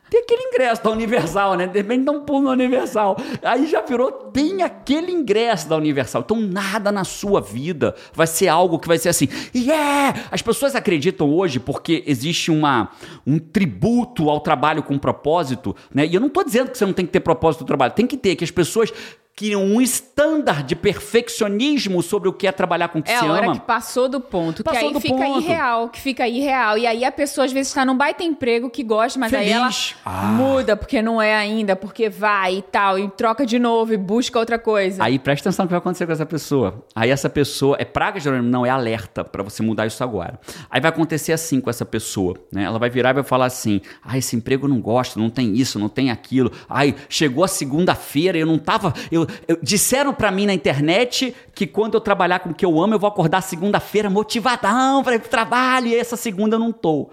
tem 0.09 0.21
aquele 0.21 0.43
ingresso 0.43 0.83
da 0.83 0.89
Universal, 0.89 1.55
né? 1.55 1.67
De 1.67 1.79
repente 1.79 2.09
um 2.09 2.21
pulo 2.21 2.43
na 2.43 2.51
Universal. 2.51 3.17
Aí 3.43 3.67
já 3.67 3.81
virou: 3.81 4.11
tem 4.11 4.63
aquele 4.63 5.11
ingresso 5.11 5.67
da 5.67 5.75
Universal. 5.75 6.21
Então 6.21 6.39
nada 6.39 6.91
na 6.91 7.03
sua 7.03 7.41
vida 7.41 7.95
vai 8.13 8.27
ser 8.27 8.47
algo 8.47 8.79
que 8.79 8.87
vai 8.87 8.97
ser 8.97 9.09
assim, 9.09 9.27
yeah! 9.53 10.27
As 10.31 10.41
pessoas 10.41 10.75
acreditam 10.75 11.29
hoje 11.29 11.59
porque 11.59 12.03
existe 12.05 12.51
uma, 12.51 12.89
um 13.25 13.37
tributo 13.37 14.29
ao 14.29 14.39
trabalho 14.39 14.83
com 14.83 14.97
propósito, 14.97 15.75
né? 15.93 16.05
E 16.05 16.13
eu 16.13 16.19
não 16.19 16.27
estou 16.27 16.43
dizendo 16.43 16.71
que 16.71 16.77
você 16.77 16.85
não 16.85 16.93
tem 16.93 17.05
que 17.05 17.11
ter 17.11 17.19
propósito 17.19 17.63
do 17.63 17.67
trabalho, 17.67 17.93
tem 17.93 18.07
que 18.07 18.17
ter, 18.17 18.35
que 18.35 18.43
as 18.43 18.51
pessoas 18.51 18.91
criam 19.35 19.63
um 19.63 19.81
estándar 19.81 20.63
de 20.63 20.75
perfeccionismo 20.75 22.01
sobre 22.03 22.29
o 22.29 22.33
que 22.33 22.45
é 22.47 22.51
trabalhar 22.51 22.89
com 22.89 22.99
o 22.99 23.03
que 23.03 23.11
é 23.11 23.17
se 23.17 23.25
a 23.25 23.31
hora 23.31 23.45
ama. 23.45 23.53
que 23.53 23.61
passou 23.61 24.07
do 24.09 24.19
ponto, 24.19 24.63
Passou 24.63 24.79
que 24.79 24.85
aí 24.87 24.93
do 24.93 24.99
fica 24.99 25.15
ponto. 25.15 25.39
irreal, 25.41 25.89
que 25.89 25.99
fica 25.99 26.27
irreal. 26.27 26.77
E 26.77 26.85
aí 26.85 27.03
a 27.05 27.11
pessoa 27.11 27.45
às 27.45 27.51
vezes 27.51 27.69
está 27.69 27.83
num 27.85 27.95
baita 27.97 28.23
emprego 28.23 28.69
que 28.69 28.83
gosta, 28.83 29.19
mas 29.19 29.33
aí 29.33 29.49
ela 29.49 29.71
Feliz. 29.71 29.95
Ah. 30.05 30.25
muda 30.27 30.75
porque 30.75 31.01
não 31.01 31.21
é 31.21 31.35
ainda, 31.35 31.75
porque 31.75 32.09
vai 32.09 32.57
e 32.57 32.61
tal, 32.61 32.99
e 32.99 33.09
troca 33.09 33.45
de 33.45 33.57
novo 33.57 33.93
e 33.93 33.97
busca 33.97 34.37
outra 34.37 34.59
coisa. 34.59 35.03
Aí 35.03 35.17
presta 35.17 35.49
atenção 35.49 35.63
no 35.63 35.67
que 35.67 35.71
vai 35.71 35.79
acontecer 35.79 36.05
com 36.05 36.11
essa 36.11 36.25
pessoa. 36.25 36.83
Aí 36.95 37.09
essa 37.09 37.29
pessoa 37.29 37.77
é 37.79 37.85
praga 37.85 38.19
Jerônimo? 38.19 38.49
Não, 38.49 38.65
é 38.65 38.69
alerta 38.69 39.23
para 39.23 39.41
você 39.43 39.63
mudar 39.63 39.85
isso 39.87 40.03
agora. 40.03 40.39
Aí 40.69 40.79
vai 40.81 40.89
acontecer 40.89 41.33
assim 41.33 41.59
com 41.59 41.69
essa 41.69 41.85
pessoa, 41.85 42.35
né? 42.51 42.63
Ela 42.63 42.77
vai 42.77 42.89
virar 42.89 43.11
e 43.11 43.13
vai 43.13 43.23
falar 43.23 43.45
assim: 43.45 43.81
"Ah, 44.03 44.17
esse 44.17 44.35
emprego 44.35 44.65
eu 44.65 44.69
não 44.69 44.79
gosto, 44.81 45.19
não 45.19 45.29
tem 45.29 45.53
isso, 45.55 45.79
não 45.79 45.89
tem 45.89 46.11
aquilo. 46.11 46.51
Ai, 46.69 46.95
chegou 47.09 47.43
a 47.43 47.47
segunda-feira, 47.47 48.37
eu 48.37 48.45
não 48.45 48.57
tava, 48.57 48.93
eu, 49.11 49.20
eu- 49.47 49.57
disseram 49.61 50.13
para 50.13 50.31
mim 50.31 50.45
na 50.45 50.53
internet 50.53 51.35
que 51.55 51.65
quando 51.67 51.95
eu 51.95 52.01
trabalhar 52.01 52.39
com 52.39 52.49
o 52.49 52.53
que 52.53 52.65
eu 52.65 52.81
amo, 52.81 52.93
eu 52.93 52.99
vou 52.99 53.07
acordar 53.07 53.41
segunda-feira 53.41 54.09
motivadão 54.09 55.03
para 55.03 55.15
ir 55.15 55.19
pro 55.19 55.29
trabalho, 55.29 55.87
e 55.87 55.95
essa 55.95 56.15
segunda 56.15 56.55
eu 56.55 56.59
não 56.59 56.71
tô. 56.71 57.09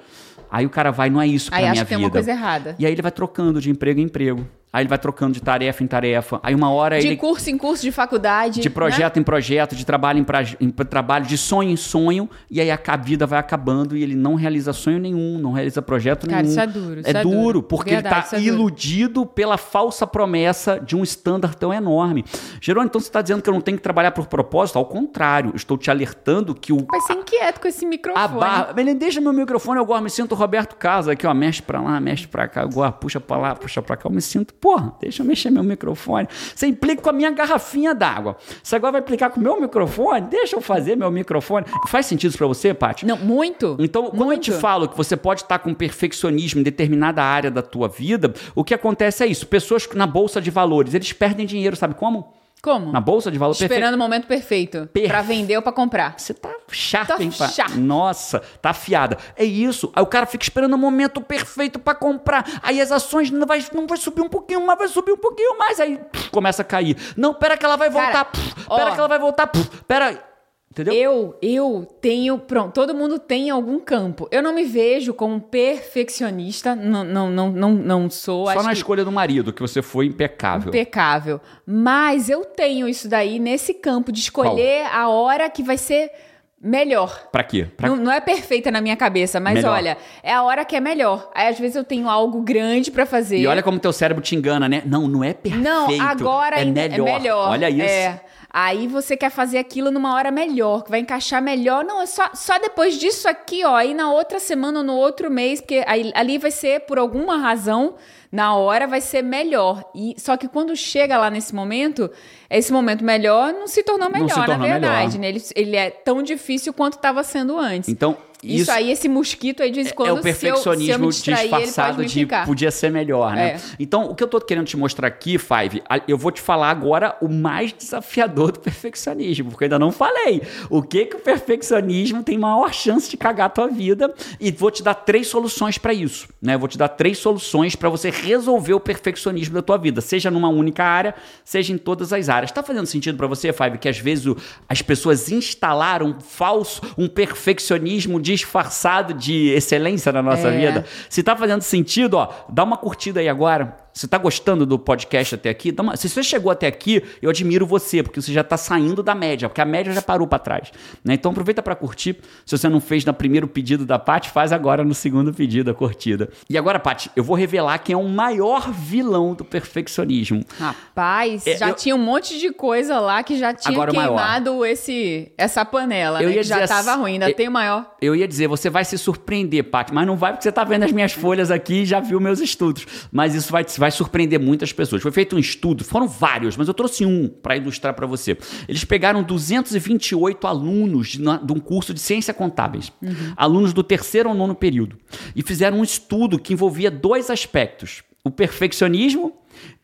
Aí 0.51 0.65
o 0.65 0.71
cara 0.71 0.91
vai, 0.91 1.11
não 1.11 1.21
é 1.21 1.27
isso 1.27 1.51
pra 1.51 1.59
Aí 1.59 1.63
minha 1.65 1.73
acha 1.73 1.85
que 1.85 1.89
vida. 1.91 1.97
tem 1.99 2.05
uma 2.07 2.11
coisa 2.11 2.31
errada. 2.31 2.75
E 2.79 2.87
aí 2.87 2.93
ele 2.93 3.03
vai 3.03 3.11
trocando 3.13 3.61
de 3.61 3.71
emprego 3.71 4.01
em 4.01 4.05
emprego. 4.05 4.47
Aí 4.73 4.83
ele 4.83 4.89
vai 4.89 4.99
trocando 4.99 5.33
de 5.33 5.41
tarefa 5.41 5.83
em 5.83 5.87
tarefa. 5.87 6.39
Aí 6.43 6.55
uma 6.55 6.71
hora 6.71 7.01
De 7.01 7.07
ele 7.07 7.17
curso 7.17 7.49
em 7.49 7.57
curso, 7.57 7.83
de 7.83 7.91
faculdade. 7.91 8.61
de 8.61 8.69
né? 8.69 8.75
projeto 8.75 9.19
em 9.19 9.23
projeto, 9.23 9.75
de 9.75 9.85
trabalho 9.85 10.19
em, 10.19 10.25
pra- 10.25 10.43
em 10.61 10.71
trabalho, 10.71 11.25
de 11.25 11.39
sonho 11.39 11.71
em 11.71 11.77
sonho, 11.77 12.29
e 12.51 12.61
aí 12.61 12.71
a 12.71 12.79
vida 12.97 13.27
vai 13.27 13.39
acabando 13.39 13.97
e 13.97 14.03
ele 14.03 14.15
não 14.15 14.35
realiza 14.35 14.73
sonho 14.75 14.99
nenhum, 14.99 15.39
não 15.39 15.53
realiza 15.53 15.81
projeto 15.81 16.27
Cara, 16.29 16.43
nenhum. 16.43 16.51
isso 16.51 16.61
é 16.61 16.67
duro, 16.67 17.01
isso 17.01 17.09
é 17.09 17.21
é 17.21 17.23
duro, 17.23 17.37
duro. 17.39 17.63
porque 17.63 17.91
Verdade, 17.93 18.15
ele 18.17 18.25
está 18.25 18.37
é 18.37 18.41
iludido 18.43 19.25
pela 19.25 19.57
falsa 19.57 20.07
promessa 20.07 20.79
de 20.79 20.95
um 20.95 21.03
estándar 21.03 21.55
tão 21.55 21.73
enorme. 21.73 22.25
Jerônimo, 22.61 22.89
então 22.89 23.01
você 23.01 23.09
está 23.09 23.23
dizendo 23.23 23.41
que 23.43 23.49
eu 23.49 23.55
não 23.55 23.61
tenho 23.63 23.77
que 23.79 23.83
trabalhar 23.83 24.11
por 24.11 24.27
propósito? 24.27 24.79
Ao 24.79 24.85
contrário, 24.85 25.53
estou 25.55 25.79
te 25.79 25.91
alertando 25.91 26.55
que 26.55 26.73
o 26.73 26.87
Vai 26.91 27.01
ser 27.01 27.15
inquieto 27.15 27.61
com 27.61 27.69
esse 27.69 27.87
microfone. 27.87 28.25
a 28.25 28.29
barra. 28.29 28.73
Deixa 28.99 29.21
meu 29.21 29.33
microfone, 29.33 29.79
eu 29.81 29.87
gosto, 29.87 30.03
me 30.03 30.11
sinto 30.11 30.35
Roberto 30.35 30.77
Carlos 30.77 31.09
aqui, 31.09 31.27
ó. 31.27 31.33
Mexe 31.33 31.63
pra 31.63 31.81
lá, 31.81 31.99
mexe 32.01 32.27
pra 32.27 32.47
cá, 32.49 32.63
eu 32.63 32.69
gosto, 32.69 32.95
puxa 32.99 33.19
pra 33.21 33.37
lá, 33.39 33.55
puxa 33.55 33.81
pra 33.81 33.97
cá. 33.97 34.09
Eu 34.09 34.13
me 34.13 34.21
sinto, 34.21 34.53
porra, 34.61 34.95
deixa 35.01 35.23
eu 35.23 35.27
mexer 35.27 35.51
meu 35.51 35.63
microfone. 35.63 36.29
Você 36.55 36.67
implica 36.67 37.03
com 37.03 37.11
a 37.11 37.13
minha 37.13 37.31
garrafinha 37.31 37.95
d'água. 37.95 38.37
Você 38.63 38.77
agora 38.77 38.93
vai 38.93 39.01
implicar 39.01 39.31
com 39.31 39.41
o 39.41 39.43
meu 39.43 39.61
microfone? 39.61 40.23
Deixa 40.23 40.57
eu 40.57 40.61
fazer 40.61 40.97
meu 40.97 41.11
microfone. 41.11 41.67
Faz 41.89 42.07
sentido 42.07 42.31
isso 42.31 42.39
pra 42.39 42.47
você, 42.47 42.75
Paty? 42.75 43.07
Não, 43.07 43.17
muito. 43.17 43.77
Então, 43.79 44.11
quando 44.11 44.21
eu 44.21 44.27
muito. 44.27 44.43
te 44.43 44.53
falo 44.53 44.89
que 44.89 44.97
você 44.97 45.17
pode 45.17 45.43
estar 45.43 45.59
com 45.59 45.73
perfeccionismo 45.75 46.61
em 46.61 46.65
determinada 46.65 47.23
área 47.23 47.51
da 47.51 47.63
tua 47.63 47.89
vida, 47.89 48.33
o 48.55 48.65
que 48.65 48.75
acontece 48.75 49.25
é 49.25 49.27
isso. 49.27 49.47
Pessoas 49.47 49.89
na 49.95 50.07
bolsa 50.07 50.41
de 50.41 50.51
valores, 50.51 50.95
eles 50.95 51.13
perdem 51.13 51.47
dinheiro, 51.47 51.77
sabe 51.77 51.95
como? 51.95 52.38
Como? 52.63 52.91
Na 52.93 53.01
bolsa 53.01 53.31
de 53.31 53.39
valores. 53.39 53.61
Esperando 53.61 53.95
o 53.95 53.99
momento 53.99 54.27
perfeito. 54.27 54.89
Perfe- 54.93 55.09
Pra 55.09 55.23
vender 55.23 55.57
ou 55.57 55.63
pra 55.63 55.73
comprar. 55.73 56.15
Você 56.19 56.35
tá 56.35 56.51
sharp, 56.71 57.07
Tá 57.09 57.23
hein, 57.23 57.31
pá? 57.31 57.49
Nossa, 57.77 58.41
tá 58.61 58.71
afiada. 58.71 59.17
É 59.37 59.45
isso. 59.45 59.91
Aí 59.95 60.03
o 60.03 60.07
cara 60.07 60.27
fica 60.27 60.43
esperando 60.43 60.75
o 60.75 60.79
momento 60.79 61.21
perfeito 61.21 61.79
pra 61.79 61.95
comprar. 61.95 62.45
Aí 62.63 62.81
as 62.81 62.91
ações 62.91 63.31
não 63.31 63.47
vai, 63.47 63.65
não 63.73 63.87
vai 63.87 63.97
subir 63.97 64.23
um 64.23 64.29
pouquinho 64.29 64.67
mais, 64.67 64.79
vai 64.79 64.89
subir 64.89 65.13
um 65.13 65.17
pouquinho 65.17 65.57
mais. 65.59 65.79
Aí 65.79 65.99
pff, 65.99 66.31
começa 66.31 66.63
a 66.63 66.65
cair. 66.65 66.97
Não, 67.17 67.33
pera 67.33 67.57
que 67.57 67.65
ela 67.65 67.77
vai 67.77 67.89
voltar. 67.91 68.11
Cara, 68.13 68.25
pff, 68.27 68.55
ó. 68.69 68.77
pera 68.77 68.91
que 68.93 68.99
ela 68.99 69.09
vai 69.09 69.19
voltar. 69.19 69.47
pff, 69.47 69.71
Pera. 69.87 70.25
Entendeu? 70.71 70.95
Eu, 70.95 71.39
eu 71.41 71.89
tenho, 72.01 72.39
pronto, 72.39 72.75
todo 72.75 72.95
mundo 72.95 73.19
tem 73.19 73.51
algum 73.51 73.81
campo. 73.81 74.29
Eu 74.31 74.43
não 74.43 74.55
me 74.55 74.65
vejo 74.65 75.15
como 75.15 75.41
perfeccionista, 75.41 76.77
não, 76.77 77.03
não, 77.03 77.31
não, 77.31 77.51
não, 77.51 77.73
não 77.73 78.11
sou. 78.11 78.47
Só 78.53 78.63
na 78.63 78.73
escolha 78.73 79.05
do 79.05 79.11
marido, 79.11 79.53
que 79.53 79.61
você 79.61 79.83
foi 79.83 80.07
impecável. 80.07 80.69
impecável. 80.69 81.41
Mas 81.67 82.29
eu 82.29 82.45
tenho 82.45 82.89
isso 82.89 83.09
daí 83.09 83.39
nesse 83.39 83.75
campo 83.75 84.13
de 84.13 84.21
escolher 84.21 84.87
a 84.93 85.09
hora 85.09 85.49
que 85.51 85.63
vai 85.63 85.79
ser 85.79 86.13
melhor. 86.61 87.29
Pra 87.31 87.43
quê? 87.43 87.67
Pra... 87.77 87.89
Não, 87.89 87.97
não 87.97 88.13
é 88.13 88.21
perfeita 88.21 88.71
na 88.71 88.81
minha 88.81 88.97
cabeça, 88.97 89.41
mas 89.41 89.55
Melhor. 89.55 89.73
olha, 89.73 89.97
é 90.23 90.33
a 90.33 90.43
hora 90.43 90.65
que 90.65 90.77
é 90.77 90.81
melhor. 90.81 91.31
Aí 91.35 91.49
às 91.49 91.59
vezes 91.59 91.77
eu 91.77 91.85
tenho 91.85 92.09
algo 92.09 92.43
grande 92.43 92.91
pra 92.91 93.07
fazer. 93.07 93.39
E 93.39 93.47
olha 93.47 93.63
como 93.63 93.79
teu 93.79 93.93
cérebro 93.93 94.23
te 94.23 94.35
engana, 94.35 94.69
né? 94.69 94.83
Não, 94.85 95.07
não 95.07 95.23
é 95.23 95.33
perfeito. 95.33 95.65
Não, 95.65 95.89
agora 96.01 96.57
é 96.57 96.65
melhor. 96.65 97.09
é 97.09 97.13
melhor. 97.19 97.51
Olha 97.51 97.71
isso. 97.71 97.83
É. 97.83 98.21
Aí 98.61 98.89
você 98.89 99.17
quer 99.17 99.31
fazer 99.31 99.57
aquilo 99.59 99.89
numa 99.93 100.13
hora 100.17 100.33
melhor, 100.33 100.83
que 100.83 100.91
vai 100.91 100.99
encaixar 100.99 101.41
melhor. 101.41 101.85
Não, 101.85 102.03
é 102.03 102.07
só, 102.07 102.29
só 102.35 102.59
depois 102.59 102.99
disso 102.99 103.29
aqui, 103.29 103.65
ó. 103.65 103.77
Aí 103.77 103.95
na 103.95 104.11
outra 104.11 104.41
semana 104.41 104.81
ou 104.81 104.85
no 104.85 104.97
outro 104.97 105.31
mês, 105.31 105.61
porque 105.61 105.85
aí, 105.87 106.11
ali 106.13 106.39
vai 106.39 106.51
ser, 106.51 106.81
por 106.81 106.99
alguma 106.99 107.37
razão, 107.37 107.95
na 108.33 108.57
hora 108.57 108.85
vai 108.89 109.01
ser 109.01 109.23
melhor. 109.23 109.89
E 109.95 110.17
Só 110.19 110.37
que 110.37 110.49
quando 110.49 110.75
chega 110.75 111.17
lá 111.17 111.31
nesse 111.31 111.55
momento, 111.55 112.11
esse 112.51 112.73
momento 112.73 113.05
melhor 113.05 113.53
não 113.53 113.69
se 113.69 113.85
tornou 113.85 114.11
Não 114.11 114.19
melhor, 114.19 114.31
se 114.35 114.41
na 114.41 114.47
tornou 114.47 114.67
verdade. 114.67 115.19
melhor. 115.21 115.21
Né? 115.21 115.29
Ele, 115.29 115.43
ele 115.55 115.77
é 115.77 115.91
tão 115.91 116.21
difícil 116.21 116.73
quanto 116.73 116.95
estava 116.95 117.23
sendo 117.23 117.57
antes. 117.57 117.89
Então, 117.89 118.17
Isso, 118.43 118.63
isso, 118.63 118.71
aí, 118.71 118.91
esse 118.91 119.09
mosquito 119.09 119.63
aí, 119.63 119.71
de 119.71 119.77
vez 119.77 119.91
em 119.91 119.95
quando, 119.95 120.09
é 120.11 120.13
o 120.13 120.21
perfeccionismo 120.21 120.87
se 120.87 120.91
eu, 120.91 121.13
se 121.13 121.31
eu 121.31 121.35
distrair, 121.35 121.65
disfarçado 121.65 122.05
de 122.05 122.27
podia 122.47 122.71
ser 122.71 122.91
melhor, 122.91 123.35
né? 123.35 123.49
É. 123.55 123.61
Então, 123.81 124.11
o 124.11 124.15
que 124.15 124.23
eu 124.23 124.29
tô 124.29 124.41
querendo 124.41 124.67
te 124.67 124.77
mostrar 124.77 125.09
aqui, 125.09 125.37
Five, 125.39 125.83
eu 126.07 126.17
vou 126.17 126.31
te 126.31 126.41
falar 126.41 126.71
agora 126.71 127.17
o 127.21 127.29
mais 127.29 127.73
desafiador 127.73 128.53
do 128.53 128.61
perfeccionismo, 128.61 129.51
porque 129.51 129.65
eu 129.65 129.67
ainda 129.67 129.79
não 129.79 129.91
falei. 129.91 130.43
O 130.71 130.83
que 130.83 131.07
que 131.07 131.17
o 131.17 131.21
perfeccionismo 131.21 132.23
tem 132.23 132.39
maior 132.39 132.73
chance 132.73 133.11
de 133.11 133.17
cagar 133.17 133.47
a 133.47 133.51
tua 133.51 133.67
vida 133.69 134.15
e 134.41 134.51
vou 134.53 134.71
te 134.71 134.83
dar 134.83 134.95
três 134.95 135.27
soluções 135.27 135.77
para 135.79 135.93
isso, 135.93 136.29
né? 136.41 136.55
Eu 136.55 136.59
vou 136.59 136.69
te 136.69 136.79
dar 136.79 136.89
três 136.89 137.19
soluções 137.19 137.75
para 137.75 137.89
você 137.89 138.11
resolver 138.11 138.75
o 138.75 138.81
perfeccionismo 138.81 139.55
da 139.55 139.63
tua 139.63 139.77
vida, 139.77 140.01
seja 140.01 140.31
numa 140.31 140.49
única 140.49 140.85
área, 140.85 141.15
seja 141.45 141.73
em 141.73 141.79
todas 141.79 142.13
as 142.13 142.29
áreas. 142.29 142.53
Tá 142.53 142.63
fazendo 142.63 142.87
sentido 142.87 143.17
para 143.17 143.27
você, 143.27 143.53
Five, 143.53 143.79
que 143.79 143.89
às 143.89 143.99
vezes 143.99 144.27
o- 144.27 144.37
as 144.69 144.81
pessoas 144.83 145.31
instalaram 145.31 146.07
um 146.09 146.21
falso, 146.21 146.81
um 146.97 147.09
perfeccionismo 147.09 148.21
disfarçado 148.35 149.15
de 149.15 149.49
excelência 149.51 150.13
na 150.13 150.23
nossa 150.23 150.49
É. 150.49 150.57
vida? 150.57 150.85
Se 151.09 151.23
tá 151.23 151.37
fazendo 151.37 151.63
sentido, 151.63 152.15
ó, 152.15 152.29
dá 152.49 152.65
uma 152.65 152.77
curtida 152.77 153.21
aí 153.21 153.29
agora. 153.29 153.77
Você 153.99 154.07
tá 154.07 154.17
gostando 154.17 154.65
do 154.65 154.79
podcast 154.79 155.35
até 155.35 155.51
aqui? 155.51 155.75
Uma- 155.77 155.97
Se 155.97 156.09
você 156.09 156.23
chegou 156.23 156.53
até 156.53 156.69
aqui, 156.69 157.03
eu 157.21 157.29
admiro 157.31 157.67
você, 157.67 158.01
porque 158.01 158.23
você 158.23 158.33
já 158.33 158.45
tá 158.45 158.57
saindo 158.57 159.03
da 159.03 159.13
média, 159.13 159.49
porque 159.49 159.61
a 159.61 159.65
média 159.65 159.93
já 159.93 160.01
parou 160.01 160.25
para 160.25 160.39
trás. 160.39 160.71
né? 161.05 161.15
Então 161.15 161.33
aproveita 161.33 161.61
para 161.63 161.75
curtir. 161.75 162.17
Se 162.47 162.57
você 162.57 162.69
não 162.69 162.81
fez 162.81 163.05
no 163.05 163.13
primeiro 163.13 163.49
pedido 163.49 163.85
da 163.85 163.99
Paty, 163.99 164.31
faz 164.31 164.53
agora 164.53 164.85
no 164.85 164.95
segundo 164.95 165.35
pedido 165.35 165.73
a 165.73 165.75
curtida. 165.75 166.29
E 166.49 166.57
agora, 166.57 166.79
Paty, 166.79 167.11
eu 167.17 167.25
vou 167.25 167.35
revelar 167.35 167.77
quem 167.79 167.93
é 167.95 167.97
o 167.97 168.09
maior 168.09 168.71
vilão 168.71 169.35
do 169.35 169.45
perfeccionismo. 169.45 170.45
Rapaz, 170.61 171.45
É, 171.47 171.57
já 171.57 171.69
eu- 171.71 171.75
tinha 171.75 171.97
um 171.97 171.99
monte 171.99 172.39
de 172.39 172.53
coisa 172.53 173.01
lá 173.01 173.23
que 173.25 173.37
já 173.37 173.53
tinha 173.53 173.73
Agora 173.75 173.91
queimado 173.91 174.65
esse, 174.65 175.33
essa 175.37 175.65
panela, 175.65 176.23
Eu 176.23 176.29
né? 176.29 176.37
ia 176.37 176.43
Que 176.43 176.47
já 176.49 176.55
dizer 176.61 176.69
tava 176.69 176.93
assim- 176.93 177.01
ruim, 177.01 177.13
ainda 177.15 177.31
eu- 177.31 177.35
tem 177.35 177.49
o 177.49 177.53
maior. 177.53 177.97
Eu 178.01 178.15
ia 178.15 178.29
dizer, 178.29 178.47
você 178.47 178.71
vai 178.71 178.85
se 178.85 178.97
surpreender, 178.97 179.65
Paty, 179.65 179.93
mas 179.93 180.07
não 180.07 180.17
vai 180.17 180.31
porque 180.33 180.45
você 180.45 180.53
tá 180.53 180.63
vendo 180.63 180.85
as 180.85 180.93
minhas 180.93 181.11
folhas 181.13 181.51
aqui 181.51 181.83
e 181.83 181.85
já 181.85 181.99
viu 181.99 182.21
meus 182.21 182.39
estudos. 182.41 182.87
Mas 183.11 183.35
isso 183.35 183.51
vai, 183.51 183.65
vai 183.77 183.88
surpreender 183.91 184.41
muitas 184.41 184.73
pessoas. 184.73 185.03
Foi 185.03 185.13
feito 185.13 185.37
um 185.37 185.39
estudo, 185.39 185.85
foram 185.85 186.09
vários, 186.09 186.57
mas 186.57 186.69
eu 186.69 186.75
trouxe 186.75 187.05
um 187.05 187.29
para 187.29 187.57
ilustrar 187.57 187.95
para 187.95 188.07
você. 188.07 188.37
Eles 188.69 188.85
pegaram 188.85 189.23
228 189.23 190.47
alunos 190.47 191.09
de, 191.09 191.19
de 191.19 191.53
um 191.53 191.61
curso 191.61 191.93
de 191.95 192.01
ciência 192.01 192.33
contábeis, 192.35 192.93
alunos 193.37 193.73
do 193.73 193.83
terceiro 193.83 194.29
ou 194.29 194.35
nono 194.35 194.55
período, 194.55 194.97
e 195.35 195.43
fizeram 195.43 195.81
um 195.81 195.85
estudo 195.85 196.39
que 196.39 196.53
envolvia 196.53 196.91
dois 196.91 197.31
aspectos: 197.31 198.03
o 198.25 198.31
perfeccionismo 198.31 199.33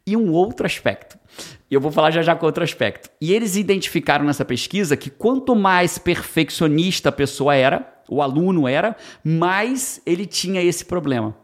e 0.06 0.16
um 0.16 0.32
outro 0.32 0.66
aspecto. 0.66 1.18
E 1.70 1.74
eu 1.74 1.80
vou 1.80 1.90
falar 1.90 2.10
já 2.10 2.22
já 2.22 2.36
com 2.36 2.46
outro 2.46 2.62
aspecto. 2.62 3.10
E 3.20 3.32
eles 3.32 3.56
identificaram 3.56 4.24
nessa 4.24 4.44
pesquisa 4.44 4.96
que 4.96 5.10
quanto 5.10 5.56
mais 5.56 5.98
perfeccionista 5.98 7.08
a 7.08 7.12
pessoa 7.12 7.54
era, 7.54 7.94
o 8.08 8.22
aluno 8.22 8.68
era, 8.68 8.96
mais 9.24 10.00
ele 10.06 10.26
tinha 10.26 10.62
esse 10.62 10.84
problema. 10.84 11.34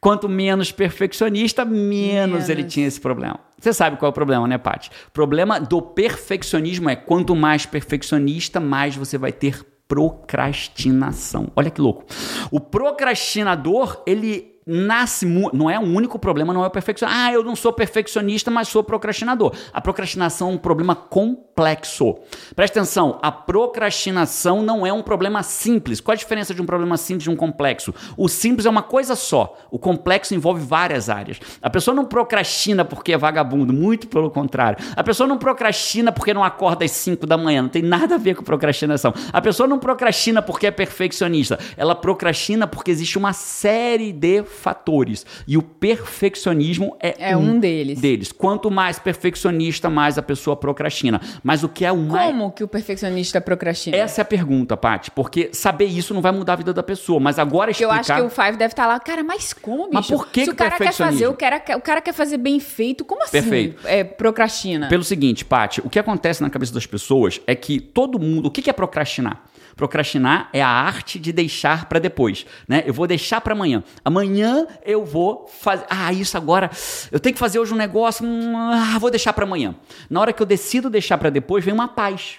Quanto 0.00 0.28
menos 0.28 0.72
perfeccionista, 0.72 1.64
menos, 1.64 2.48
ele 2.48 2.62
Menos. 2.62 2.72
tinha 2.74 2.86
esse 2.86 3.00
problema. 3.00 3.38
Você 3.58 3.72
sabe 3.72 3.96
qual 3.96 4.08
é 4.08 4.10
o 4.10 4.12
problema, 4.12 4.48
né, 4.48 4.58
Paty? 4.58 4.90
O 5.08 5.10
problema 5.12 5.60
do 5.60 5.80
perfeccionismo 5.80 6.90
é 6.90 6.96
quanto 6.96 7.36
mais 7.36 7.64
perfeccionista, 7.64 8.58
mais 8.58 8.96
você 8.96 9.16
vai 9.16 9.32
ter 9.32 9.64
procrastinação. 9.86 11.52
Olha 11.54 11.70
que 11.70 11.80
louco. 11.80 12.04
O 12.50 12.58
procrastinador, 12.58 14.02
ele 14.06 14.51
nasce, 14.66 15.26
não 15.52 15.68
é 15.68 15.78
o 15.78 15.82
único 15.82 16.18
problema, 16.18 16.52
não 16.52 16.64
é 16.64 16.66
o 16.66 16.70
perfeccionismo. 16.70 17.20
Ah, 17.20 17.32
eu 17.32 17.42
não 17.42 17.56
sou 17.56 17.72
perfeccionista, 17.72 18.50
mas 18.50 18.68
sou 18.68 18.82
procrastinador. 18.82 19.52
A 19.72 19.80
procrastinação 19.80 20.50
é 20.50 20.52
um 20.52 20.58
problema 20.58 20.94
complexo. 20.94 22.16
Presta 22.54 22.80
atenção, 22.80 23.18
a 23.22 23.32
procrastinação 23.32 24.62
não 24.62 24.86
é 24.86 24.92
um 24.92 25.02
problema 25.02 25.42
simples. 25.42 26.00
Qual 26.00 26.12
a 26.12 26.16
diferença 26.16 26.54
de 26.54 26.62
um 26.62 26.66
problema 26.66 26.96
simples 26.96 27.26
e 27.26 27.30
um 27.30 27.36
complexo? 27.36 27.94
O 28.16 28.28
simples 28.28 28.66
é 28.66 28.70
uma 28.70 28.82
coisa 28.82 29.16
só, 29.16 29.58
o 29.70 29.78
complexo 29.78 30.34
envolve 30.34 30.64
várias 30.64 31.10
áreas. 31.10 31.40
A 31.60 31.68
pessoa 31.68 31.94
não 31.94 32.04
procrastina 32.04 32.84
porque 32.84 33.12
é 33.12 33.18
vagabundo, 33.18 33.72
muito 33.72 34.06
pelo 34.06 34.30
contrário. 34.30 34.78
A 34.96 35.02
pessoa 35.02 35.26
não 35.26 35.38
procrastina 35.38 36.12
porque 36.12 36.32
não 36.32 36.44
acorda 36.44 36.84
às 36.84 36.90
5 36.92 37.26
da 37.26 37.36
manhã, 37.36 37.62
não 37.62 37.68
tem 37.68 37.82
nada 37.82 38.14
a 38.14 38.18
ver 38.18 38.36
com 38.36 38.42
procrastinação. 38.42 39.12
A 39.32 39.40
pessoa 39.40 39.66
não 39.66 39.78
procrastina 39.78 40.40
porque 40.40 40.66
é 40.66 40.70
perfeccionista, 40.70 41.58
ela 41.76 41.94
procrastina 41.94 42.66
porque 42.66 42.90
existe 42.90 43.18
uma 43.18 43.32
série 43.32 44.12
de 44.12 44.42
fatores. 44.52 45.24
E 45.46 45.56
o 45.56 45.62
perfeccionismo 45.62 46.96
é, 47.00 47.30
É 47.30 47.36
um 47.36 47.58
deles. 47.58 48.00
deles. 48.00 48.32
Quanto 48.32 48.70
mais 48.70 48.98
perfeccionista, 48.98 49.88
mais 49.90 50.18
a 50.18 50.22
pessoa 50.22 50.56
procrastina. 50.56 51.20
Mas 51.42 51.62
o 51.62 51.68
que 51.68 51.84
é 51.84 51.92
mais. 51.92 52.26
Como 52.28 52.50
que 52.52 52.62
o 52.62 52.68
perfeccionista 52.68 53.40
procrastina? 53.40 53.96
Essa 53.96 54.20
é 54.20 54.22
a 54.22 54.24
pergunta, 54.24 54.76
Paty. 54.76 55.10
Porque 55.10 55.50
saber 55.52 55.86
isso 55.86 56.14
não 56.14 56.20
vai 56.20 56.32
mudar 56.32 56.54
a 56.54 56.56
vida 56.56 56.72
da 56.72 56.82
pessoa. 56.82 57.18
Mas 57.18 57.38
agora 57.38 57.70
Porque 57.70 57.84
eu 57.84 57.90
explicar... 57.90 58.14
acho 58.14 58.22
que 58.22 58.26
o 58.26 58.44
Five 58.44 58.56
deve 58.56 58.72
estar 58.72 58.86
lá, 58.86 58.98
cara, 59.00 59.24
mas 59.24 59.52
como, 59.52 59.84
bicho? 59.84 59.94
Mas 59.94 60.06
por 60.06 60.28
que 60.28 60.40
Se 60.40 60.46
que 60.46 60.52
o 60.52 60.56
cara 60.56 60.76
quer 60.76 60.92
fazer, 60.92 61.26
o 61.26 61.34
cara, 61.34 61.62
o 61.76 61.80
cara 61.80 62.00
quer 62.00 62.12
fazer 62.12 62.36
bem 62.36 62.60
feito, 62.60 63.04
como 63.04 63.22
assim? 63.22 63.32
Perfeito. 63.32 63.86
É, 63.86 64.04
procrastina. 64.04 64.88
Pelo 64.88 65.04
seguinte, 65.04 65.44
Paty, 65.44 65.80
o 65.84 65.90
que 65.90 65.98
acontece 65.98 66.42
na 66.42 66.50
cabeça 66.50 66.72
das 66.72 66.86
pessoas 66.86 67.40
é 67.46 67.54
que 67.54 67.80
todo 67.80 68.18
mundo. 68.18 68.46
O 68.46 68.50
que 68.50 68.68
é 68.68 68.72
procrastinar? 68.72 69.42
Procrastinar 69.76 70.48
é 70.52 70.62
a 70.62 70.68
arte 70.68 71.18
de 71.18 71.32
deixar 71.32 71.86
para 71.86 71.98
depois, 71.98 72.44
né? 72.68 72.82
Eu 72.86 72.92
vou 72.94 73.06
deixar 73.06 73.40
para 73.40 73.52
amanhã. 73.54 73.82
Amanhã 74.04 74.66
eu 74.84 75.04
vou 75.04 75.46
fazer. 75.48 75.84
Ah, 75.88 76.12
isso 76.12 76.36
agora. 76.36 76.70
Eu 77.10 77.18
tenho 77.18 77.32
que 77.34 77.38
fazer 77.40 77.58
hoje 77.58 77.72
um 77.72 77.76
negócio. 77.76 78.24
hum, 78.26 78.54
Ah, 78.56 78.98
vou 78.98 79.10
deixar 79.10 79.32
para 79.32 79.44
amanhã. 79.44 79.74
Na 80.10 80.20
hora 80.20 80.32
que 80.32 80.42
eu 80.42 80.46
decido 80.46 80.88
deixar 80.90 81.18
para 81.18 81.30
depois, 81.30 81.64
vem 81.64 81.72
uma 81.74 81.88
paz. 81.88 82.36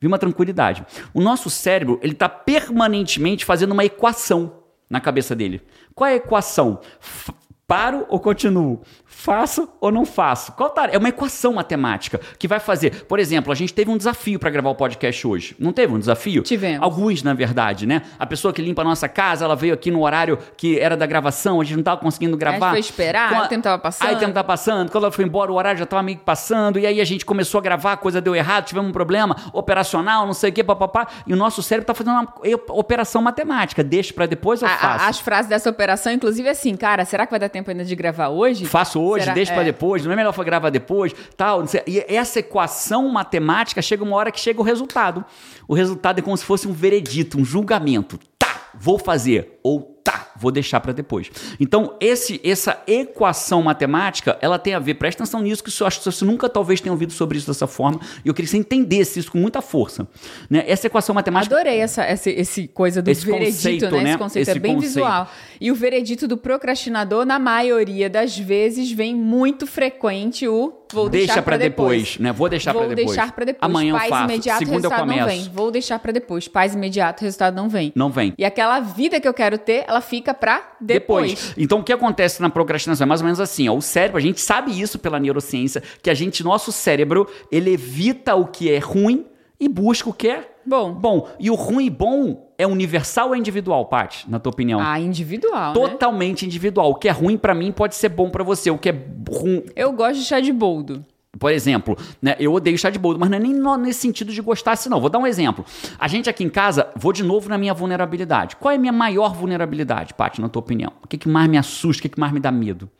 Vem 0.00 0.08
uma 0.08 0.18
tranquilidade. 0.18 0.84
O 1.12 1.20
nosso 1.20 1.50
cérebro, 1.50 1.98
ele 2.02 2.12
está 2.14 2.28
permanentemente 2.28 3.44
fazendo 3.44 3.72
uma 3.72 3.84
equação 3.84 4.54
na 4.88 5.00
cabeça 5.00 5.34
dele. 5.36 5.60
Qual 5.94 6.08
é 6.08 6.14
a 6.14 6.16
equação? 6.16 6.80
F- 7.00 7.32
Paro 7.66 8.04
ou 8.08 8.18
continuo? 8.18 8.80
Faço 9.24 9.68
ou 9.80 9.92
não 9.92 10.06
faço? 10.06 10.52
Qual 10.52 10.70
tá? 10.70 10.88
É 10.90 10.96
uma 10.96 11.10
equação 11.10 11.52
matemática 11.52 12.18
que 12.38 12.48
vai 12.48 12.58
fazer. 12.58 13.04
Por 13.04 13.18
exemplo, 13.18 13.52
a 13.52 13.54
gente 13.54 13.74
teve 13.74 13.90
um 13.90 13.98
desafio 13.98 14.38
para 14.38 14.48
gravar 14.48 14.70
o 14.70 14.74
podcast 14.74 15.26
hoje. 15.26 15.54
Não 15.58 15.74
teve 15.74 15.92
um 15.92 15.98
desafio? 15.98 16.42
Tivemos. 16.42 16.82
Alguns, 16.82 17.22
na 17.22 17.34
verdade, 17.34 17.86
né? 17.86 18.00
A 18.18 18.24
pessoa 18.24 18.50
que 18.50 18.62
limpa 18.62 18.80
a 18.80 18.84
nossa 18.84 19.08
casa, 19.10 19.44
ela 19.44 19.54
veio 19.54 19.74
aqui 19.74 19.90
no 19.90 20.02
horário 20.02 20.38
que 20.56 20.78
era 20.80 20.96
da 20.96 21.04
gravação, 21.04 21.60
a 21.60 21.64
gente 21.64 21.76
não 21.76 21.82
tava 21.82 22.00
conseguindo 22.00 22.34
gravar. 22.34 22.70
foi 22.70 22.78
esperar, 22.80 23.28
Com 23.28 23.36
o 23.44 23.48
tempo 23.48 23.62
tava 23.62 23.78
passando. 23.78 24.08
Aí 24.08 24.14
o 24.14 24.18
tempo 24.18 24.32
tava 24.32 24.46
passando, 24.48 24.90
quando 24.90 25.04
ela 25.04 25.12
foi 25.12 25.24
embora, 25.26 25.52
o 25.52 25.54
horário 25.54 25.78
já 25.78 25.84
tava 25.84 26.02
meio 26.02 26.16
que 26.16 26.24
passando, 26.24 26.78
e 26.78 26.86
aí 26.86 26.98
a 26.98 27.04
gente 27.04 27.26
começou 27.26 27.58
a 27.58 27.62
gravar, 27.62 27.92
a 27.92 27.96
coisa 27.98 28.22
deu 28.22 28.34
errado, 28.34 28.64
tivemos 28.64 28.88
um 28.88 28.92
problema 28.92 29.36
operacional, 29.52 30.24
não 30.26 30.32
sei 30.32 30.48
o 30.48 30.52
que, 30.54 30.64
papapá, 30.64 31.06
e 31.26 31.32
o 31.34 31.36
nosso 31.36 31.62
cérebro 31.62 31.86
tá 31.86 31.92
fazendo 31.94 32.14
uma 32.14 32.34
operação 32.70 33.20
matemática. 33.20 33.84
Deixa 33.84 34.14
para 34.14 34.24
depois 34.24 34.62
ou 34.62 34.68
A- 34.68 34.72
a- 34.72 34.76
faço? 34.78 35.04
as 35.10 35.20
frases 35.20 35.48
dessa 35.48 35.68
operação, 35.68 36.10
inclusive, 36.12 36.48
é 36.48 36.52
assim, 36.52 36.74
cara, 36.74 37.04
será 37.04 37.26
que 37.26 37.30
vai 37.30 37.38
dar 37.40 37.48
tempo 37.50 37.70
ainda 37.70 37.84
de 37.84 37.94
gravar 37.94 38.28
hoje? 38.28 38.64
Faço 38.64 39.00
hoje, 39.00 39.09
Será? 39.18 39.34
deixa 39.34 39.52
pra 39.52 39.62
É. 39.62 39.64
depois, 39.64 40.04
não 40.04 40.12
é 40.12 40.16
melhor 40.16 40.32
gravar 40.44 40.70
depois, 40.70 41.12
tal. 41.36 41.60
não 41.60 41.66
sei. 41.66 41.82
E 41.86 42.04
essa 42.08 42.38
equação 42.38 43.08
matemática 43.08 43.82
chega 43.82 44.04
uma 44.04 44.14
hora 44.16 44.30
que 44.30 44.38
chega 44.38 44.60
o 44.60 44.64
resultado. 44.64 45.24
O 45.66 45.74
resultado 45.74 46.18
é 46.18 46.22
como 46.22 46.36
se 46.36 46.44
fosse 46.44 46.68
um 46.68 46.72
veredito, 46.72 47.38
um 47.38 47.44
julgamento. 47.44 48.18
Tá, 48.38 48.70
vou 48.74 48.98
fazer. 48.98 49.58
Ou 49.62 49.99
vou 50.40 50.50
deixar 50.50 50.80
pra 50.80 50.92
depois. 50.92 51.30
Então, 51.60 51.96
esse, 52.00 52.40
essa 52.42 52.82
equação 52.86 53.62
matemática, 53.62 54.38
ela 54.40 54.58
tem 54.58 54.74
a 54.74 54.78
ver, 54.78 54.94
presta 54.94 55.22
atenção 55.22 55.42
nisso, 55.42 55.62
que 55.62 55.70
eu 55.70 55.86
acho 55.86 55.98
que 55.98 56.04
você 56.04 56.24
nunca 56.24 56.48
talvez 56.48 56.80
tenha 56.80 56.92
ouvido 56.92 57.12
sobre 57.12 57.36
isso 57.36 57.46
dessa 57.46 57.66
forma, 57.66 58.00
e 58.24 58.28
eu 58.28 58.34
queria 58.34 58.46
que 58.46 58.50
você 58.50 58.56
entendesse 58.56 59.20
isso 59.20 59.30
com 59.30 59.38
muita 59.38 59.60
força. 59.60 60.08
Né? 60.48 60.64
Essa 60.66 60.86
equação 60.86 61.14
matemática. 61.14 61.54
Adorei 61.54 61.78
essa, 61.80 62.10
esse, 62.10 62.30
esse 62.30 62.68
coisa 62.68 63.02
do 63.02 63.10
Esse 63.10 63.26
veredito, 63.26 63.52
conceito, 63.52 63.90
né? 63.90 64.02
né? 64.02 64.10
Esse 64.10 64.18
conceito 64.18 64.48
Esse 64.48 64.56
é 64.56 64.60
bem 64.60 64.74
conceito. 64.76 64.94
visual. 64.94 65.30
E 65.60 65.70
o 65.70 65.74
veredito 65.74 66.26
do 66.26 66.38
procrastinador, 66.38 67.26
na 67.26 67.38
maioria 67.38 68.08
das 68.08 68.38
vezes, 68.38 68.90
vem 68.90 69.14
muito 69.14 69.66
frequente 69.66 70.48
o 70.48 70.79
vou 70.92 71.08
deixar 71.08 71.26
Deixa 71.26 71.42
pra 71.42 71.56
pra 71.56 71.56
depois, 71.56 72.18
né? 72.18 72.32
Vou 72.32 72.48
deixar 72.48 72.72
vou 72.72 72.82
pra 72.82 72.94
depois. 72.94 73.16
deixar 73.16 73.32
pra 73.32 73.44
depois. 73.44 73.70
Amanhã 73.70 73.90
eu 73.92 73.96
Paz 73.98 74.08
faço. 74.08 74.24
imediato, 74.24 74.58
Segunda 74.58 74.76
eu 74.76 74.90
resultado 74.90 75.06
não 75.06 75.18
começo. 75.18 75.28
vem. 75.44 75.50
Vou 75.54 75.70
deixar 75.70 75.98
pra 75.98 76.12
depois. 76.12 76.48
Paz 76.48 76.74
imediato, 76.74 77.22
resultado 77.22 77.54
não 77.54 77.68
vem. 77.68 77.92
Não 77.94 78.10
vem. 78.10 78.34
E 78.36 78.44
aquela 78.44 78.80
vida 78.80 79.20
que 79.20 79.26
eu 79.28 79.34
quero 79.34 79.58
ter, 79.58 79.84
ela 79.88 80.00
fica 80.00 80.34
pra 80.34 80.72
depois. 80.80 81.54
Então, 81.56 81.80
o 81.80 81.84
que 81.84 81.92
acontece 81.92 82.40
na 82.42 82.50
procrastinação 82.50 83.04
é 83.04 83.08
mais 83.08 83.20
ou 83.20 83.24
menos 83.24 83.40
assim, 83.40 83.68
ó, 83.68 83.74
o 83.74 83.82
cérebro, 83.82 84.18
a 84.18 84.20
gente 84.20 84.40
sabe 84.40 84.78
isso 84.80 84.98
pela 84.98 85.18
neurociência, 85.20 85.82
que 86.02 86.10
a 86.10 86.14
gente, 86.14 86.42
nosso 86.44 86.72
cérebro, 86.72 87.28
ele 87.50 87.72
evita 87.72 88.34
o 88.34 88.46
que 88.46 88.70
é 88.70 88.78
ruim 88.78 89.26
e 89.58 89.68
busca 89.68 90.08
o 90.08 90.12
que 90.12 90.28
é 90.28 90.48
Bom. 90.64 90.92
bom. 90.92 91.28
E 91.38 91.50
o 91.50 91.54
ruim 91.54 91.86
e 91.86 91.90
bom 91.90 92.49
é 92.62 92.66
universal 92.66 93.28
ou 93.28 93.34
é 93.34 93.38
individual, 93.38 93.86
Paty, 93.86 94.28
na 94.30 94.38
tua 94.38 94.50
opinião? 94.52 94.80
Ah, 94.80 94.98
individual, 95.00 95.68
né? 95.68 95.74
Totalmente 95.74 96.44
individual. 96.44 96.90
O 96.90 96.94
que 96.94 97.08
é 97.08 97.12
ruim 97.12 97.36
pra 97.36 97.54
mim 97.54 97.72
pode 97.72 97.94
ser 97.94 98.08
bom 98.08 98.30
pra 98.30 98.42
você. 98.44 98.70
O 98.70 98.78
que 98.78 98.88
é 98.90 98.94
ruim, 99.30 99.64
Eu 99.74 99.92
gosto 99.92 100.18
de 100.20 100.24
chá 100.24 100.40
de 100.40 100.52
boldo. 100.52 101.04
por 101.38 101.50
exemplo, 101.52 101.96
né, 102.20 102.34
eu 102.40 102.52
odeio 102.52 102.76
chá 102.76 102.90
de 102.90 102.98
boldo, 102.98 103.18
mas 103.18 103.30
não 103.30 103.36
é 103.36 103.40
nem 103.40 103.54
no- 103.54 103.76
nesse 103.76 104.00
sentido 104.00 104.32
de 104.32 104.42
gostar 104.42 104.72
assim, 104.72 104.88
não. 104.90 105.00
Vou 105.00 105.08
dar 105.08 105.18
um 105.18 105.26
exemplo. 105.26 105.64
A 105.98 106.06
gente 106.08 106.28
aqui 106.28 106.42
em 106.44 106.50
casa, 106.50 106.88
vou 106.96 107.12
de 107.12 107.22
novo 107.22 107.48
na 107.48 107.56
minha 107.56 107.72
vulnerabilidade. 107.72 108.56
Qual 108.56 108.70
é 108.72 108.74
a 108.74 108.78
minha 108.78 108.92
maior 108.92 109.32
vulnerabilidade, 109.32 110.12
Paty, 110.12 110.40
na 110.40 110.48
tua 110.48 110.60
opinião? 110.60 110.92
O 111.02 111.06
que, 111.08 111.16
que 111.16 111.28
mais 111.28 111.48
me 111.48 111.56
assusta, 111.56 112.00
o 112.00 112.02
que, 112.02 112.08
que 112.10 112.20
mais 112.20 112.32
me 112.32 112.40
dá 112.40 112.50
medo? 112.50 112.90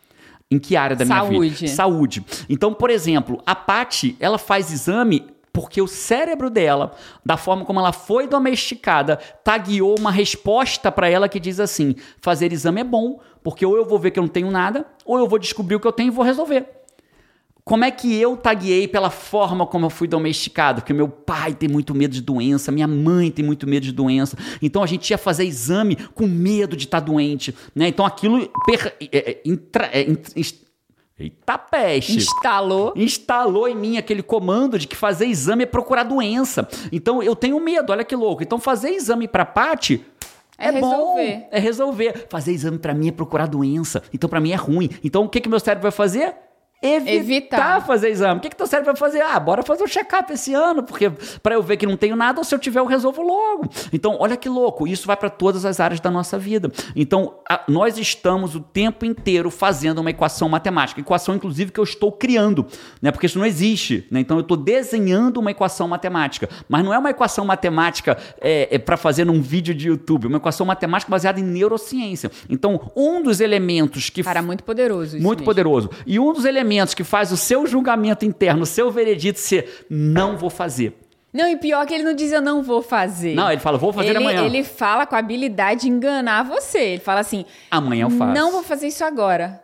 Em 0.51 0.59
que 0.59 0.77
área 0.77 0.97
da 0.97 1.05
minha 1.05 1.23
vida? 1.25 1.35
Saúde. 1.35 1.69
Saúde. 1.69 2.25
Então, 2.49 2.73
por 2.73 2.89
exemplo, 2.89 3.43
a 3.45 3.55
Paty, 3.55 4.17
ela 4.19 4.39
faz 4.39 4.73
exame 4.73 5.27
porque 5.53 5.83
o 5.83 5.87
cérebro 5.87 6.49
dela, 6.49 6.93
da 7.25 7.37
forma 7.37 7.65
como 7.65 7.81
ela 7.81 7.93
foi 7.93 8.27
domesticada, 8.27 9.17
tagueou 9.43 9.99
uma 9.99 10.11
resposta 10.11 10.91
pra 10.93 11.09
ela 11.09 11.29
que 11.29 11.41
diz 11.41 11.59
assim: 11.61 11.95
fazer 12.21 12.53
exame 12.53 12.81
é 12.81 12.85
bom, 12.85 13.21
porque 13.43 13.65
ou 13.67 13.77
eu 13.77 13.85
vou 13.85 13.99
ver 13.99 14.11
que 14.11 14.19
eu 14.19 14.23
não 14.23 14.29
tenho 14.29 14.51
nada, 14.51 14.87
ou 15.05 15.19
eu 15.19 15.27
vou 15.27 15.39
descobrir 15.39 15.77
o 15.77 15.81
que 15.81 15.87
eu 15.87 15.93
tenho 15.93 16.09
e 16.09 16.11
vou 16.11 16.25
resolver. 16.25 16.67
Como 17.65 17.85
é 17.85 17.91
que 17.91 18.15
eu 18.17 18.37
taguei 18.37 18.89
pela 18.89 19.11
forma 19.11 19.67
como 19.67 19.87
eu 19.87 19.91
fui 19.91 20.09
domesticado? 20.09 20.81
Porque 20.81 20.93
meu 20.93 21.09
pai 21.09 21.55
tem 21.55 21.69
muito 21.69 21.95
medo 21.95 22.13
de 22.13 22.21
doença, 22.21 22.73
minha 22.73 22.89
mãe 22.89 23.31
tem 23.31 23.45
muito 23.45 23.67
medo 23.67 23.85
de 23.85 23.93
doença. 23.93 24.37
Então 24.61 24.83
a 24.83 24.87
gente 24.87 25.11
ia 25.11 25.19
fazer 25.19 25.45
exame 25.45 25.97
com 26.15 26.27
medo 26.27 26.77
de 26.77 26.85
estar 26.85 27.01
doente. 27.01 27.55
Né? 27.75 27.89
Então 27.89 28.05
aquilo. 28.05 28.51
Per, 28.67 28.97
é, 29.01 29.31
é, 29.31 29.43
intra, 29.45 29.87
é, 29.93 30.07
eita 31.25 31.59
peste! 31.59 32.17
Instalou. 32.17 32.93
instalou 32.97 33.69
em 33.69 33.75
mim 33.77 33.97
aquele 33.99 34.23
comando 34.23 34.79
de 34.79 34.87
que 34.87 34.97
fazer 34.97 35.27
exame 35.27 35.65
é 35.65 35.67
procurar 35.67 36.03
doença. 36.05 36.69
Então 36.91 37.23
eu 37.23 37.37
tenho 37.37 37.59
medo, 37.61 37.93
olha 37.93 38.05
que 38.05 38.17
louco. 38.17 38.43
Então 38.43 38.59
fazer 38.59 38.91
exame 38.91 39.29
pra 39.29 39.45
Paty 39.45 40.05
É 40.59 40.69
é, 40.69 40.73
bom, 40.81 40.91
resolver. 41.17 41.47
é 41.51 41.59
resolver. 41.59 42.27
Fazer 42.29 42.53
exame 42.53 42.79
pra 42.79 42.93
mim 42.95 43.09
é 43.09 43.13
procurar 43.13 43.47
doença. 43.47 44.03
Então 44.13 44.29
pra 44.29 44.41
mim 44.41 44.53
é 44.53 44.57
ruim. 44.57 44.91
Então 45.03 45.25
o 45.25 45.29
que 45.29 45.41
que 45.41 45.49
meu 45.49 45.61
cérebro 45.61 45.83
vai 45.83 45.93
fazer? 45.93 46.35
Evitar, 46.83 47.13
Evitar. 47.13 47.87
fazer 47.87 48.09
exame. 48.09 48.39
O 48.39 48.41
que 48.41 48.49
que 48.49 48.57
teu 48.57 48.67
cérebro 48.67 48.93
vai 48.93 48.99
fazer? 48.99 49.21
Ah, 49.21 49.39
bora 49.39 49.63
fazer 49.63 49.83
um 49.85 49.87
check-up 49.87 50.33
esse 50.33 50.55
ano, 50.55 50.83
porque 50.83 51.11
pra 51.43 51.55
eu 51.55 51.63
ver 51.63 51.77
que 51.77 51.85
não 51.87 51.95
tenho 51.97 52.17
nada, 52.17 52.41
ou 52.41 52.45
se 52.45 52.55
eu 52.55 52.59
tiver 52.59 52.81
eu 52.81 52.87
resolvo 52.87 53.21
logo. 53.21 53.69
Então, 53.93 54.17
olha 54.19 54.35
que 54.35 54.49
louco, 54.49 54.89
isso 54.89 55.07
vai 55.07 55.15
pra 55.17 55.29
todas 55.29 55.67
as 55.67 55.79
áreas 55.79 56.01
da 56.01 56.11
nossa 56.11 56.39
vida. 56.39 56.73
Então, 56.97 57.35
a- 57.47 57.63
nós 57.69 57.99
estamos 57.99 58.55
o 58.55 58.61
tempo 58.61 59.05
inteiro 59.05 59.51
fazendo 59.51 59.99
uma 59.99 60.09
equação 60.09 60.49
matemática, 60.49 60.99
equação 61.01 61.35
inclusive 61.35 61.71
que 61.71 61.79
eu 61.79 61.85
estou 61.85 62.11
criando, 62.11 62.67
né? 63.03 63.11
Porque 63.11 63.27
isso 63.27 63.39
não 63.39 63.45
existe, 63.45 64.07
né? 64.11 64.21
Então 64.21 64.39
eu 64.39 64.43
estou 64.43 64.57
desenhando 64.57 65.37
uma 65.39 65.51
equação 65.51 65.87
matemática, 65.87 66.49
mas 66.67 66.83
não 66.83 66.95
é 66.95 66.99
uma 66.99 67.11
equação 67.11 67.45
matemática 67.45 68.17
é, 68.41 68.79
para 68.79 68.97
fazer 68.97 69.27
num 69.27 69.43
vídeo 69.43 69.75
de 69.75 69.89
YouTube, 69.89 70.25
é 70.25 70.29
uma 70.29 70.39
equação 70.39 70.65
matemática 70.65 71.11
baseada 71.11 71.39
em 71.39 71.43
neurociência. 71.45 72.31
Então, 72.49 72.91
um 72.97 73.23
dos 73.23 73.39
elementos 73.41 74.09
que 74.09 74.23
Cara, 74.23 74.41
muito 74.41 74.65
poderoso 74.65 75.17
isso 75.19 75.27
muito 75.27 75.41
mesmo. 75.41 75.45
poderoso. 75.45 75.91
E 76.07 76.19
um 76.19 76.33
dos 76.33 76.47
elementos 76.47 76.70
que 76.97 77.05
faz 77.05 77.33
o 77.33 77.37
seu 77.37 77.67
julgamento 77.67 78.25
interno, 78.25 78.63
o 78.63 78.67
seu 78.67 78.91
veredito 78.91 79.39
ser 79.39 79.87
não 79.89 80.37
vou 80.37 80.51
fazer. 80.51 80.95
Não, 81.33 81.49
e 81.49 81.57
pior 81.57 81.87
que 81.87 81.95
ele 81.95 82.03
não 82.03 82.15
diz 82.15 82.33
eu 82.33 82.43
não 82.43 82.63
vou 82.63 82.83
fazer. 82.83 83.35
Não, 83.35 83.51
ele 83.51 83.61
fala, 83.61 83.79
vou 83.79 83.93
fazer 83.93 84.09
ele, 84.09 84.19
amanhã. 84.19 84.45
Ele 84.45 84.65
fala 84.65 85.07
com 85.07 85.15
a 85.15 85.19
habilidade 85.19 85.83
de 85.83 85.89
enganar 85.89 86.43
você. 86.43 86.79
Ele 86.79 87.01
fala 87.01 87.21
assim: 87.21 87.45
Amanhã 87.71 88.07
eu 88.07 88.11
faço. 88.11 88.35
Não 88.35 88.51
vou 88.51 88.63
fazer 88.63 88.89
isso 88.89 89.05
agora. 89.05 89.63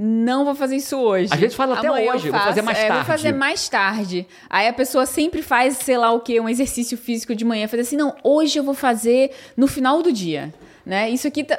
Não 0.00 0.44
vou 0.44 0.54
fazer 0.54 0.76
isso 0.76 0.96
hoje. 0.96 1.28
Às 1.32 1.40
vezes 1.40 1.56
fala 1.56 1.76
até 1.76 1.88
Amanhã 1.88 2.06
eu 2.06 2.14
hoje, 2.14 2.30
vou 2.30 2.38
fazer 2.38 2.62
mais 2.62 2.78
é, 2.78 2.82
Vou 2.82 2.90
tarde. 2.90 3.06
fazer 3.06 3.32
mais 3.32 3.68
tarde. 3.68 4.26
Aí 4.48 4.68
a 4.68 4.72
pessoa 4.72 5.04
sempre 5.06 5.42
faz, 5.42 5.76
sei 5.78 5.98
lá 5.98 6.12
o 6.12 6.20
quê, 6.20 6.38
um 6.38 6.48
exercício 6.48 6.96
físico 6.96 7.34
de 7.34 7.44
manhã. 7.44 7.66
Faz 7.66 7.82
assim, 7.82 7.96
não, 7.96 8.14
hoje 8.22 8.58
eu 8.58 8.62
vou 8.62 8.74
fazer 8.74 9.32
no 9.56 9.66
final 9.66 10.00
do 10.00 10.12
dia. 10.12 10.54
Né? 10.86 11.10
Isso 11.10 11.26
aqui 11.26 11.42
tá... 11.42 11.58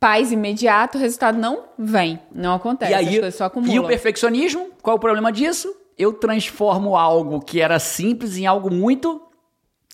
Paz 0.00 0.32
imediato, 0.32 0.96
o 0.96 1.00
resultado 1.00 1.38
não 1.38 1.64
vem. 1.78 2.18
Não 2.34 2.54
acontece. 2.54 2.90
E 2.90 2.94
as 2.94 3.06
aí, 3.06 3.32
só 3.32 3.44
acumulam. 3.44 3.74
e 3.74 3.78
o 3.78 3.86
perfeccionismo? 3.86 4.70
Qual 4.80 4.94
é 4.94 4.96
o 4.96 5.00
problema 5.00 5.30
disso? 5.30 5.72
Eu 5.98 6.14
transformo 6.14 6.96
algo 6.96 7.38
que 7.40 7.60
era 7.60 7.78
simples 7.78 8.38
em 8.38 8.46
algo 8.46 8.72
muito 8.72 9.20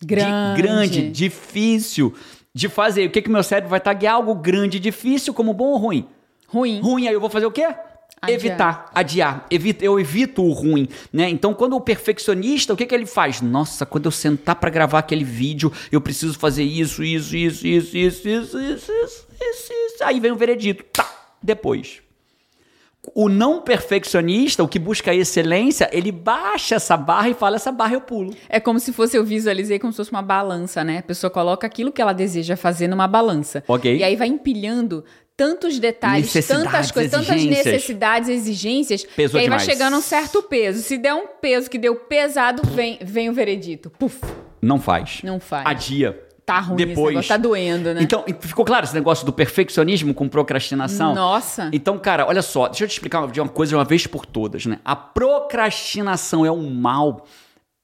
Grande. 0.01 0.61
grande 0.61 1.09
difícil, 1.09 2.15
de 2.53 2.69
fazer. 2.69 3.07
O 3.07 3.11
que 3.11 3.21
que 3.21 3.29
meu 3.29 3.43
cérebro 3.43 3.69
vai 3.69 3.81
taguear? 3.81 4.15
Algo 4.15 4.33
grande, 4.33 4.79
difícil, 4.79 5.33
como 5.33 5.53
bom 5.53 5.71
ou 5.71 5.77
ruim? 5.77 6.07
Ruim. 6.47 6.79
Ruim, 6.79 7.07
aí 7.07 7.13
eu 7.13 7.19
vou 7.19 7.29
fazer 7.29 7.45
o 7.45 7.51
quê? 7.51 7.67
Adiar. 8.19 8.39
Evitar, 8.39 8.91
adiar. 8.95 9.45
Evito, 9.49 9.85
eu 9.85 9.99
evito 9.99 10.43
o 10.43 10.51
ruim, 10.51 10.87
né? 11.13 11.29
Então, 11.29 11.53
quando 11.53 11.75
o 11.75 11.81
perfeccionista, 11.81 12.73
o 12.73 12.77
que, 12.77 12.85
que 12.85 12.95
ele 12.95 13.05
faz? 13.05 13.41
Nossa, 13.41 13.85
quando 13.85 14.05
eu 14.05 14.11
sentar 14.11 14.55
pra 14.55 14.71
gravar 14.71 14.99
aquele 14.99 15.23
vídeo, 15.23 15.71
eu 15.91 16.01
preciso 16.01 16.37
fazer 16.37 16.63
isso, 16.63 17.03
isso, 17.03 17.35
isso, 17.35 17.67
isso, 17.67 17.95
isso, 17.97 18.27
isso, 18.27 18.59
isso, 18.59 18.91
isso, 18.91 19.27
isso, 19.39 19.73
isso. 19.73 20.03
Aí 20.03 20.19
vem 20.19 20.31
o 20.31 20.35
veredito. 20.35 20.83
Tá, 20.91 21.07
depois. 21.41 22.01
O 23.13 23.29
não 23.29 23.61
perfeccionista, 23.61 24.63
o 24.63 24.67
que 24.67 24.79
busca 24.79 25.11
a 25.11 25.15
excelência, 25.15 25.89
ele 25.93 26.11
baixa 26.11 26.75
essa 26.75 26.97
barra 26.97 27.29
e 27.29 27.33
fala: 27.33 27.55
essa 27.55 27.71
barra 27.71 27.93
eu 27.93 28.01
pulo. 28.01 28.35
É 28.49 28.59
como 28.59 28.79
se 28.79 28.91
fosse, 28.91 29.15
eu 29.15 29.23
visualizei 29.23 29.79
como 29.79 29.93
se 29.93 29.97
fosse 29.97 30.11
uma 30.11 30.21
balança, 30.23 30.83
né? 30.83 30.97
A 30.97 31.03
pessoa 31.03 31.29
coloca 31.29 31.65
aquilo 31.65 31.91
que 31.91 32.01
ela 32.01 32.13
deseja 32.13 32.57
fazer 32.57 32.87
numa 32.87 33.07
balança. 33.07 33.63
Ok. 33.67 33.95
E 33.95 34.03
aí 34.03 34.15
vai 34.15 34.27
empilhando 34.27 35.05
tantos 35.37 35.77
detalhes, 35.79 36.33
tantas 36.47 36.91
coisas, 36.91 37.11
tantas 37.11 37.29
exigências. 37.35 37.65
necessidades, 37.65 38.27
exigências, 38.29 39.03
Pesou 39.03 39.39
que 39.39 39.45
aí 39.45 39.49
vai 39.49 39.59
demais. 39.59 39.63
chegando 39.63 39.93
a 39.93 39.97
um 39.99 40.01
certo 40.01 40.41
peso. 40.41 40.81
Se 40.81 40.97
der 40.97 41.13
um 41.13 41.27
peso 41.39 41.69
que 41.69 41.77
deu 41.77 41.95
pesado, 41.95 42.63
vem, 42.65 42.97
vem 43.03 43.29
o 43.29 43.33
veredito. 43.33 43.91
Puf, 43.91 44.19
Não 44.59 44.79
faz. 44.79 45.19
não 45.23 45.39
faz. 45.39 45.65
Adia. 45.67 46.23
Tá 46.43 46.59
ruim 46.61 46.77
Depois. 46.77 47.09
negócio, 47.09 47.27
tá 47.27 47.35
doendo, 47.35 47.93
né? 47.93 48.01
Então, 48.01 48.23
ficou 48.39 48.63
claro 48.63 48.85
esse 48.85 48.93
negócio 48.95 49.25
do 49.25 49.33
perfeccionismo 49.33 50.13
com 50.13 50.29
procrastinação? 50.29 51.13
Nossa. 51.13 51.69
Então, 51.73 51.99
cara, 51.99 52.25
olha 52.25 52.41
só, 52.41 52.67
deixa 52.69 52.85
eu 52.85 52.87
te 52.87 52.91
explicar 52.93 53.19
uma- 53.19 53.27
de 53.31 53.41
uma 53.41 53.49
coisa 53.49 53.71
de 53.71 53.75
uma 53.75 53.83
vez 53.83 54.07
por 54.07 54.25
todas, 54.25 54.65
né? 54.65 54.79
A 54.85 54.95
procrastinação 54.95 56.45
é 56.45 56.51
um 56.51 56.69
mal, 56.73 57.25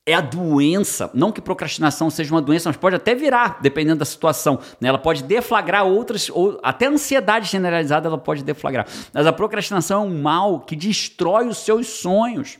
é 0.06 0.14
a 0.14 0.22
doença. 0.22 1.10
Não 1.14 1.32
que 1.32 1.41
procrastinação 1.41 2.10
seja 2.10 2.34
uma 2.34 2.41
doença, 2.41 2.70
mas 2.70 2.78
pode 2.78 2.95
até 2.95 3.16
virar, 3.16 3.60
dependendo 3.62 3.99
da 3.99 4.06
situação. 4.06 4.60
Né? 4.80 4.89
Ela 4.89 4.97
pode 4.97 5.24
deflagrar 5.24 5.86
outras, 5.86 6.30
ou 6.30 6.60
até 6.62 6.88
a 6.88 6.89
ansiedade 6.89 7.49
generalizada 7.49 8.08
ela 8.08 8.18
pode 8.18 8.43
deflagrar. 8.43 8.86
Mas 9.14 9.26
a 9.26 9.34
procrastinação 9.34 10.04
é 10.04 10.06
um 10.06 10.22
mal 10.22 10.60
que 10.60 10.76
destrói 10.76 11.47
os 11.47 11.60
seus 11.60 11.88
sonhos. 11.88 12.58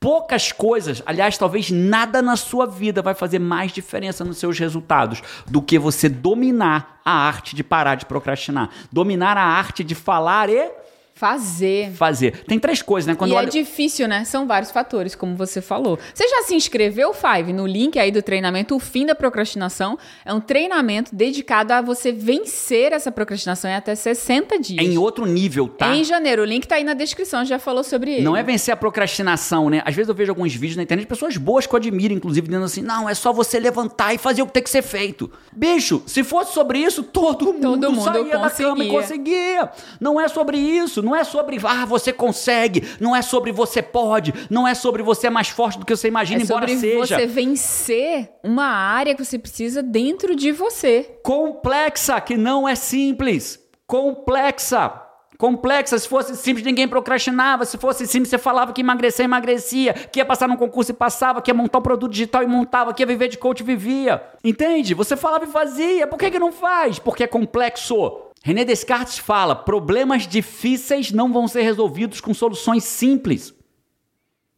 Poucas 0.00 0.50
coisas, 0.50 1.02
aliás, 1.04 1.36
talvez 1.36 1.70
nada 1.70 2.22
na 2.22 2.34
sua 2.34 2.66
vida 2.66 3.02
vai 3.02 3.14
fazer 3.14 3.38
mais 3.38 3.70
diferença 3.70 4.24
nos 4.24 4.38
seus 4.38 4.58
resultados 4.58 5.22
do 5.46 5.60
que 5.60 5.78
você 5.78 6.08
dominar 6.08 7.00
a 7.04 7.12
arte 7.12 7.54
de 7.54 7.62
parar 7.62 7.96
de 7.96 8.06
procrastinar. 8.06 8.70
Dominar 8.90 9.36
a 9.36 9.44
arte 9.44 9.84
de 9.84 9.94
falar 9.94 10.48
e 10.48 10.72
Fazer. 11.20 11.92
fazer. 11.92 12.44
Tem 12.44 12.58
três 12.58 12.80
coisas, 12.80 13.06
né? 13.06 13.14
Quando 13.14 13.32
e 13.32 13.34
olha... 13.34 13.46
é 13.46 13.50
difícil, 13.50 14.08
né? 14.08 14.24
São 14.24 14.46
vários 14.46 14.70
fatores, 14.70 15.14
como 15.14 15.36
você 15.36 15.60
falou. 15.60 15.98
Você 16.14 16.26
já 16.26 16.44
se 16.44 16.54
inscreveu, 16.54 17.12
Five, 17.12 17.52
no 17.52 17.66
link 17.66 17.98
aí 17.98 18.10
do 18.10 18.22
treinamento 18.22 18.74
O 18.74 18.78
Fim 18.78 19.04
da 19.04 19.14
Procrastinação? 19.14 19.98
É 20.24 20.32
um 20.32 20.40
treinamento 20.40 21.14
dedicado 21.14 21.74
a 21.74 21.82
você 21.82 22.10
vencer 22.10 22.94
essa 22.94 23.12
procrastinação 23.12 23.70
em 23.70 23.74
até 23.74 23.94
60 23.94 24.58
dias. 24.60 24.78
É 24.78 24.82
em 24.82 24.96
outro 24.96 25.26
nível, 25.26 25.68
tá? 25.68 25.94
Em 25.94 26.04
janeiro. 26.04 26.40
O 26.40 26.44
link 26.46 26.66
tá 26.66 26.76
aí 26.76 26.84
na 26.84 26.94
descrição, 26.94 27.44
já 27.44 27.58
falou 27.58 27.84
sobre 27.84 28.12
ele. 28.14 28.22
Não 28.22 28.34
é 28.34 28.42
vencer 28.42 28.72
a 28.72 28.76
procrastinação, 28.76 29.68
né? 29.68 29.82
Às 29.84 29.94
vezes 29.94 30.08
eu 30.08 30.14
vejo 30.14 30.32
alguns 30.32 30.54
vídeos 30.54 30.76
na 30.76 30.84
internet 30.84 31.04
de 31.04 31.08
pessoas 31.08 31.36
boas 31.36 31.66
que 31.66 31.74
eu 31.74 31.76
admiro, 31.76 32.14
inclusive, 32.14 32.46
dizendo 32.46 32.64
assim: 32.64 32.80
não, 32.80 33.06
é 33.06 33.12
só 33.12 33.30
você 33.30 33.60
levantar 33.60 34.14
e 34.14 34.16
fazer 34.16 34.40
o 34.40 34.46
que 34.46 34.54
tem 34.54 34.62
que 34.62 34.70
ser 34.70 34.80
feito. 34.80 35.30
Bicho, 35.52 36.02
se 36.06 36.24
fosse 36.24 36.54
sobre 36.54 36.78
isso, 36.78 37.02
todo 37.02 37.52
mundo, 37.52 37.90
mundo 37.90 38.04
saía 38.04 38.38
da 38.38 38.48
cama 38.48 38.84
e 38.84 38.88
conseguia. 38.88 39.60
conseguia. 39.60 39.70
Não 40.00 40.18
é 40.18 40.26
sobre 40.26 40.56
isso, 40.56 41.02
não 41.02 41.09
é 41.14 41.24
sobre, 41.24 41.58
ah, 41.64 41.84
você 41.84 42.12
consegue, 42.12 42.82
não 43.00 43.14
é 43.14 43.22
sobre 43.22 43.52
você 43.52 43.82
pode, 43.82 44.32
não 44.50 44.66
é 44.66 44.74
sobre 44.74 45.02
você 45.02 45.26
é 45.26 45.30
mais 45.30 45.48
forte 45.48 45.78
do 45.78 45.86
que 45.86 45.94
você 45.96 46.08
imagina, 46.08 46.40
É 46.40 46.44
embora 46.44 46.66
sobre 46.68 46.80
seja. 46.80 47.16
você 47.18 47.26
vencer 47.26 48.30
uma 48.42 48.66
área 48.66 49.14
que 49.14 49.24
você 49.24 49.38
precisa 49.38 49.82
dentro 49.82 50.34
de 50.34 50.52
você. 50.52 51.18
complexa, 51.22 52.20
que 52.20 52.36
não 52.36 52.68
é 52.68 52.74
simples. 52.74 53.58
Complexa. 53.86 55.02
Complexa, 55.38 55.98
se 55.98 56.06
fosse 56.06 56.36
simples, 56.36 56.66
ninguém 56.66 56.86
procrastinava. 56.86 57.64
Se 57.64 57.78
fosse 57.78 58.06
simples, 58.06 58.28
você 58.28 58.36
falava 58.36 58.74
que 58.74 58.82
emagrecer, 58.82 59.24
emagrecia. 59.24 59.94
Que 59.94 60.18
ia 60.20 60.24
passar 60.24 60.46
num 60.46 60.56
concurso 60.56 60.90
e 60.90 60.94
passava. 60.94 61.40
Que 61.40 61.50
ia 61.50 61.54
montar 61.54 61.78
um 61.78 61.82
produto 61.82 62.12
digital 62.12 62.42
e 62.42 62.46
montava. 62.46 62.92
Que 62.92 63.02
ia 63.02 63.06
viver 63.06 63.28
de 63.28 63.38
coach 63.38 63.60
e 63.60 63.62
vivia. 63.64 64.22
Entende? 64.44 64.92
Você 64.92 65.16
falava 65.16 65.44
e 65.44 65.48
fazia. 65.48 66.06
Por 66.06 66.18
que, 66.18 66.30
que 66.30 66.38
não 66.38 66.52
faz? 66.52 66.98
Porque 66.98 67.24
é 67.24 67.26
complexo. 67.26 68.20
René 68.42 68.64
Descartes 68.64 69.18
fala: 69.18 69.54
problemas 69.54 70.26
difíceis 70.26 71.12
não 71.12 71.32
vão 71.32 71.46
ser 71.46 71.62
resolvidos 71.62 72.20
com 72.20 72.32
soluções 72.32 72.84
simples. 72.84 73.54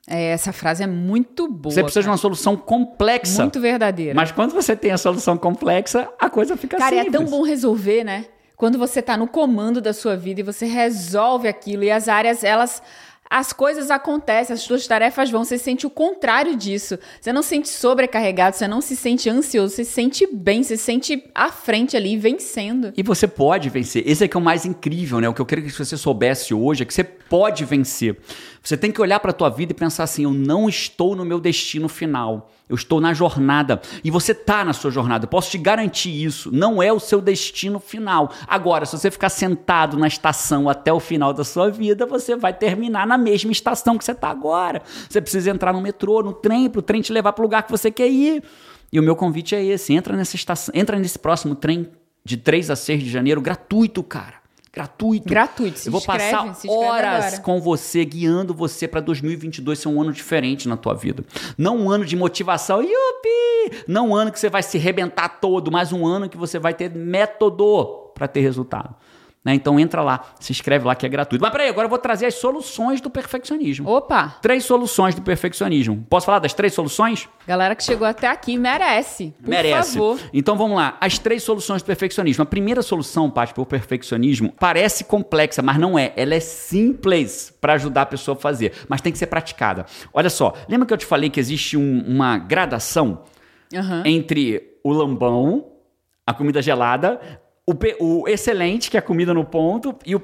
É, 0.07 0.31
essa 0.31 0.53
frase 0.53 0.83
é 0.83 0.87
muito 0.87 1.49
boa. 1.49 1.73
Você 1.73 1.83
precisa 1.83 2.01
de 2.01 2.07
cara. 2.07 2.13
uma 2.13 2.19
solução 2.19 2.57
complexa. 2.57 3.43
Muito 3.43 3.61
verdadeira. 3.61 4.15
Mas 4.15 4.33
quando 4.33 4.53
você 4.53 4.75
tem 4.75 4.91
a 4.91 4.99
solução 4.99 5.37
complexa, 5.37 6.09
a 6.19 6.29
coisa 6.29 6.57
fica 6.57 6.77
Cara, 6.77 6.97
simples. 6.97 7.15
é 7.15 7.19
tão 7.19 7.27
bom 7.27 7.43
resolver, 7.43 8.03
né? 8.03 8.27
Quando 8.57 8.79
você 8.79 9.01
tá 9.01 9.17
no 9.17 9.29
comando 9.29 9.81
da 9.81 9.93
sua 9.93 10.17
vida 10.17 10.41
e 10.41 10.45
você 10.45 10.67
resolve 10.67 11.49
aquilo 11.49 11.85
e 11.85 11.91
as 11.91 12.09
áreas, 12.09 12.45
elas. 12.45 12.83
As 13.35 13.51
coisas 13.51 13.91
acontecem, 13.91 14.53
as 14.53 14.61
suas 14.61 14.87
tarefas 14.87 15.31
vão, 15.31 15.43
você 15.43 15.57
sente 15.57 15.87
o 15.87 15.91
contrário 15.91 16.55
disso. 16.55 16.99
Você 17.19 17.33
não 17.33 17.41
se 17.41 17.49
sente 17.49 17.71
sobrecarregado, 17.71 18.55
você 18.55 18.69
não 18.69 18.83
se 18.83 18.95
sente 18.95 19.31
ansioso, 19.31 19.75
você 19.75 19.87
se 19.87 19.91
sente 19.91 20.29
bem, 20.31 20.63
você 20.63 20.77
se 20.77 20.83
sente 20.83 21.25
à 21.35 21.51
frente 21.51 21.97
ali, 21.97 22.15
vencendo. 22.15 22.93
E 22.95 23.03
você 23.03 23.27
pode 23.27 23.71
vencer. 23.71 24.07
Esse 24.07 24.25
é 24.25 24.29
que 24.29 24.37
é 24.37 24.41
o 24.41 24.43
mais 24.43 24.67
incrível, 24.67 25.19
né? 25.19 25.31
O 25.31 25.33
que 25.33 25.41
eu 25.41 25.47
queria 25.47 25.65
que 25.65 25.73
você 25.73 25.97
soubesse 25.97 26.53
hoje 26.53 26.83
é 26.83 26.85
que 26.85 26.93
você 26.93 27.05
pode 27.05 27.65
vencer. 27.65 28.19
Você 28.63 28.77
tem 28.77 28.93
que 28.93 29.01
olhar 29.01 29.19
para 29.19 29.33
a 29.33 29.35
tua 29.35 29.49
vida 29.49 29.73
e 29.73 29.75
pensar 29.75 30.05
assim: 30.05 30.25
eu 30.25 30.33
não 30.33 30.69
estou 30.69 31.17
no 31.17 31.25
meu 31.25 31.41
destino 31.41 31.89
final. 31.89 32.51
Eu 32.69 32.77
estou 32.77 33.01
na 33.01 33.13
jornada. 33.13 33.83
E 34.03 34.11
você 34.11 34.33
tá 34.33 34.65
na 34.65 34.73
sua 34.73 34.91
jornada. 34.91 35.25
Eu 35.25 35.29
posso 35.29 35.51
te 35.51 35.59
garantir 35.59 36.11
isso. 36.11 36.51
Não 36.53 36.83
é 36.83 36.93
o 36.93 37.01
seu 37.01 37.21
destino 37.21 37.79
final. 37.79 38.33
Agora, 38.47 38.87
se 38.87 38.97
você 38.97 39.11
ficar 39.11 39.29
sentado 39.29 39.99
na 39.99 40.07
estação 40.07 40.69
até 40.69 40.93
o 40.93 41.01
final 41.01 41.35
da 41.35 41.45
sua 41.45 41.71
vida, 41.71 42.07
você 42.07 42.37
vai 42.37 42.55
terminar 42.55 43.07
na 43.07 43.19
mesma 43.19 43.53
estação 43.53 43.99
que 43.99 44.05
você 44.05 44.15
tá 44.15 44.29
agora. 44.29 44.81
Você 45.09 45.21
precisa 45.21 45.51
entrar 45.51 45.73
no 45.73 45.81
metrô, 45.81 46.23
no 46.23 46.33
trem, 46.33 46.71
para 46.71 46.79
o 46.79 46.83
trem 46.83 47.03
te 47.03 47.13
levar 47.13 47.33
para 47.33 47.43
o 47.43 47.47
lugar 47.47 47.65
que 47.65 47.71
você 47.71 47.91
quer 47.91 48.09
ir. 48.09 48.43
E 48.93 49.01
o 49.01 49.03
meu 49.03 49.17
convite 49.17 49.55
é 49.55 49.65
esse: 49.65 49.93
entra 49.93 50.17
nessa 50.17 50.37
estação, 50.37 50.73
entra 50.75 50.99
nesse 50.99 51.19
próximo 51.19 51.55
trem 51.55 51.91
de 52.25 52.37
3 52.37 52.71
a 52.71 52.77
6 52.77 53.03
de 53.03 53.11
janeiro, 53.11 53.41
gratuito, 53.41 54.03
cara. 54.03 54.42
Gratuito. 54.73 55.29
Gratuito, 55.29 55.79
se 55.79 55.89
Eu 55.89 55.93
vou 55.93 56.01
inscreve, 56.01 56.35
passar 56.35 56.69
horas 56.71 57.25
agora. 57.27 57.43
com 57.43 57.61
você, 57.61 58.05
guiando 58.07 58.55
você 58.55 58.89
para 58.89 59.01
2022 59.01 59.79
ser 59.79 59.89
um 59.89 60.01
ano 60.01 60.13
diferente 60.13 60.67
na 60.67 60.79
tua 60.79 60.95
vida. 60.95 61.23
Não 61.59 61.77
um 61.77 61.91
ano 61.91 62.07
de 62.07 62.17
motivação, 62.17 62.81
yupi! 62.81 63.85
Não 63.87 64.09
um 64.09 64.17
ano 64.17 64.33
que 64.33 64.41
você 64.41 64.49
vai 64.49 64.63
se 64.63 64.79
rebentar 64.79 65.41
todo, 65.41 65.71
mas 65.71 65.93
um 65.93 66.07
ano 66.07 66.27
que 66.27 66.39
você 66.39 66.59
vai 66.59 66.73
ter 66.73 66.91
método 66.91 68.11
para 68.15 68.27
ter 68.27 68.41
resultado. 68.41 68.95
Né? 69.45 69.55
Então 69.55 69.79
entra 69.81 70.03
lá, 70.03 70.21
se 70.39 70.53
inscreve 70.53 70.87
lá 70.87 70.95
que 70.95 71.05
é 71.05 71.09
gratuito. 71.09 71.43
Mas 71.43 71.51
peraí, 71.51 71.69
agora 71.69 71.87
eu 71.87 71.91
vou 71.91 71.99
trazer 71.99 72.27
as 72.27 72.35
soluções 72.35 73.01
do 73.01 73.11
perfeccionismo. 73.11 73.89
Opa! 73.91 74.37
Três 74.41 74.65
soluções 74.65 75.17
do 75.17 75.23
perfeccionismo. 75.23 76.07
Posso 76.09 76.27
falar 76.27 76.39
das 76.39 76.55
três 76.55 76.73
soluções? 76.73 77.29
Galera 77.45 77.75
que 77.75 77.83
chegou 77.83 78.07
até 78.07 78.29
aqui 78.29 78.57
merece. 78.57 79.35
Por 79.43 79.49
Merece. 79.49 79.95
favor. 79.95 80.21
Então 80.33 80.57
vamos 80.57 80.77
lá. 80.77 80.97
As 81.01 81.19
três 81.19 81.43
soluções 81.43 81.83
do 81.83 81.87
perfeccionismo. 81.87 82.43
A 82.43 82.47
primeira 82.47 82.83
solução, 82.83 83.29
Paty, 83.29 83.53
para 83.53 83.63
o 83.63 83.67
perfeccionismo, 83.67 84.53
parece 84.61 85.03
complexa, 85.03 85.61
mas 85.61 85.77
não 85.77 85.99
é. 85.99 86.13
Ela 86.17 86.37
é 86.37 86.41
simples 86.41 87.53
para 87.61 87.73
ajudar 87.75 88.03
a 88.03 88.07
pessoa 88.07 88.37
a 88.37 88.41
fazer, 88.41 88.73
mas 88.89 89.01
tem 89.01 89.13
que 89.13 89.19
ser 89.19 89.27
praticada. 89.27 89.87
Olha 90.15 90.31
só, 90.31 90.55
lembra 90.69 90.87
que 90.87 90.95
eu 90.95 90.99
te 90.99 91.07
falei 91.07 91.29
que 91.31 91.41
existe 91.41 91.77
um- 91.77 92.05
uma 92.07 92.39
gradação 92.39 93.23
Aham. 93.75 94.03
entre 94.07 94.79
o 94.85 94.93
lambão, 94.93 95.67
a 96.25 96.33
comida 96.33 96.63
gelada, 96.63 97.21
o, 97.67 97.75
o 98.23 98.29
excelente, 98.29 98.91
que 98.91 98.97
é 98.97 99.01
a 99.01 99.03
comida 99.03 99.33
no 99.33 99.45
ponto, 99.45 99.95
e 100.05 100.15
o- 100.17 100.23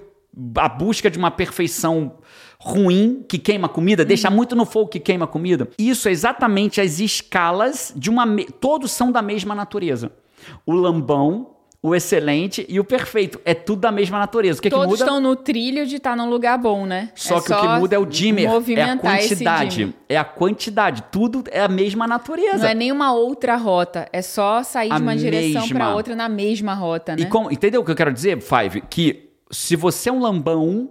a 0.57 0.69
busca 0.69 1.11
de 1.11 1.19
uma 1.19 1.31
perfeição 1.31 2.19
ruim 2.61 3.25
que 3.29 3.39
queima 3.39 3.69
comida, 3.69 4.05
deixa 4.05 4.29
muito 4.31 4.55
no 4.57 4.65
fogo 4.67 4.89
que 4.89 5.01
queima 5.01 5.27
comida. 5.27 5.69
Isso 5.79 6.09
é 6.09 6.13
exatamente 6.13 6.81
as 6.81 6.99
escalas 7.01 7.93
de 7.97 8.11
uma. 8.11 8.27
me- 8.27 8.45
Todos 8.47 8.91
são 8.93 9.11
da 9.13 9.23
mesma 9.23 9.55
natureza. 9.55 10.13
O 10.67 10.73
lambão, 10.73 11.55
o 11.81 11.95
excelente 11.95 12.67
e 12.69 12.81
o 12.81 12.85
perfeito. 12.85 13.41
É 13.45 13.55
tudo 13.55 13.81
da 13.83 13.93
mesma 13.93 14.19
natureza. 14.19 14.59
O 14.59 14.63
que, 14.63 14.69
que 14.69 14.75
Todos 14.75 14.91
muda? 14.91 15.05
estão 15.05 15.21
no 15.21 15.37
trilho 15.37 15.87
de 15.87 15.97
estar 15.97 16.17
num 16.17 16.29
lugar 16.29 16.59
bom, 16.59 16.85
né? 16.87 17.11
Só 17.15 17.39
É 17.39 17.41
que 17.41 17.53
o 17.53 17.61
que 17.61 17.69
muda 17.79 17.95
é 17.95 17.99
o 17.99 18.05
dimmer, 18.05 18.47
é 18.77 18.83
a 18.83 18.97
quantidade. 18.97 19.95
É 20.09 20.17
a 20.17 20.25
quantidade. 20.25 21.05
Tudo 21.13 21.45
é 21.51 21.61
a 21.61 21.69
mesma 21.69 22.07
natureza. 22.07 22.59
Não 22.65 22.69
é 22.69 22.75
nenhuma 22.75 23.13
outra 23.13 23.55
rota, 23.57 24.09
é 24.13 24.21
só 24.23 24.63
sair 24.63 24.91
A 24.93 24.97
de 24.97 25.03
uma 25.03 25.17
direção 25.17 25.63
mesma. 25.63 25.79
para 25.79 25.95
outra 25.95 26.17
na 26.17 26.29
mesma 26.29 26.75
rota, 26.75 27.15
né? 27.15 27.23
E 27.23 27.27
como- 27.27 27.51
entendeu 27.53 27.81
o 27.81 27.85
que 27.85 27.91
eu 27.93 27.97
quero 27.97 28.13
dizer, 28.13 28.41
Five? 28.41 28.81
Que 28.91 29.31
se 29.51 29.77
você 29.77 30.09
é 30.09 30.13
um 30.13 30.21
lambão 30.21 30.91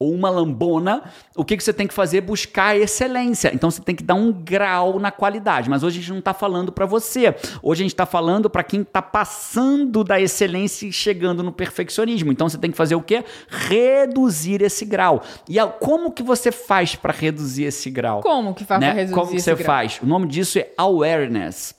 ou 0.00 0.14
uma 0.14 0.30
lambona, 0.30 1.02
o 1.34 1.44
que, 1.44 1.56
que 1.56 1.64
você 1.64 1.72
tem 1.72 1.86
que 1.86 1.92
fazer? 1.92 2.20
Buscar 2.20 2.66
a 2.66 2.76
excelência. 2.76 3.50
Então 3.52 3.68
você 3.68 3.82
tem 3.82 3.96
que 3.96 4.02
dar 4.04 4.14
um 4.14 4.32
grau 4.32 5.00
na 5.00 5.10
qualidade. 5.10 5.68
Mas 5.68 5.82
hoje 5.82 5.98
a 5.98 6.00
gente 6.00 6.10
não 6.10 6.20
está 6.20 6.32
falando 6.32 6.70
para 6.70 6.86
você. 6.86 7.34
Hoje 7.60 7.82
a 7.82 7.84
gente 7.84 7.94
está 7.94 8.06
falando 8.06 8.48
para 8.48 8.62
quem 8.62 8.82
está 8.82 9.02
passando 9.02 10.04
da 10.04 10.20
excelência 10.20 10.86
e 10.86 10.92
chegando 10.92 11.42
no 11.42 11.50
perfeccionismo. 11.50 12.30
Então 12.30 12.48
você 12.48 12.58
tem 12.58 12.70
que 12.70 12.76
fazer 12.76 12.94
o 12.94 13.02
quê? 13.02 13.24
Reduzir 13.48 14.62
esse 14.62 14.84
grau. 14.84 15.20
E 15.48 15.58
como 15.80 16.12
que 16.12 16.22
você 16.22 16.52
faz 16.52 16.94
para 16.94 17.12
reduzir 17.12 17.64
esse 17.64 17.90
grau? 17.90 18.20
Como 18.20 18.54
que 18.54 18.64
faz 18.64 18.80
né? 18.80 18.90
pra 18.90 18.96
reduzir 18.96 19.14
Como 19.14 19.30
que 19.32 19.40
você 19.40 19.54
grau? 19.56 19.66
faz? 19.66 19.98
O 20.00 20.06
nome 20.06 20.28
disso 20.28 20.60
é 20.60 20.70
awareness. 20.76 21.77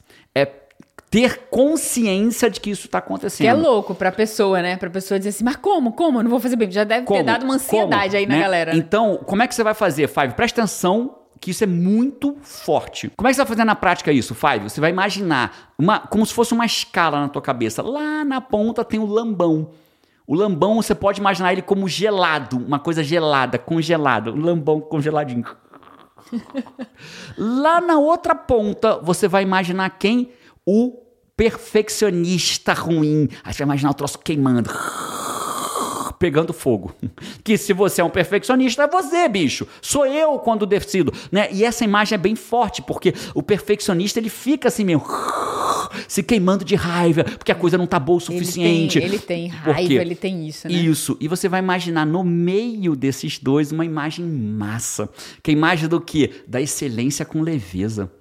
Ter 1.09 1.47
consciência 1.49 2.49
de 2.51 2.59
que 2.59 2.69
isso 2.69 2.85
está 2.85 3.01
Que 3.01 3.05
é 3.05 3.07
acontecendo. 3.07 3.61
louco 3.61 3.95
pra 3.95 4.11
pessoa, 4.11 4.61
né? 4.61 4.77
Pra 4.77 4.89
pessoa 4.91 5.17
dizer 5.17 5.29
assim, 5.29 5.43
mas 5.43 5.55
como? 5.55 5.93
Como? 5.93 6.19
Eu 6.19 6.23
não 6.23 6.29
vou 6.29 6.39
fazer 6.39 6.55
bem. 6.55 6.69
Já 6.69 6.83
deve 6.83 7.05
Como? 7.05 7.19
ter 7.19 7.25
dado 7.25 7.43
uma 7.43 7.55
ansiedade 7.55 8.09
Como? 8.11 8.17
aí 8.17 8.25
na 8.27 8.35
Né? 8.35 8.41
galera. 8.41 8.75
Então, 8.75 9.17
como 9.25 9.41
é 9.41 9.47
que 9.47 9.55
você 9.55 9.63
vai 9.63 9.73
fazer, 9.73 10.07
Five? 10.07 10.35
Presta 10.35 10.61
atenção 10.61 11.15
que 11.41 11.49
isso 11.51 11.63
é 11.63 11.67
muito 11.67 12.37
forte. 12.43 13.09
Como 13.15 13.27
é 13.27 13.31
que 13.31 13.35
você 13.35 13.41
vai 13.41 13.47
fazer 13.47 13.63
na 13.63 13.73
prática 13.75 14.11
isso, 14.11 14.35
Five? 14.35 14.69
Você 14.69 14.79
vai 14.79 14.91
imaginar 14.91 15.71
uma, 15.79 15.99
como 15.99 16.23
se 16.25 16.33
fosse 16.33 16.53
uma 16.53 16.65
escala 16.65 17.19
na 17.21 17.27
tua 17.29 17.41
cabeça. 17.41 17.81
Lá 17.81 18.23
na 18.23 18.39
ponta 18.39 18.83
tem 18.85 18.99
o 18.99 19.05
lambão. 19.05 19.71
O 20.27 20.35
lambão, 20.35 20.75
você 20.75 20.93
pode 20.93 21.19
imaginar 21.19 21.53
ele 21.53 21.63
como 21.63 21.87
gelado, 21.87 22.57
uma 22.57 22.77
coisa 22.77 23.01
gelada, 23.01 23.57
congelada. 23.57 24.29
O 24.31 24.35
lambão 24.35 24.79
congeladinho. 24.79 25.45
Lá 27.37 27.81
na 27.81 27.97
outra 27.97 28.35
ponta, 28.35 28.99
você 29.01 29.27
vai 29.27 29.43
imaginar 29.43 29.89
quem? 29.97 30.29
O 30.71 31.01
perfeccionista 31.35 32.73
ruim. 32.73 33.27
Aí 33.43 33.51
você 33.51 33.59
vai 33.59 33.65
imaginar 33.65 33.89
o 33.89 33.93
troço 33.95 34.19
queimando 34.19 34.69
pegando 36.19 36.53
fogo. 36.53 36.93
Que 37.43 37.57
se 37.57 37.73
você 37.73 38.01
é 38.01 38.03
um 38.03 38.09
perfeccionista, 38.09 38.83
é 38.83 38.87
você, 38.87 39.27
bicho. 39.27 39.65
Sou 39.81 40.05
eu 40.05 40.37
quando 40.37 40.65
decido, 40.65 41.11
né? 41.31 41.47
E 41.51 41.63
essa 41.63 41.83
imagem 41.83 42.15
é 42.15 42.17
bem 42.17 42.35
forte, 42.35 42.81
porque 42.81 43.13
o 43.33 43.41
perfeccionista, 43.41 44.19
ele 44.19 44.29
fica 44.29 44.67
assim 44.67 44.83
mesmo, 44.83 45.03
se 46.07 46.21
queimando 46.21 46.63
de 46.63 46.75
raiva, 46.75 47.23
porque 47.23 47.51
a 47.51 47.55
coisa 47.55 47.77
não 47.77 47.87
tá 47.87 47.97
boa 47.97 48.19
o 48.19 48.21
Ele 48.21 48.39
suficiente. 48.39 48.99
tem, 48.99 49.07
ele 49.07 49.19
tem 49.19 49.47
raiva, 49.47 49.93
ele 49.93 50.15
tem 50.15 50.47
isso, 50.47 50.67
né? 50.67 50.73
Isso. 50.73 51.17
E 51.19 51.27
você 51.27 51.49
vai 51.49 51.59
imaginar 51.59 52.05
no 52.05 52.23
meio 52.23 52.95
desses 52.95 53.39
dois 53.39 53.71
uma 53.71 53.85
imagem 53.85 54.25
massa. 54.25 55.09
Que 55.41 55.49
é 55.49 55.53
a 55.53 55.57
imagem 55.57 55.87
do 55.87 55.99
quê? 55.99 56.43
Da 56.47 56.61
excelência 56.61 57.25
com 57.25 57.41
leveza. 57.41 58.11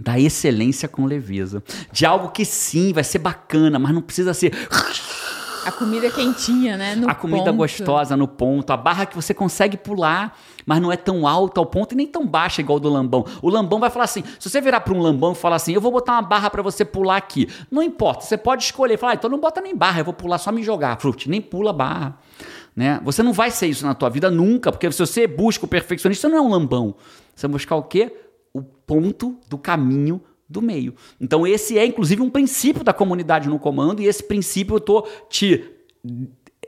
Da 0.00 0.18
excelência 0.18 0.88
com 0.88 1.04
leveza. 1.04 1.62
De 1.92 2.06
algo 2.06 2.30
que 2.30 2.44
sim, 2.44 2.92
vai 2.92 3.04
ser 3.04 3.18
bacana, 3.18 3.78
mas 3.78 3.92
não 3.92 4.00
precisa 4.00 4.32
ser 4.32 4.52
A 5.64 5.70
comida 5.70 6.10
quentinha, 6.10 6.76
né? 6.76 6.94
No 6.94 7.10
a 7.10 7.14
comida 7.14 7.44
ponto. 7.44 7.56
gostosa 7.56 8.16
no 8.16 8.26
ponto, 8.26 8.72
a 8.72 8.76
barra 8.76 9.04
que 9.04 9.14
você 9.14 9.34
consegue 9.34 9.76
pular, 9.76 10.38
mas 10.64 10.80
não 10.80 10.90
é 10.90 10.96
tão 10.96 11.26
alta 11.26 11.60
ao 11.60 11.66
ponto 11.66 11.92
e 11.92 11.96
nem 11.96 12.06
tão 12.06 12.26
baixa 12.26 12.62
igual 12.62 12.80
do 12.80 12.88
lambão. 12.88 13.26
O 13.42 13.50
lambão 13.50 13.78
vai 13.78 13.90
falar 13.90 14.06
assim: 14.06 14.24
se 14.38 14.48
você 14.48 14.60
virar 14.60 14.80
para 14.80 14.94
um 14.94 15.00
lambão 15.00 15.32
e 15.32 15.34
falar 15.34 15.56
assim, 15.56 15.74
eu 15.74 15.80
vou 15.80 15.92
botar 15.92 16.12
uma 16.12 16.22
barra 16.22 16.48
para 16.48 16.62
você 16.62 16.82
pular 16.84 17.18
aqui, 17.18 17.46
não 17.70 17.82
importa, 17.82 18.24
você 18.24 18.38
pode 18.38 18.64
escolher, 18.64 18.96
falar, 18.96 19.12
ah, 19.12 19.14
então 19.16 19.28
não 19.28 19.38
bota 19.38 19.60
nem 19.60 19.76
barra, 19.76 20.00
eu 20.00 20.04
vou 20.04 20.14
pular 20.14 20.38
só 20.38 20.50
me 20.50 20.62
jogar, 20.62 20.98
frute, 20.98 21.28
nem 21.28 21.42
pula 21.42 21.72
barra. 21.72 22.18
Né? 22.74 22.98
Você 23.04 23.22
não 23.22 23.32
vai 23.32 23.50
ser 23.50 23.66
isso 23.66 23.84
na 23.84 23.94
tua 23.94 24.08
vida 24.08 24.30
nunca, 24.30 24.72
porque 24.72 24.90
se 24.90 24.98
você 24.98 25.26
busca 25.26 25.66
o 25.66 25.68
perfeccionista, 25.68 26.26
você 26.26 26.32
não 26.32 26.38
é 26.38 26.46
um 26.46 26.48
lambão. 26.48 26.94
Você 27.34 27.46
vai 27.46 27.52
buscar 27.52 27.76
o 27.76 27.82
quê? 27.82 28.14
O 28.52 28.62
ponto 28.62 29.38
do 29.48 29.56
caminho 29.56 30.20
do 30.48 30.60
meio. 30.60 30.94
Então 31.20 31.46
esse 31.46 31.78
é 31.78 31.86
inclusive 31.86 32.20
um 32.20 32.28
princípio 32.28 32.82
da 32.82 32.92
comunidade 32.92 33.48
no 33.48 33.58
comando 33.58 34.02
e 34.02 34.06
esse 34.06 34.22
princípio 34.22 34.76
eu 34.76 34.80
tô 34.80 35.06
te 35.28 35.64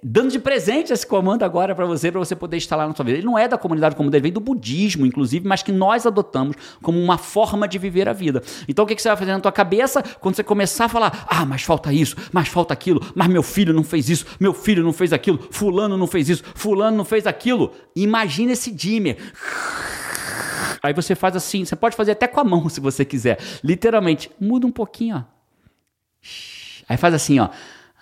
dando 0.04 0.30
de 0.30 0.38
presente 0.38 0.92
esse 0.92 1.06
comando 1.06 1.44
agora 1.44 1.74
para 1.74 1.86
você, 1.86 2.10
para 2.10 2.18
você 2.18 2.34
poder 2.34 2.56
instalar 2.56 2.88
na 2.88 2.94
sua 2.94 3.04
vida. 3.04 3.18
Ele 3.18 3.26
não 3.26 3.38
é 3.38 3.46
da 3.46 3.56
comunidade 3.56 3.94
como 3.94 4.10
ele 4.10 4.20
vem 4.20 4.32
do 4.32 4.40
budismo, 4.40 5.06
inclusive, 5.06 5.46
mas 5.46 5.62
que 5.62 5.70
nós 5.70 6.06
adotamos 6.06 6.56
como 6.82 7.00
uma 7.00 7.16
forma 7.16 7.68
de 7.68 7.78
viver 7.78 8.08
a 8.08 8.12
vida. 8.12 8.42
Então 8.66 8.84
o 8.84 8.88
que, 8.88 8.96
que 8.96 9.02
você 9.02 9.08
vai 9.08 9.16
fazer 9.16 9.32
na 9.32 9.40
tua 9.40 9.52
cabeça 9.52 10.02
quando 10.20 10.34
você 10.34 10.42
começar 10.42 10.86
a 10.86 10.88
falar, 10.88 11.24
ah, 11.28 11.44
mas 11.44 11.62
falta 11.62 11.92
isso, 11.92 12.16
mas 12.32 12.48
falta 12.48 12.74
aquilo, 12.74 13.00
mas 13.14 13.28
meu 13.28 13.42
filho 13.42 13.72
não 13.72 13.84
fez 13.84 14.08
isso, 14.08 14.26
meu 14.40 14.52
filho 14.52 14.82
não 14.82 14.92
fez 14.92 15.12
aquilo, 15.12 15.38
fulano 15.50 15.96
não 15.96 16.06
fez 16.06 16.28
isso, 16.28 16.42
fulano 16.54 16.96
não 16.96 17.04
fez 17.04 17.26
aquilo. 17.26 17.72
Imagina 17.94 18.52
esse 18.52 18.72
dimmer. 18.72 19.18
Aí 20.82 20.92
você 20.92 21.14
faz 21.14 21.36
assim, 21.36 21.64
você 21.64 21.76
pode 21.76 21.94
fazer 21.94 22.12
até 22.12 22.26
com 22.26 22.40
a 22.40 22.44
mão 22.44 22.68
se 22.70 22.80
você 22.80 23.04
quiser. 23.04 23.38
Literalmente, 23.62 24.30
muda 24.40 24.66
um 24.66 24.72
pouquinho, 24.72 25.16
ó. 25.16 25.22
Aí 26.88 26.96
faz 26.96 27.14
assim, 27.14 27.38
ó. 27.38 27.48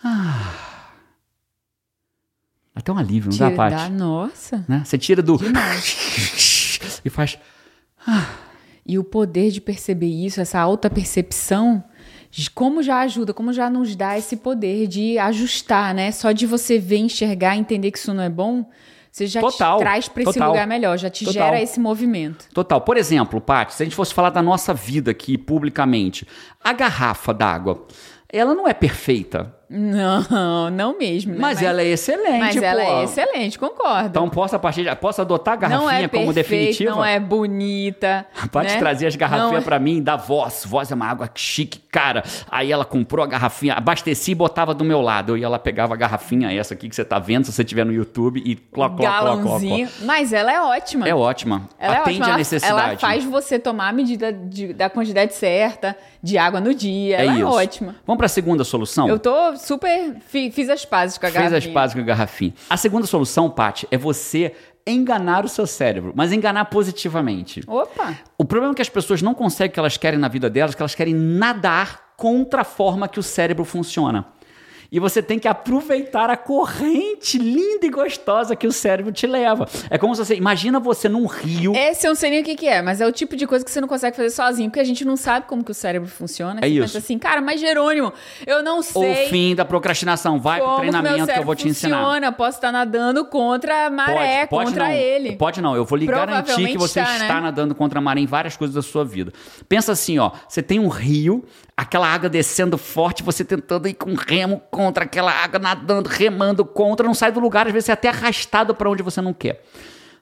Ah. 0.03 0.57
Até 2.75 2.93
um 2.93 2.97
alívio, 2.99 3.31
não 3.31 3.39
dá, 3.39 3.47
Tira 3.51 3.57
Paty? 3.57 3.77
da- 3.77 3.89
Nossa. 3.91 4.65
Né? 4.69 4.83
Você 4.85 4.97
tira 4.97 5.23
do. 5.23 5.39
e 7.05 7.11
faz. 7.11 7.39
E 8.87 8.99
o 8.99 9.05
poder 9.05 9.51
de 9.51 9.61
perceber 9.61 10.07
isso, 10.09 10.41
essa 10.41 10.59
alta 10.59 10.89
percepção, 10.89 11.85
de 12.31 12.49
como 12.51 12.83
já 12.83 13.01
ajuda, 13.01 13.35
como 13.35 13.53
já 13.53 13.69
nos 13.69 13.95
dá 13.95 14.17
esse 14.17 14.37
poder 14.37 14.87
de 14.87 15.19
ajustar, 15.19 15.95
né? 15.95 16.11
Só 16.13 16.33
de 16.33 16.47
você 16.47 16.79
ver, 16.79 16.99
enxergar, 16.99 17.57
entender 17.57 17.91
que 17.91 17.99
isso 17.99 18.15
não 18.15 18.23
é 18.23 18.31
bom, 18.31 18.65
você 19.11 19.27
já 19.27 19.41
Total, 19.41 19.79
te 19.79 19.81
traz 19.81 20.09
para 20.09 20.23
esse 20.23 20.33
total, 20.35 20.49
lugar 20.51 20.67
melhor, 20.67 20.97
já 20.97 21.11
te 21.11 21.25
total. 21.25 21.43
gera 21.47 21.61
esse 21.61 21.81
movimento. 21.81 22.47
Total. 22.55 22.81
Por 22.81 22.97
exemplo, 22.97 23.41
Paty, 23.41 23.75
se 23.75 23.83
a 23.83 23.87
gente 23.87 23.97
fosse 23.97 24.15
falar 24.15 24.31
da 24.31 24.43
nossa 24.43 24.73
vida 24.73 25.11
aqui 25.11 25.37
publicamente, 25.37 26.27
a 26.63 26.73
garrafa 26.73 27.35
d'água, 27.35 27.87
ela 28.29 28.55
não 28.55 28.69
é 28.69 28.73
perfeita, 28.75 29.55
Não, 29.73 30.69
não 30.69 30.99
mesmo. 30.99 31.33
Né? 31.33 31.39
mas, 31.41 31.63
ela 31.63 31.81
é 31.81 31.87
excelente. 31.87 32.39
mas 32.41 32.57
ela 32.57 32.85
pô. 32.85 32.91
é 32.91 33.05
excelente, 33.05 33.57
concordo. 33.57 34.09
Então 34.09 34.29
posso 34.29 34.57
a 34.57 34.59
partir 34.59 34.83
de, 34.83 34.97
posso 34.97 35.21
adotar 35.21 35.55
a 35.55 35.57
garrafinha 35.57 35.81
não 35.83 35.91
é 35.91 36.09
como 36.09 36.35
perfeito, 36.35 36.35
definitiva? 36.67 36.91
não 36.91 37.05
é 37.05 37.21
bonita. 37.21 38.27
Pode 38.51 38.69
né? 38.69 38.79
trazer 38.79 39.07
as 39.07 39.15
garrafinhas 39.15 39.63
é- 39.63 39.65
pra 39.65 39.79
mim 39.79 40.03
da 40.03 40.17
Voz. 40.17 40.65
Voz 40.67 40.91
é 40.91 40.95
uma 40.97 41.07
água 41.07 41.31
chique, 41.35 41.79
cara. 41.91 42.25
Aí 42.51 42.73
ela 42.73 42.85
comprou 42.85 43.23
a 43.25 43.29
garrafinha, 43.29 43.75
abasteci 43.75 44.33
e 44.33 44.35
botava 44.35 44.75
do 44.75 44.85
meu 44.85 45.01
lado. 45.01 45.37
E 45.39 45.45
ela 45.45 45.59
pegava 45.59 45.95
a 45.95 45.97
garrafinha, 45.97 46.53
essa 46.53 46.75
aqui 46.75 46.89
que 46.89 46.97
você 46.97 47.05
tá 47.05 47.21
vendo, 47.21 47.45
se 47.45 47.53
você 47.53 47.63
tiver 47.63 47.85
no 47.85 47.93
YouTube, 47.93 48.43
e 48.45 48.57
cló, 48.57 48.89
cló, 48.89 48.97
cló, 48.97 49.07
cló, 49.07 49.37
galãozinho. 49.37 49.89
Mas 50.03 50.33
ela 50.33 50.53
é 50.53 50.61
ótima. 50.61 51.09
É 51.09 51.15
ótima. 51.15 51.69
Ela 51.79 51.99
Atende 51.99 52.19
é 52.19 52.23
ótima. 52.23 52.27
a 52.27 52.29
Ela- 52.31 52.39
necessidade. 52.39 52.89
Ela 52.91 52.99
faz 52.99 53.25
você 53.25 53.57
tomar 53.59 53.89
a 53.89 53.93
medida 53.93 54.33
de- 54.33 54.73
da 54.73 54.91
quantidade 54.91 55.33
certa 55.35 55.97
de 56.21 56.37
água 56.37 56.61
no 56.61 56.75
dia. 56.75 57.19
é 57.19 57.23
ela 57.27 57.33
isso. 57.35 57.43
é 57.43 57.47
ótima. 57.47 57.95
Vamos 58.05 58.19
pra 58.19 58.27
segunda 58.29 58.65
solução? 58.65 59.09
Eu 59.09 59.19
tô 59.19 59.57
super. 59.61 60.17
fi- 60.27 60.51
fiz 60.51 60.69
as 60.69 60.85
pazes 60.85 61.17
com 61.19 61.27
a 61.27 61.31
Fez 61.31 61.45
as 61.45 61.51
garrafinha. 61.51 61.75
pazes 61.75 61.95
com 61.95 62.01
a 62.01 62.05
garrafinha. 62.05 62.55
A 62.69 62.77
segunda 62.77 63.07
solução, 63.07 63.49
Paty, 63.51 63.87
é 63.91 63.97
você 63.99 64.55
enganar 64.87 65.45
o 65.45 65.49
seu 65.49 65.67
cérebro, 65.67 66.13
mas 66.17 66.33
enganar 66.33 66.65
positivamente. 66.67 67.63
Opa! 67.67 68.15
O 68.39 68.45
problema 68.45 68.73
é 68.73 68.77
que 68.77 68.83
as 68.83 68.89
pessoas 68.89 69.23
não 69.23 69.35
conseguem 69.35 69.71
o 69.71 69.73
que 69.75 69.79
elas 69.81 69.97
querem 69.97 70.19
na 70.19 70.29
vida 70.29 70.49
delas, 70.51 70.75
que 70.75 70.83
elas 70.83 70.95
querem 70.95 71.15
nadar 71.15 72.11
contra 72.17 72.63
a 72.63 72.65
forma 72.65 73.07
que 73.09 73.19
o 73.19 73.23
cérebro 73.23 73.65
funciona. 73.65 74.27
E 74.93 74.99
você 74.99 75.23
tem 75.23 75.39
que 75.39 75.47
aproveitar 75.47 76.31
a 76.31 76.37
corrente 76.37 77.39
linda 77.39 77.87
e 77.87 77.91
gostosa 77.91 78.57
que 78.57 78.67
o 78.67 78.73
cérebro 78.73 79.13
te 79.13 79.27
leva. 79.27 79.69
É 79.89 79.97
como 79.97 80.15
se 80.15 80.25
você. 80.25 80.35
Imagina 80.35 80.81
você 80.81 81.09
num 81.09 81.27
rio. 81.27 81.75
Esse 81.75 82.07
eu 82.07 82.11
não 82.11 82.17
sei 82.17 82.31
nem 82.31 82.41
o 82.41 82.45
que, 82.45 82.57
que 82.57 82.67
é, 82.67 82.83
mas 82.83 83.01
é 83.01 83.07
o 83.07 83.13
tipo 83.13 83.37
de 83.37 83.47
coisa 83.47 83.65
que 83.65 83.71
você 83.71 83.81
não 83.81 83.89
consegue 83.89 84.17
fazer 84.17 84.31
sozinho, 84.31 84.69
porque 84.69 84.81
a 84.81 84.85
gente 84.85 85.05
não 85.05 85.17
sabe 85.17 85.47
como 85.47 85.63
que 85.63 85.71
o 85.71 85.75
cérebro 85.75 86.09
funciona. 86.09 86.61
É 86.63 86.69
isso. 86.69 86.81
pensa 86.83 86.99
assim, 86.99 87.19
cara, 87.19 87.41
mas 87.41 87.61
Jerônimo, 87.61 88.13
eu 88.47 88.63
não 88.63 88.81
O 88.81 88.83
sei. 88.83 89.29
fim 89.29 89.55
da 89.55 89.65
procrastinação. 89.65 90.41
Vai 90.41 90.61
pro 90.61 90.77
treinamento 90.77 91.27
que 91.27 91.39
eu 91.39 91.45
vou 91.45 91.55
te 91.55 91.69
ensinar. 91.69 91.99
funciona. 92.05 92.33
Posso 92.33 92.59
estar 92.59 92.73
nadando 92.73 93.25
contra 93.25 93.87
a 93.87 93.91
maré, 93.91 94.47
contra 94.47 94.89
não. 94.89 94.93
ele. 94.95 95.37
Pode 95.37 95.61
não, 95.61 95.77
eu 95.77 95.85
vou 95.85 95.97
lhe 95.97 96.07
garantir 96.07 96.67
que 96.69 96.79
você 96.79 97.01
está, 97.01 97.13
está 97.17 97.35
né? 97.35 97.41
nadando 97.41 97.75
contra 97.75 97.99
a 97.99 98.03
maré 98.03 98.21
em 98.21 98.27
várias 98.27 98.57
coisas 98.57 98.75
da 98.75 98.83
sua 98.83 99.05
vida. 99.05 99.33
Pensa 99.69 99.93
assim, 99.93 100.19
ó, 100.19 100.33
você 100.49 100.63
tem 100.63 100.79
um 100.79 100.89
rio, 100.89 101.45
aquela 101.77 102.07
água 102.07 102.29
descendo 102.29 102.77
forte, 102.77 103.23
você 103.23 103.45
tentando 103.45 103.89
ir 103.89 103.95
com 103.95 104.15
remo 104.15 104.63
contra 104.81 105.05
aquela 105.05 105.31
água, 105.31 105.59
nadando, 105.61 106.09
remando 106.09 106.65
contra, 106.65 107.05
não 107.07 107.13
sai 107.15 107.31
do 107.31 107.39
lugar, 107.39 107.67
às 107.67 107.73
vezes 107.73 107.85
você 107.87 107.91
é 107.93 107.95
até 107.95 108.09
arrastado 108.09 108.75
para 108.75 108.89
onde 108.89 109.03
você 109.03 109.21
não 109.21 109.35
quer. 109.35 109.63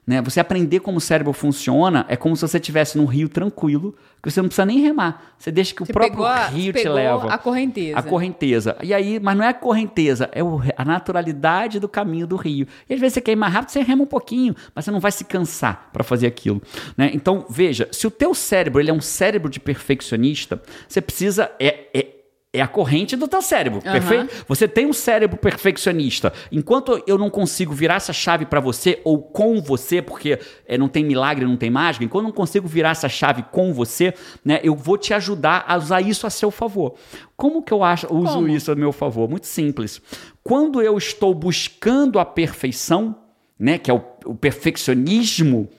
Né? 0.05 0.21
Você 0.23 0.39
aprender 0.39 0.79
como 0.79 0.97
o 0.97 1.01
cérebro 1.01 1.31
funciona 1.33 2.03
é 2.09 2.15
como 2.17 2.35
se 2.35 2.41
você 2.41 2.57
estivesse 2.57 2.97
num 2.97 3.05
rio 3.05 3.29
tranquilo, 3.29 3.95
que 4.21 4.29
você 4.31 4.41
não 4.41 4.49
precisa 4.49 4.65
nem 4.65 4.79
remar. 4.81 5.33
Você 5.37 5.51
deixa 5.51 5.73
que 5.73 5.83
o 5.83 5.85
Você 5.85 5.93
próprio 5.93 6.11
pegou 6.17 6.27
rio 6.51 6.73
te 6.73 6.89
leva. 6.89 7.31
a 7.31 7.37
correnteza. 7.37 7.97
A 7.99 8.03
correnteza. 8.03 8.75
E 8.81 8.91
aí, 8.93 9.19
mas 9.19 9.37
não 9.37 9.45
é 9.45 9.49
a 9.49 9.53
correnteza, 9.53 10.27
é 10.33 10.43
o- 10.43 10.59
a 10.75 10.83
naturalidade 10.83 11.79
do 11.79 11.87
caminho 11.87 12.25
do 12.27 12.35
rio. 12.35 12.67
E 12.89 12.93
às 12.95 12.99
vezes 12.99 13.13
você 13.13 13.21
quer 13.21 13.31
ir 13.33 13.35
mais 13.37 13.53
rápido, 13.53 13.69
você 13.69 13.81
rema 13.81 14.03
um 14.03 14.07
pouquinho, 14.07 14.55
mas 14.75 14.83
você 14.83 14.91
não 14.91 14.99
vai 14.99 15.11
se 15.11 15.23
cansar 15.23 15.89
para 15.93 16.03
fazer 16.03 16.25
aquilo. 16.27 16.59
Né? 16.97 17.11
Então, 17.13 17.45
veja, 17.49 17.87
se 17.91 18.07
o 18.07 18.11
teu 18.11 18.33
cérebro 18.33 18.81
ele 18.81 18.89
é 18.89 18.93
um 18.93 19.01
cérebro 19.01 19.49
de 19.49 19.59
perfeccionista, 19.59 20.61
você 20.87 20.99
precisa. 21.01 21.51
É, 21.59 21.85
é, 21.93 22.07
é 22.51 22.61
a 22.61 22.67
corrente 22.67 23.15
do 23.15 23.27
teu 23.27 23.43
cérebro, 23.43 23.79
Aham. 23.85 23.91
perfeito? 23.91 24.45
Você 24.47 24.67
tem 24.67 24.87
um 24.87 24.93
cérebro 24.93 25.37
perfeccionista. 25.37 26.33
Enquanto 26.51 27.03
eu 27.05 27.15
não 27.15 27.29
consigo 27.29 27.73
virar 27.73 27.95
essa 27.95 28.11
chave 28.11 28.45
para 28.45 28.59
você 28.59 28.99
ou 29.03 29.21
com 29.21 29.61
você, 29.61 30.01
porque 30.01 30.39
é, 30.65 30.75
não 30.75 30.87
tem 30.87 31.03
milagre, 31.03 31.45
não 31.45 31.55
tem 31.55 31.69
mágica, 31.69 32.03
enquanto 32.03 32.23
eu 32.23 32.29
não 32.29 32.35
consigo 32.35 32.67
virar 32.67 32.91
essa 32.91 33.07
chave 33.07 33.43
com 33.51 33.71
você, 33.71 34.15
né, 34.43 34.59
eu 34.63 34.75
vou 34.75 34.97
te 34.97 35.13
ajudar 35.13 35.63
a 35.67 35.77
usar 35.77 36.01
isso 36.01 36.25
a 36.25 36.29
seu 36.31 36.49
favor. 36.49 36.95
Como 37.37 37.61
que 37.61 37.71
eu 37.71 37.83
acho, 37.83 38.11
uso 38.11 38.33
Como? 38.33 38.47
isso 38.47 38.71
a 38.71 38.75
meu 38.75 38.91
favor? 38.91 39.29
Muito 39.29 39.45
simples. 39.45 40.01
Quando 40.43 40.81
eu 40.81 40.97
estou 40.97 41.35
buscando 41.35 42.17
a 42.17 42.25
perfeição, 42.25 43.15
né, 43.59 43.77
que 43.77 43.91
é 43.91 43.93
o, 43.93 44.01
o 44.25 44.33
perfeccionismo, 44.33 45.69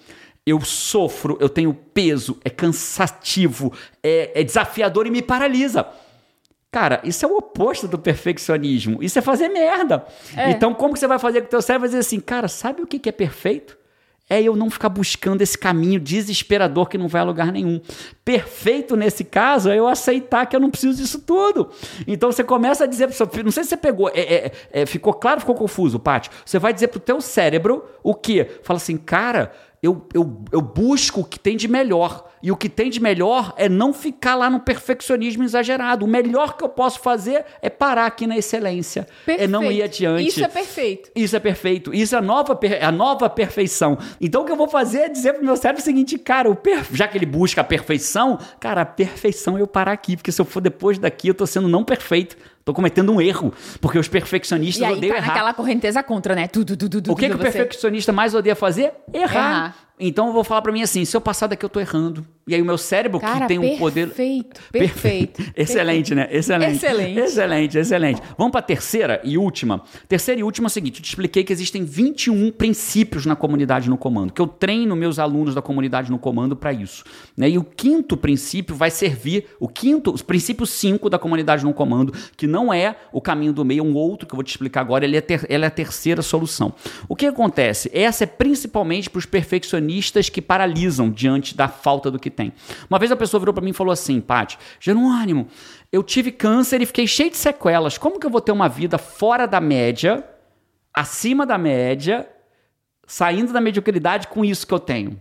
eu 0.46 0.60
sofro, 0.60 1.36
eu 1.40 1.48
tenho 1.48 1.74
peso, 1.74 2.38
é 2.44 2.50
cansativo, 2.50 3.72
é, 4.00 4.40
é 4.40 4.44
desafiador 4.44 5.04
e 5.08 5.10
me 5.10 5.20
paralisa. 5.20 5.84
Cara, 6.70 7.00
isso 7.02 7.24
é 7.24 7.28
o 7.28 7.36
oposto 7.36 7.88
do 7.88 7.98
perfeccionismo. 7.98 9.02
Isso 9.02 9.18
é 9.18 9.22
fazer 9.22 9.48
merda. 9.48 10.04
É. 10.36 10.50
Então, 10.50 10.72
como 10.72 10.94
que 10.94 11.00
você 11.00 11.08
vai 11.08 11.18
fazer 11.18 11.40
com 11.40 11.46
o 11.48 11.50
teu 11.50 11.62
cérebro? 11.62 11.88
Vai 11.88 11.88
dizer 11.88 12.00
assim, 12.00 12.20
cara, 12.20 12.46
sabe 12.46 12.80
o 12.82 12.86
que 12.86 12.98
que 12.98 13.08
é 13.08 13.12
perfeito? 13.12 13.80
é 14.30 14.40
eu 14.40 14.54
não 14.54 14.70
ficar 14.70 14.88
buscando 14.88 15.42
esse 15.42 15.58
caminho 15.58 15.98
desesperador 15.98 16.88
que 16.88 16.96
não 16.96 17.08
vai 17.08 17.20
a 17.20 17.24
lugar 17.24 17.50
nenhum. 17.50 17.80
Perfeito 18.24 18.94
nesse 18.94 19.24
caso 19.24 19.68
é 19.68 19.76
eu 19.76 19.88
aceitar 19.88 20.46
que 20.46 20.54
eu 20.54 20.60
não 20.60 20.70
preciso 20.70 21.02
disso 21.02 21.18
tudo. 21.18 21.68
Então 22.06 22.30
você 22.30 22.44
começa 22.44 22.84
a 22.84 22.86
dizer 22.86 23.08
pro 23.08 23.16
seu 23.16 23.26
filho, 23.26 23.44
não 23.44 23.50
sei 23.50 23.64
se 23.64 23.70
você 23.70 23.76
pegou, 23.76 24.08
é, 24.14 24.20
é, 24.20 24.52
é, 24.70 24.86
ficou 24.86 25.12
claro, 25.12 25.40
ficou 25.40 25.56
confuso, 25.56 25.98
Paty. 25.98 26.30
Você 26.46 26.60
vai 26.60 26.72
dizer 26.72 26.88
pro 26.88 27.00
teu 27.00 27.20
cérebro 27.20 27.84
o 28.04 28.14
quê? 28.14 28.48
Fala 28.62 28.76
assim, 28.76 28.96
cara, 28.96 29.50
eu, 29.82 30.06
eu, 30.12 30.44
eu 30.52 30.60
busco 30.60 31.20
o 31.20 31.24
que 31.24 31.38
tem 31.38 31.56
de 31.56 31.66
melhor. 31.66 32.28
E 32.42 32.50
o 32.50 32.56
que 32.56 32.68
tem 32.68 32.90
de 32.90 33.00
melhor 33.00 33.54
é 33.56 33.68
não 33.68 33.92
ficar 33.92 34.34
lá 34.34 34.48
no 34.48 34.60
perfeccionismo 34.60 35.42
exagerado. 35.42 36.04
O 36.04 36.08
melhor 36.08 36.56
que 36.56 36.64
eu 36.64 36.68
posso 36.68 37.00
fazer 37.00 37.44
é 37.62 37.68
parar 37.68 38.06
aqui 38.06 38.26
na 38.26 38.36
excelência. 38.36 39.06
Perfeito. 39.24 39.44
É 39.44 39.46
não 39.46 39.70
ir 39.70 39.82
adiante. 39.82 40.26
Isso 40.26 40.44
é 40.44 40.48
perfeito. 40.48 41.10
Isso 41.14 41.36
é 41.36 41.40
perfeito. 41.40 41.94
Isso 41.94 42.14
é 42.14 42.18
a 42.18 42.22
nova, 42.22 42.58
a 42.82 42.92
nova 42.92 43.28
perfeição. 43.28 43.98
Então 44.20 44.42
o 44.42 44.44
que 44.44 44.52
eu 44.52 44.56
vou 44.56 44.68
fazer 44.68 45.00
é 45.00 45.08
dizer 45.08 45.34
pro 45.34 45.44
meu 45.44 45.56
cérebro 45.56 45.82
o 45.82 45.84
seguinte, 45.84 46.18
cara, 46.18 46.50
o 46.50 46.58
já 46.92 47.08
que 47.08 47.16
ele 47.16 47.26
busca 47.26 47.62
a 47.62 47.64
perfeição, 47.64 48.38
cara, 48.58 48.82
a 48.82 48.86
perfeição 48.86 49.56
é 49.56 49.62
eu 49.62 49.66
parar 49.66 49.92
aqui. 49.92 50.16
Porque 50.16 50.32
se 50.32 50.40
eu 50.40 50.44
for 50.44 50.60
depois 50.60 50.98
daqui, 50.98 51.28
eu 51.28 51.34
tô 51.34 51.46
sendo 51.46 51.68
não 51.68 51.84
perfeito. 51.84 52.36
Tô 52.70 52.74
cometendo 52.74 53.12
um 53.12 53.20
erro, 53.20 53.52
porque 53.80 53.98
os 53.98 54.06
perfeccionistas 54.06 54.80
e 54.80 54.84
aí, 54.84 54.96
odeiam 54.96 55.12
tá 55.12 55.18
errar. 55.18 55.26
naquela 55.26 55.52
correnteza 55.52 56.04
contra, 56.04 56.36
né? 56.36 56.46
Tudo, 56.46 56.76
tudo, 56.76 57.02
tudo. 57.02 57.12
O 57.12 57.16
que, 57.16 57.28
que 57.28 57.34
o 57.34 57.38
perfeccionista 57.38 58.12
mais 58.12 58.32
odeia 58.32 58.54
fazer? 58.54 58.92
Errar. 59.12 59.24
errar. 59.24 59.76
Então 60.00 60.28
eu 60.28 60.32
vou 60.32 60.42
falar 60.42 60.62
para 60.62 60.72
mim 60.72 60.82
assim, 60.82 61.04
se 61.04 61.16
eu 61.16 61.20
passar 61.20 61.46
daqui 61.46 61.64
eu 61.64 61.68
tô 61.68 61.78
errando. 61.78 62.26
E 62.48 62.54
aí 62.54 62.62
o 62.62 62.64
meu 62.64 62.78
cérebro 62.78 63.20
Cara, 63.20 63.42
que 63.42 63.48
tem 63.48 63.58
um 63.58 63.78
poder 63.78 64.08
perfeito, 64.08 64.60
perfeito. 64.72 65.42
excelente, 65.54 66.14
né? 66.14 66.26
Excelente. 66.32 66.76
Excelente. 66.76 67.20
Excelente, 67.20 67.78
excelente. 67.78 68.22
Vamos 68.36 68.50
para 68.50 68.62
terceira 68.62 69.20
e 69.22 69.38
última. 69.38 69.82
Terceira 70.08 70.40
e 70.40 70.42
última 70.42 70.66
é 70.66 70.68
o 70.68 70.70
seguinte, 70.70 70.98
eu 70.98 71.04
te 71.04 71.08
expliquei 71.10 71.44
que 71.44 71.52
existem 71.52 71.84
21 71.84 72.50
princípios 72.50 73.24
na 73.26 73.36
comunidade 73.36 73.88
no 73.88 73.96
comando, 73.96 74.32
que 74.32 74.40
eu 74.40 74.48
treino 74.48 74.96
meus 74.96 75.18
alunos 75.18 75.54
da 75.54 75.62
comunidade 75.62 76.10
no 76.10 76.18
comando 76.18 76.56
para 76.56 76.72
isso, 76.72 77.04
né? 77.36 77.48
E 77.48 77.58
o 77.58 77.62
quinto 77.62 78.16
princípio 78.16 78.74
vai 78.74 78.90
servir, 78.90 79.44
o 79.60 79.68
quinto, 79.68 80.12
os 80.12 80.22
princípios 80.22 80.70
5 80.70 81.08
da 81.08 81.18
comunidade 81.18 81.64
no 81.64 81.74
comando, 81.74 82.12
que 82.36 82.46
não 82.46 82.72
é 82.72 82.96
o 83.12 83.20
caminho 83.20 83.52
do 83.52 83.64
meio, 83.64 83.80
é 83.80 83.86
um 83.86 83.94
outro 83.94 84.26
que 84.26 84.34
eu 84.34 84.36
vou 84.36 84.44
te 84.44 84.50
explicar 84.50 84.80
agora, 84.80 85.04
ele 85.04 85.16
é, 85.16 85.20
ter, 85.20 85.46
ele 85.48 85.64
é 85.64 85.68
a 85.68 85.70
terceira 85.70 86.22
solução. 86.22 86.72
O 87.08 87.14
que 87.14 87.26
acontece? 87.26 87.90
Essa 87.92 88.24
é 88.24 88.26
principalmente 88.26 89.08
para 89.08 89.18
os 89.18 89.26
perfeccionistas 89.26 89.89
que 90.30 90.42
paralisam 90.42 91.10
diante 91.10 91.56
da 91.56 91.68
falta 91.68 92.10
do 92.10 92.18
que 92.18 92.30
tem. 92.30 92.52
Uma 92.88 92.98
vez 92.98 93.10
a 93.10 93.16
pessoa 93.16 93.38
virou 93.40 93.54
para 93.54 93.64
mim 93.64 93.70
e 93.70 93.74
falou 93.74 93.92
assim, 93.92 94.20
Paty, 94.20 94.58
Jerônimo, 94.78 95.48
eu 95.90 96.02
tive 96.02 96.30
câncer 96.30 96.80
e 96.80 96.86
fiquei 96.86 97.06
cheio 97.06 97.30
de 97.30 97.36
sequelas. 97.36 97.98
Como 97.98 98.18
que 98.18 98.26
eu 98.26 98.30
vou 98.30 98.40
ter 98.40 98.52
uma 98.52 98.68
vida 98.68 98.98
fora 98.98 99.46
da 99.46 99.60
média, 99.60 100.24
acima 100.94 101.44
da 101.44 101.58
média, 101.58 102.28
saindo 103.06 103.52
da 103.52 103.60
mediocridade 103.60 104.28
com 104.28 104.44
isso 104.44 104.66
que 104.66 104.74
eu 104.74 104.80
tenho? 104.80 105.20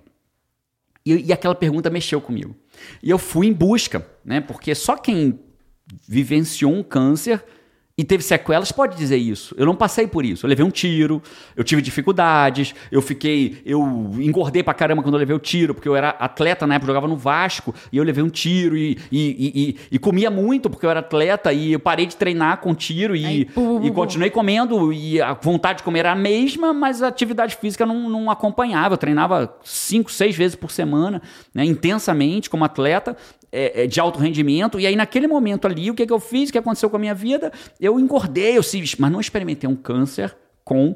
E, 1.06 1.28
e 1.28 1.34
aquela 1.34 1.56
pergunta 1.56 1.90
mexeu 1.90 2.22
comigo. 2.22 2.56
E 3.02 3.10
eu 3.10 3.18
fui 3.18 3.48
em 3.48 3.54
busca, 3.54 4.06
né? 4.24 4.42
Porque 4.42 4.76
só 4.76 4.96
quem 4.96 5.40
vivenciou 6.08 6.74
um 6.74 6.84
câncer 6.84 7.44
e 8.00 8.04
teve 8.06 8.24
sequelas, 8.24 8.72
pode 8.72 8.96
dizer 8.96 9.18
isso. 9.18 9.54
Eu 9.58 9.66
não 9.66 9.76
passei 9.76 10.08
por 10.08 10.24
isso. 10.24 10.46
Eu 10.46 10.50
levei 10.50 10.66
um 10.66 10.70
tiro, 10.70 11.22
eu 11.54 11.66
tive 11.66 11.82
dificuldades, 11.82 12.74
eu 12.90 13.02
fiquei. 13.02 13.62
Eu 13.66 13.82
engordei 14.18 14.64
pra 14.64 14.74
caramba 14.74 15.04
quando 15.04 15.16
eu 15.16 15.20
levei 15.20 15.36
o 15.36 15.40
tiro, 15.40 15.74
porque 15.74 15.90
eu 15.90 15.98
era 15.98 16.12
atleta 16.12 16.66
na 16.66 16.76
época, 16.76 16.88
jogava 16.88 17.10
no 17.10 17.18
Vasco, 17.18 17.76
e 17.92 17.98
eu 17.98 18.04
levei 18.06 18.24
um 18.24 18.30
tiro 18.30 18.78
e, 18.78 18.98
e, 19.12 19.76
e, 19.78 19.78
e 19.92 20.00
comia 20.00 20.32
muito, 20.32 20.70
porque 20.70 20.86
eu 20.86 20.90
era 20.90 21.02
atleta, 21.02 21.52
e 21.52 21.74
eu 21.74 21.80
parei 21.82 22.06
de 22.06 22.16
treinar 22.16 22.62
com 22.62 22.74
tiro 22.74 23.18
e, 23.18 23.26
Aí, 23.26 23.50
e 23.84 23.92
continuei 23.92 24.30
comendo, 24.30 24.94
e 24.94 25.22
a 25.22 25.34
vontade 25.34 25.80
de 25.80 25.84
comer 25.84 26.00
era 26.00 26.14
a 26.14 26.16
mesma, 26.16 26.74
mas 26.74 27.04
a 27.04 27.10
atividade 27.10 27.58
física 27.58 27.86
não, 27.86 28.10
não 28.10 28.32
acompanhava. 28.32 28.94
Eu 28.94 28.98
treinava 28.98 29.54
cinco, 29.62 30.10
seis 30.10 30.38
vezes 30.38 30.56
por 30.56 30.72
semana, 30.72 31.22
né, 31.54 31.66
intensamente 31.66 32.50
como 32.50 32.64
atleta, 32.64 33.18
é, 33.52 33.84
é, 33.84 33.88
de 33.88 34.00
alto 34.00 34.20
rendimento. 34.20 34.80
E 34.80 34.88
aí, 34.88 34.96
naquele 34.96 35.28
momento 35.28 35.66
ali, 35.66 35.90
o 35.90 35.96
que, 35.96 36.06
que 36.06 36.14
eu 36.14 36.20
fiz? 36.20 36.50
O 36.50 36.52
que 36.52 36.58
aconteceu 36.58 36.90
com 36.90 36.96
a 36.98 37.00
minha 37.00 37.16
vida? 37.16 37.52
Eu 37.80 38.00
engordei, 38.00 38.58
eu 38.58 38.64
sim, 38.64 38.84
mas 38.98 39.12
não 39.12 39.20
experimentei 39.20 39.70
um 39.70 39.76
câncer 39.76 40.36
com 40.64 40.96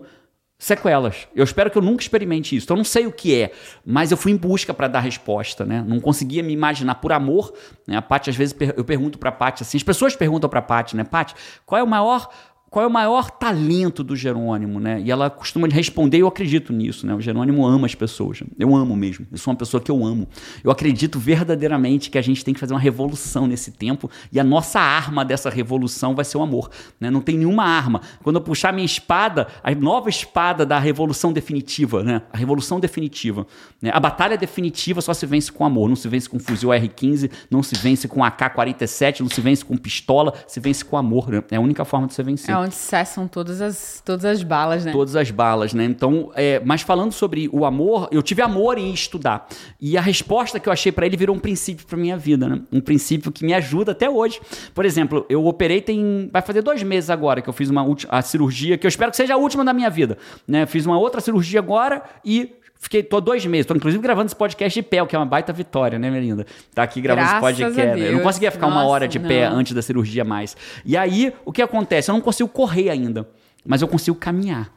sequelas. 0.58 1.28
Eu 1.36 1.44
espero 1.44 1.70
que 1.70 1.78
eu 1.78 1.82
nunca 1.82 2.02
experimente 2.02 2.56
isso. 2.56 2.66
Então, 2.66 2.76
eu 2.76 2.80
não 2.80 2.86
sei 2.86 3.06
o 3.06 3.12
que 3.12 3.36
é, 3.36 3.52
mas 3.86 4.12
eu 4.12 4.18
fui 4.18 4.32
em 4.32 4.38
busca 4.38 4.74
para 4.74 4.88
dar 4.88 5.02
resposta, 5.02 5.66
né? 5.66 5.84
Não 5.86 6.00
conseguia 6.00 6.42
me 6.42 6.54
imaginar 6.54 6.96
por 6.96 7.12
amor. 7.12 7.54
Né? 7.86 7.98
A 7.98 8.02
Paty, 8.02 8.30
às 8.30 8.36
vezes, 8.36 8.56
eu 8.78 8.86
pergunto 8.86 9.18
para 9.18 9.30
a 9.30 9.34
Paty 9.34 9.64
assim, 9.64 9.78
as 9.78 9.84
pessoas 9.84 10.16
perguntam 10.16 10.50
para 10.50 10.60
a 10.60 10.64
Paty, 10.64 10.96
né? 10.96 11.04
Paty, 11.04 11.36
qual 11.66 11.80
é 11.80 11.84
o 11.84 11.88
maior 11.88 12.30
qual 12.74 12.84
é 12.84 12.88
o 12.88 12.92
maior 12.92 13.30
talento 13.30 14.04
do 14.04 14.16
Jerônimo, 14.16 14.80
né? 14.80 15.00
E 15.00 15.12
ela 15.12 15.30
costuma 15.30 15.68
responder, 15.68 16.18
eu 16.18 16.28
acredito 16.28 16.74
nisso, 16.74 17.06
né? 17.06 17.14
O 17.14 17.22
Jerônimo 17.22 17.64
ama 17.68 17.86
as 17.86 17.94
pessoas. 17.94 18.42
Eu 18.58 18.76
amo 18.76 18.96
mesmo. 18.96 19.28
Eu 19.32 19.38
sou 19.38 19.54
uma 19.54 19.58
pessoa 19.60 19.80
que 19.80 19.92
eu 19.92 20.04
amo. 20.04 20.28
Eu 20.64 20.72
acredito 20.72 21.20
verdadeiramente 21.20 22.10
que 22.10 22.18
a 22.18 22.22
gente 22.24 22.44
tem 22.44 22.52
que 22.52 22.60
fazer 22.60 22.74
uma 22.74 22.80
revolução 22.80 23.46
nesse 23.46 23.74
tempo 23.74 24.10
e 24.32 24.40
a 24.40 24.44
nossa 24.44 24.80
arma 24.80 25.24
dessa 25.24 25.52
revolução 25.52 26.16
vai 26.16 26.26
ser 26.26 26.40
o 26.40 26.42
amor, 26.42 26.72
né? 27.00 27.12
Não 27.12 27.22
tem 27.22 27.38
nenhuma 27.38 27.64
arma. 27.64 28.02
Quando 28.24 28.38
eu 28.38 28.42
puxar 28.42 28.74
minha 28.74 28.86
espada, 28.86 29.46
a 29.64 29.70
nova 29.76 30.10
espada 30.10 30.66
da 30.66 30.80
revolução 30.80 31.32
definitiva, 31.32 32.02
né? 32.02 32.24
A 32.34 32.38
revolução 32.38 32.80
definitiva, 32.80 33.46
né? 33.80 33.92
A 33.94 34.00
batalha 34.00 34.36
definitiva 34.36 35.00
só 35.00 35.14
se 35.14 35.28
vence 35.28 35.52
com 35.52 35.64
amor, 35.64 35.88
não 35.88 35.96
se 35.96 36.08
vence 36.08 36.28
com 36.28 36.40
fuzil 36.40 36.70
R15, 36.70 37.30
não 37.52 37.62
se 37.62 37.76
vence 37.76 38.08
com 38.08 38.24
AK-47, 38.24 39.20
não 39.20 39.30
se 39.30 39.42
vence 39.42 39.64
com 39.64 39.78
pistola, 39.78 40.34
se 40.48 40.60
vence 40.60 40.84
com 40.84 40.98
amor, 40.98 41.30
né? 41.30 41.44
É 41.52 41.58
a 41.58 41.62
única 41.62 41.86
forma 41.86 42.08
de 42.08 42.16
você 42.16 42.24
vencer. 42.24 42.50
É 42.50 42.63
onde 42.64 42.76
cessam 42.76 43.28
todas 43.28 43.62
as, 43.62 44.02
todas 44.04 44.26
as 44.26 44.44
balas, 44.44 44.86
né? 44.86 44.92
Todas 44.92 45.16
as 45.16 45.30
balas, 45.32 45.74
né? 45.74 45.86
Então, 45.86 46.32
é, 46.36 46.62
mas 46.64 46.82
falando 46.82 47.12
sobre 47.12 47.50
o 47.52 47.66
amor, 47.66 48.08
eu 48.12 48.22
tive 48.22 48.42
amor 48.42 48.78
em 48.78 48.92
estudar. 48.94 49.48
E 49.80 49.98
a 49.98 50.02
resposta 50.02 50.60
que 50.60 50.68
eu 50.68 50.74
achei 50.74 50.92
para 50.92 51.06
ele 51.06 51.18
virou 51.18 51.36
um 51.36 51.40
princípio 51.40 51.86
para 51.86 51.98
minha 51.98 52.18
vida, 52.18 52.48
né? 52.48 52.62
Um 52.72 52.82
princípio 52.82 53.32
que 53.32 53.46
me 53.46 53.54
ajuda 53.54 53.92
até 53.92 54.10
hoje. 54.10 54.40
Por 54.74 54.86
exemplo, 54.86 55.26
eu 55.30 55.46
operei 55.46 55.82
tem. 55.82 56.30
Vai 56.32 56.42
fazer 56.42 56.62
dois 56.62 56.82
meses 56.84 57.10
agora 57.10 57.42
que 57.42 57.50
eu 57.50 57.54
fiz 57.54 57.70
uma 57.70 57.86
a 58.10 58.22
cirurgia, 58.22 58.78
que 58.78 58.88
eu 58.88 58.90
espero 58.90 59.12
que 59.12 59.18
seja 59.18 59.36
a 59.36 59.38
última 59.38 59.64
da 59.64 59.74
minha 59.74 59.90
vida. 59.90 60.18
Né? 60.48 60.66
Fiz 60.66 60.86
uma 60.86 60.98
outra 60.98 61.22
cirurgia 61.22 61.60
agora 61.60 62.04
e 62.26 62.56
Fiquei, 62.84 63.02
tô 63.02 63.22
dois 63.22 63.46
meses, 63.46 63.66
tô 63.66 63.74
inclusive 63.74 64.04
gravando 64.04 64.26
esse 64.26 64.36
podcast 64.36 64.78
de 64.78 64.86
pé, 64.86 65.02
o 65.02 65.08
que 65.08 65.16
é 65.16 65.20
uma 65.20 65.26
baita 65.26 65.54
vitória, 65.54 65.98
né, 65.98 66.12
Melinda? 66.12 66.46
Tá 66.76 66.84
aqui 66.84 67.00
gravando 67.00 67.26
Graças 67.26 67.52
esse 67.52 67.64
podcast. 67.64 68.02
Eu 68.02 68.12
não 68.12 68.20
conseguia 68.20 68.52
ficar 68.52 68.68
Nossa, 68.68 68.80
uma 68.82 68.90
hora 68.90 69.08
de 69.08 69.18
não. 69.20 69.28
pé 69.30 69.46
antes 69.46 69.72
da 69.72 69.82
cirurgia 69.82 70.26
mais. 70.26 70.58
E 70.84 70.98
aí, 70.98 71.34
o 71.46 71.54
que 71.54 71.62
acontece? 71.62 72.12
Eu 72.12 72.14
não 72.14 72.20
consigo 72.20 72.50
correr 72.50 72.90
ainda, 72.90 73.26
mas 73.66 73.82
eu 73.82 73.88
consigo 73.88 74.18
caminhar. 74.18 74.70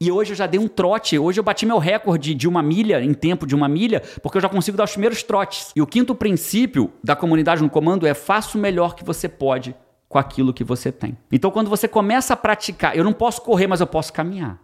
E 0.00 0.10
hoje 0.10 0.32
eu 0.32 0.36
já 0.36 0.48
dei 0.48 0.58
um 0.58 0.66
trote. 0.66 1.16
Hoje 1.16 1.38
eu 1.38 1.44
bati 1.44 1.64
meu 1.64 1.78
recorde 1.78 2.34
de 2.34 2.48
uma 2.48 2.64
milha, 2.64 3.00
em 3.00 3.14
tempo 3.14 3.46
de 3.46 3.54
uma 3.54 3.68
milha, 3.68 4.02
porque 4.20 4.38
eu 4.38 4.42
já 4.42 4.48
consigo 4.48 4.76
dar 4.76 4.82
os 4.82 4.90
primeiros 4.90 5.22
trotes. 5.22 5.70
E 5.76 5.80
o 5.80 5.86
quinto 5.86 6.16
princípio 6.16 6.90
da 7.00 7.14
comunidade 7.14 7.62
no 7.62 7.70
comando 7.70 8.08
é 8.08 8.12
faça 8.12 8.58
o 8.58 8.60
melhor 8.60 8.96
que 8.96 9.04
você 9.04 9.28
pode 9.28 9.72
com 10.08 10.18
aquilo 10.18 10.52
que 10.52 10.64
você 10.64 10.90
tem. 10.90 11.16
Então, 11.30 11.48
quando 11.52 11.70
você 11.70 11.86
começa 11.86 12.34
a 12.34 12.36
praticar, 12.36 12.96
eu 12.96 13.04
não 13.04 13.12
posso 13.12 13.40
correr, 13.40 13.68
mas 13.68 13.80
eu 13.80 13.86
posso 13.86 14.12
caminhar. 14.12 14.58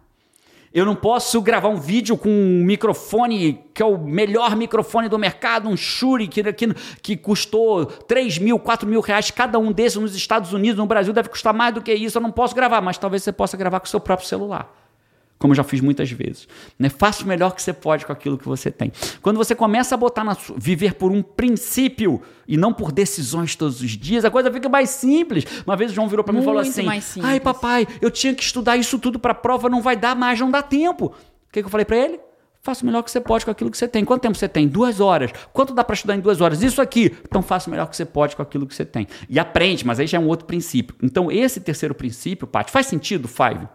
Eu 0.73 0.85
não 0.85 0.95
posso 0.95 1.41
gravar 1.41 1.69
um 1.69 1.77
vídeo 1.77 2.15
com 2.15 2.29
um 2.29 2.63
microfone 2.63 3.65
que 3.73 3.81
é 3.81 3.85
o 3.85 3.97
melhor 3.97 4.55
microfone 4.55 5.09
do 5.09 5.17
mercado, 5.17 5.67
um 5.67 5.75
Shure 5.75 6.27
que, 6.27 6.53
que, 6.53 6.73
que 7.01 7.17
custou 7.17 7.85
3 7.85 8.37
mil, 8.37 8.59
4 8.59 8.87
mil 8.87 9.01
reais 9.01 9.31
cada 9.31 9.57
um 9.57 9.71
desses 9.71 9.99
nos 9.99 10.15
Estados 10.15 10.53
Unidos, 10.53 10.77
no 10.77 10.85
Brasil 10.85 11.11
deve 11.11 11.29
custar 11.29 11.53
mais 11.53 11.73
do 11.73 11.81
que 11.81 11.93
isso. 11.93 12.17
Eu 12.17 12.21
não 12.21 12.31
posso 12.31 12.53
gravar, 12.53 12.81
mas 12.81 12.97
talvez 12.97 13.23
você 13.23 13.31
possa 13.31 13.57
gravar 13.57 13.79
com 13.79 13.87
o 13.87 13.89
seu 13.89 13.99
próprio 13.99 14.27
celular 14.27 14.88
como 15.39 15.53
eu 15.53 15.55
já 15.55 15.63
fiz 15.63 15.79
muitas 15.79 16.11
vezes. 16.11 16.47
Né? 16.77 16.89
Faça 16.89 17.23
o 17.23 17.27
melhor 17.27 17.55
que 17.55 17.63
você 17.63 17.71
pode 17.71 18.05
com 18.05 18.11
aquilo 18.11 18.37
que 18.37 18.45
você 18.45 18.69
tem. 18.69 18.91
Quando 19.21 19.37
você 19.37 19.55
começa 19.55 19.95
a 19.95 19.97
botar 19.97 20.23
na 20.23 20.35
viver 20.57 20.95
por 20.95 21.11
um 21.11 21.23
princípio 21.23 22.21
e 22.45 22.57
não 22.57 22.73
por 22.73 22.91
decisões 22.91 23.55
todos 23.55 23.81
os 23.81 23.91
dias, 23.91 24.25
a 24.25 24.29
coisa 24.29 24.51
fica 24.51 24.67
mais 24.67 24.89
simples. 24.89 25.45
Uma 25.65 25.77
vez 25.77 25.91
o 25.91 25.95
João 25.95 26.09
virou 26.09 26.23
para 26.23 26.33
mim 26.33 26.41
e 26.41 26.43
falou 26.43 26.59
assim: 26.59 26.85
"Ai, 27.23 27.39
papai, 27.39 27.87
eu 28.01 28.11
tinha 28.11 28.35
que 28.35 28.43
estudar 28.43 28.75
isso 28.75 28.99
tudo 28.99 29.17
para 29.17 29.31
a 29.31 29.35
prova, 29.35 29.69
não 29.69 29.81
vai 29.81 29.95
dar 29.95 30.13
mais, 30.13 30.37
não 30.39 30.51
dá 30.51 30.61
tempo". 30.61 31.05
O 31.05 31.51
que, 31.51 31.61
que 31.61 31.65
eu 31.65 31.69
falei 31.71 31.85
para 31.85 31.97
ele? 31.97 32.19
Faça 32.61 32.83
o 32.83 32.85
melhor 32.85 33.01
que 33.03 33.09
você 33.09 33.21
pode 33.21 33.45
com 33.45 33.51
aquilo 33.51 33.71
que 33.71 33.77
você 33.77 33.87
tem. 33.87 34.03
Quanto 34.03 34.21
tempo 34.21 34.37
você 34.37 34.49
tem? 34.49 34.67
Duas 34.67 34.99
horas. 34.99 35.31
Quanto 35.53 35.73
dá 35.73 35.81
para 35.81 35.93
estudar 35.93 36.15
em 36.15 36.19
duas 36.19 36.41
horas? 36.41 36.61
Isso 36.61 36.81
aqui. 36.81 37.15
Então 37.23 37.41
faça 37.41 37.69
o 37.69 37.71
melhor 37.71 37.87
que 37.87 37.95
você 37.95 38.03
pode 38.03 38.35
com 38.35 38.41
aquilo 38.41 38.67
que 38.67 38.75
você 38.75 38.85
tem. 38.85 39.07
E 39.29 39.39
aprende, 39.39 39.87
mas 39.87 39.99
aí 39.99 40.05
já 40.05 40.17
é 40.17 40.21
um 40.21 40.27
outro 40.27 40.45
princípio. 40.45 40.93
Então, 41.01 41.31
esse 41.31 41.61
terceiro 41.61 41.95
princípio, 41.95 42.45
Paty, 42.45 42.69
faz 42.69 42.87
sentido, 42.87 43.29
Five? 43.29 43.65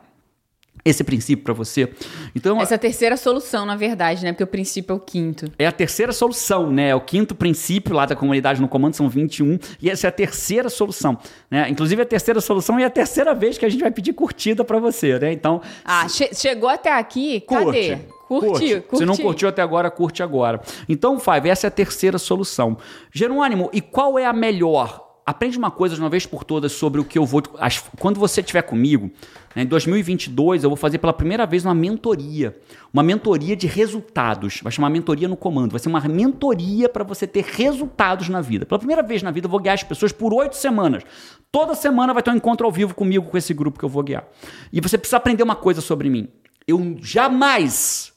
Esse 0.85 1.03
princípio 1.03 1.45
para 1.45 1.55
você. 1.55 1.89
Então, 2.35 2.61
essa 2.61 2.75
é 2.75 2.77
a 2.77 2.79
terceira 2.79 3.17
solução, 3.17 3.65
na 3.65 3.75
verdade, 3.75 4.23
né? 4.23 4.33
Porque 4.33 4.45
o 4.45 4.47
princípio 4.47 4.93
é 4.93 4.97
o 4.97 5.01
quinto. 5.01 5.51
É 5.59 5.67
a 5.67 5.73
terceira 5.73 6.13
solução, 6.13 6.71
né? 6.71 6.91
É 6.91 6.95
o 6.95 7.01
quinto 7.01 7.35
princípio 7.35 7.95
lá 7.95 8.05
da 8.05 8.15
comunidade 8.15 8.61
no 8.61 8.69
comando 8.69 8.95
são 8.95 9.09
21 9.09 9.59
e 9.81 9.89
essa 9.89 10.07
é 10.07 10.09
a 10.09 10.13
terceira 10.13 10.69
solução, 10.69 11.19
né? 11.51 11.69
Inclusive 11.71 12.03
a 12.03 12.07
terceira 12.07 12.41
solução 12.41 12.79
é 12.79 12.85
a 12.85 12.91
terceira 12.91 13.35
vez 13.35 13.57
que 13.57 13.65
a 13.65 13.69
gente 13.69 13.81
vai 13.81 13.91
pedir 13.91 14.13
curtida 14.13 14.65
para 14.65 14.79
você, 14.79 15.19
né? 15.19 15.33
Então, 15.33 15.61
ah, 15.85 16.07
che 16.09 16.35
chegou 16.35 16.69
até 16.69 16.93
aqui? 16.93 17.41
Curte. 17.41 17.65
Cadê? 17.65 17.99
Curtiu, 18.27 18.83
curte. 18.83 18.99
Se 18.99 19.05
não 19.05 19.17
curtiu 19.17 19.49
até 19.49 19.63
agora, 19.63 19.91
curte 19.91 20.23
agora. 20.23 20.61
Então, 20.89 21.19
Five, 21.19 21.49
essa 21.49 21.67
é 21.67 21.69
a 21.69 21.71
terceira 21.71 22.19
solução. 22.19 22.77
Jerônimo, 23.13 23.71
e 23.73 23.81
qual 23.81 24.19
é 24.19 24.25
a 24.25 24.33
melhor 24.33 25.04
aprende 25.27 25.57
uma 25.59 25.71
coisa 25.71 25.95
de 25.95 26.01
uma 26.01 26.09
vez 26.11 26.27
por 26.27 26.45
todas 26.45 26.73
sobre 26.73 27.01
o 27.01 27.05
que 27.05 27.19
eu 27.19 27.25
vou. 27.25 27.43
as- 27.59 27.83
quando 27.99 28.19
você 28.21 28.41
estiver 28.41 28.63
comigo, 28.63 29.11
né, 29.55 29.63
em 29.63 29.67
2022, 29.67 30.63
eu 30.65 30.71
vou 30.71 30.77
fazer 30.77 30.99
pela 30.99 31.13
primeira 31.13 31.47
vez 31.47 31.65
uma 31.65 31.75
mentoria. 31.75 32.57
Uma 32.93 33.03
mentoria 33.03 33.57
de 33.57 33.67
resultados. 33.67 34.61
Vai 34.63 34.71
chamar 34.73 34.91
mentoria 34.91 35.29
no 35.29 35.37
comando. 35.37 35.73
Vai 35.73 35.81
ser 35.81 35.89
uma 35.89 36.01
mentoria 36.01 36.89
para 36.89 37.05
você 37.05 37.27
ter 37.27 37.45
resultados 37.45 38.29
na 38.29 38.41
vida. 38.41 38.65
Pela 38.65 38.79
primeira 38.79 39.03
vez 39.03 39.23
na 39.23 39.31
vida, 39.31 39.47
eu 39.47 39.51
vou 39.51 39.61
guiar 39.61 39.75
as 39.75 39.83
pessoas 39.83 40.13
por 40.13 40.33
oito 40.33 40.57
semanas. 40.57 41.03
Toda 41.51 41.75
semana 41.75 42.15
vai 42.15 42.23
ter 42.23 42.31
um 42.31 42.37
encontro 42.37 42.67
ao 42.67 42.73
vivo 42.73 42.95
comigo, 42.95 43.27
com 43.27 43.37
esse 43.37 43.53
grupo 43.53 43.79
que 43.79 43.85
eu 43.85 43.89
vou 43.89 44.03
guiar. 44.03 44.25
E 44.73 44.81
você 44.81 44.97
precisa 44.97 45.17
aprender 45.19 45.43
uma 45.43 45.57
coisa 45.57 45.81
sobre 45.81 46.09
mim. 46.09 46.29
Eu 46.67 46.97
jamais 47.03 48.14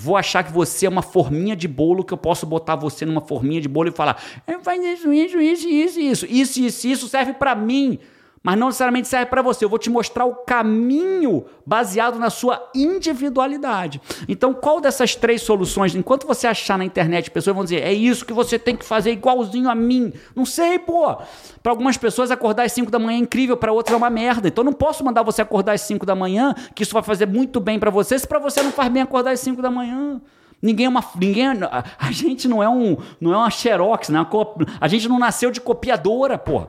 vou 0.00 0.16
achar 0.16 0.44
que 0.44 0.52
você 0.52 0.86
é 0.86 0.88
uma 0.88 1.02
forminha 1.02 1.56
de 1.56 1.66
bolo 1.66 2.04
que 2.04 2.14
eu 2.14 2.18
posso 2.18 2.46
botar 2.46 2.76
você 2.76 3.04
numa 3.04 3.20
forminha 3.20 3.60
de 3.60 3.68
bolo 3.68 3.88
e 3.88 3.92
falar, 3.92 4.22
"É, 4.46 4.56
faz 4.60 4.80
isso, 4.82 5.12
isso, 5.12 5.40
isso, 5.40 5.68
isso, 5.68 5.98
isso, 6.00 6.26
isso, 6.26 6.60
isso, 6.60 6.88
isso 6.88 7.08
serve 7.08 7.32
pra 7.32 7.54
mim, 7.56 7.98
mas 8.42 8.56
não 8.58 8.68
necessariamente 8.68 9.08
serve 9.08 9.26
pra 9.26 9.42
você. 9.42 9.64
Eu 9.64 9.68
vou 9.68 9.78
te 9.78 9.90
mostrar 9.90 10.24
o 10.24 10.34
caminho 10.34 11.44
baseado 11.66 12.18
na 12.18 12.30
sua 12.30 12.70
individualidade. 12.74 14.00
Então, 14.28 14.54
qual 14.54 14.80
dessas 14.80 15.14
três 15.14 15.42
soluções, 15.42 15.94
enquanto 15.94 16.26
você 16.26 16.46
achar 16.46 16.78
na 16.78 16.84
internet, 16.84 17.30
pessoas 17.30 17.54
vão 17.54 17.64
dizer, 17.64 17.82
é 17.82 17.92
isso 17.92 18.24
que 18.24 18.32
você 18.32 18.58
tem 18.58 18.76
que 18.76 18.84
fazer 18.84 19.12
igualzinho 19.12 19.68
a 19.68 19.74
mim. 19.74 20.12
Não 20.34 20.44
sei, 20.46 20.78
pô. 20.78 21.16
Pra 21.62 21.72
algumas 21.72 21.96
pessoas 21.96 22.30
acordar 22.30 22.64
às 22.64 22.72
5 22.72 22.90
da 22.90 22.98
manhã 22.98 23.18
é 23.18 23.20
incrível, 23.20 23.56
pra 23.56 23.72
outras 23.72 23.94
é 23.94 23.96
uma 23.96 24.10
merda. 24.10 24.48
Então, 24.48 24.64
não 24.64 24.72
posso 24.72 25.04
mandar 25.04 25.22
você 25.22 25.42
acordar 25.42 25.72
às 25.72 25.80
5 25.82 26.06
da 26.06 26.14
manhã, 26.14 26.54
que 26.74 26.82
isso 26.82 26.94
vai 26.94 27.02
fazer 27.02 27.26
muito 27.26 27.60
bem 27.60 27.78
pra 27.78 27.90
você, 27.90 28.18
se 28.18 28.26
pra 28.26 28.38
você 28.38 28.62
não 28.62 28.72
faz 28.72 28.90
bem 28.90 29.02
acordar 29.02 29.32
às 29.32 29.40
5 29.40 29.60
da 29.60 29.70
manhã. 29.70 30.20
Ninguém 30.60 30.86
é 30.86 30.88
uma. 30.88 31.04
Ninguém, 31.14 31.46
é- 31.48 31.84
a, 31.98 32.10
gente 32.10 32.48
não 32.48 32.62
é 32.62 32.68
um. 32.68 32.96
Não 33.20 33.32
é 33.32 33.36
uma 33.36 33.50
Xerox, 33.50 34.08
né? 34.08 34.26
A 34.80 34.88
gente 34.88 35.08
não 35.08 35.18
nasceu 35.18 35.50
de 35.50 35.60
copiadora, 35.60 36.36
pô. 36.36 36.66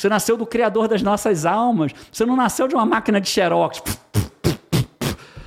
Você 0.00 0.08
nasceu 0.08 0.34
do 0.34 0.46
Criador 0.46 0.88
das 0.88 1.02
nossas 1.02 1.44
almas. 1.44 1.92
Você 2.10 2.24
não 2.24 2.34
nasceu 2.34 2.66
de 2.66 2.74
uma 2.74 2.86
máquina 2.86 3.20
de 3.20 3.28
Xerox. 3.28 3.82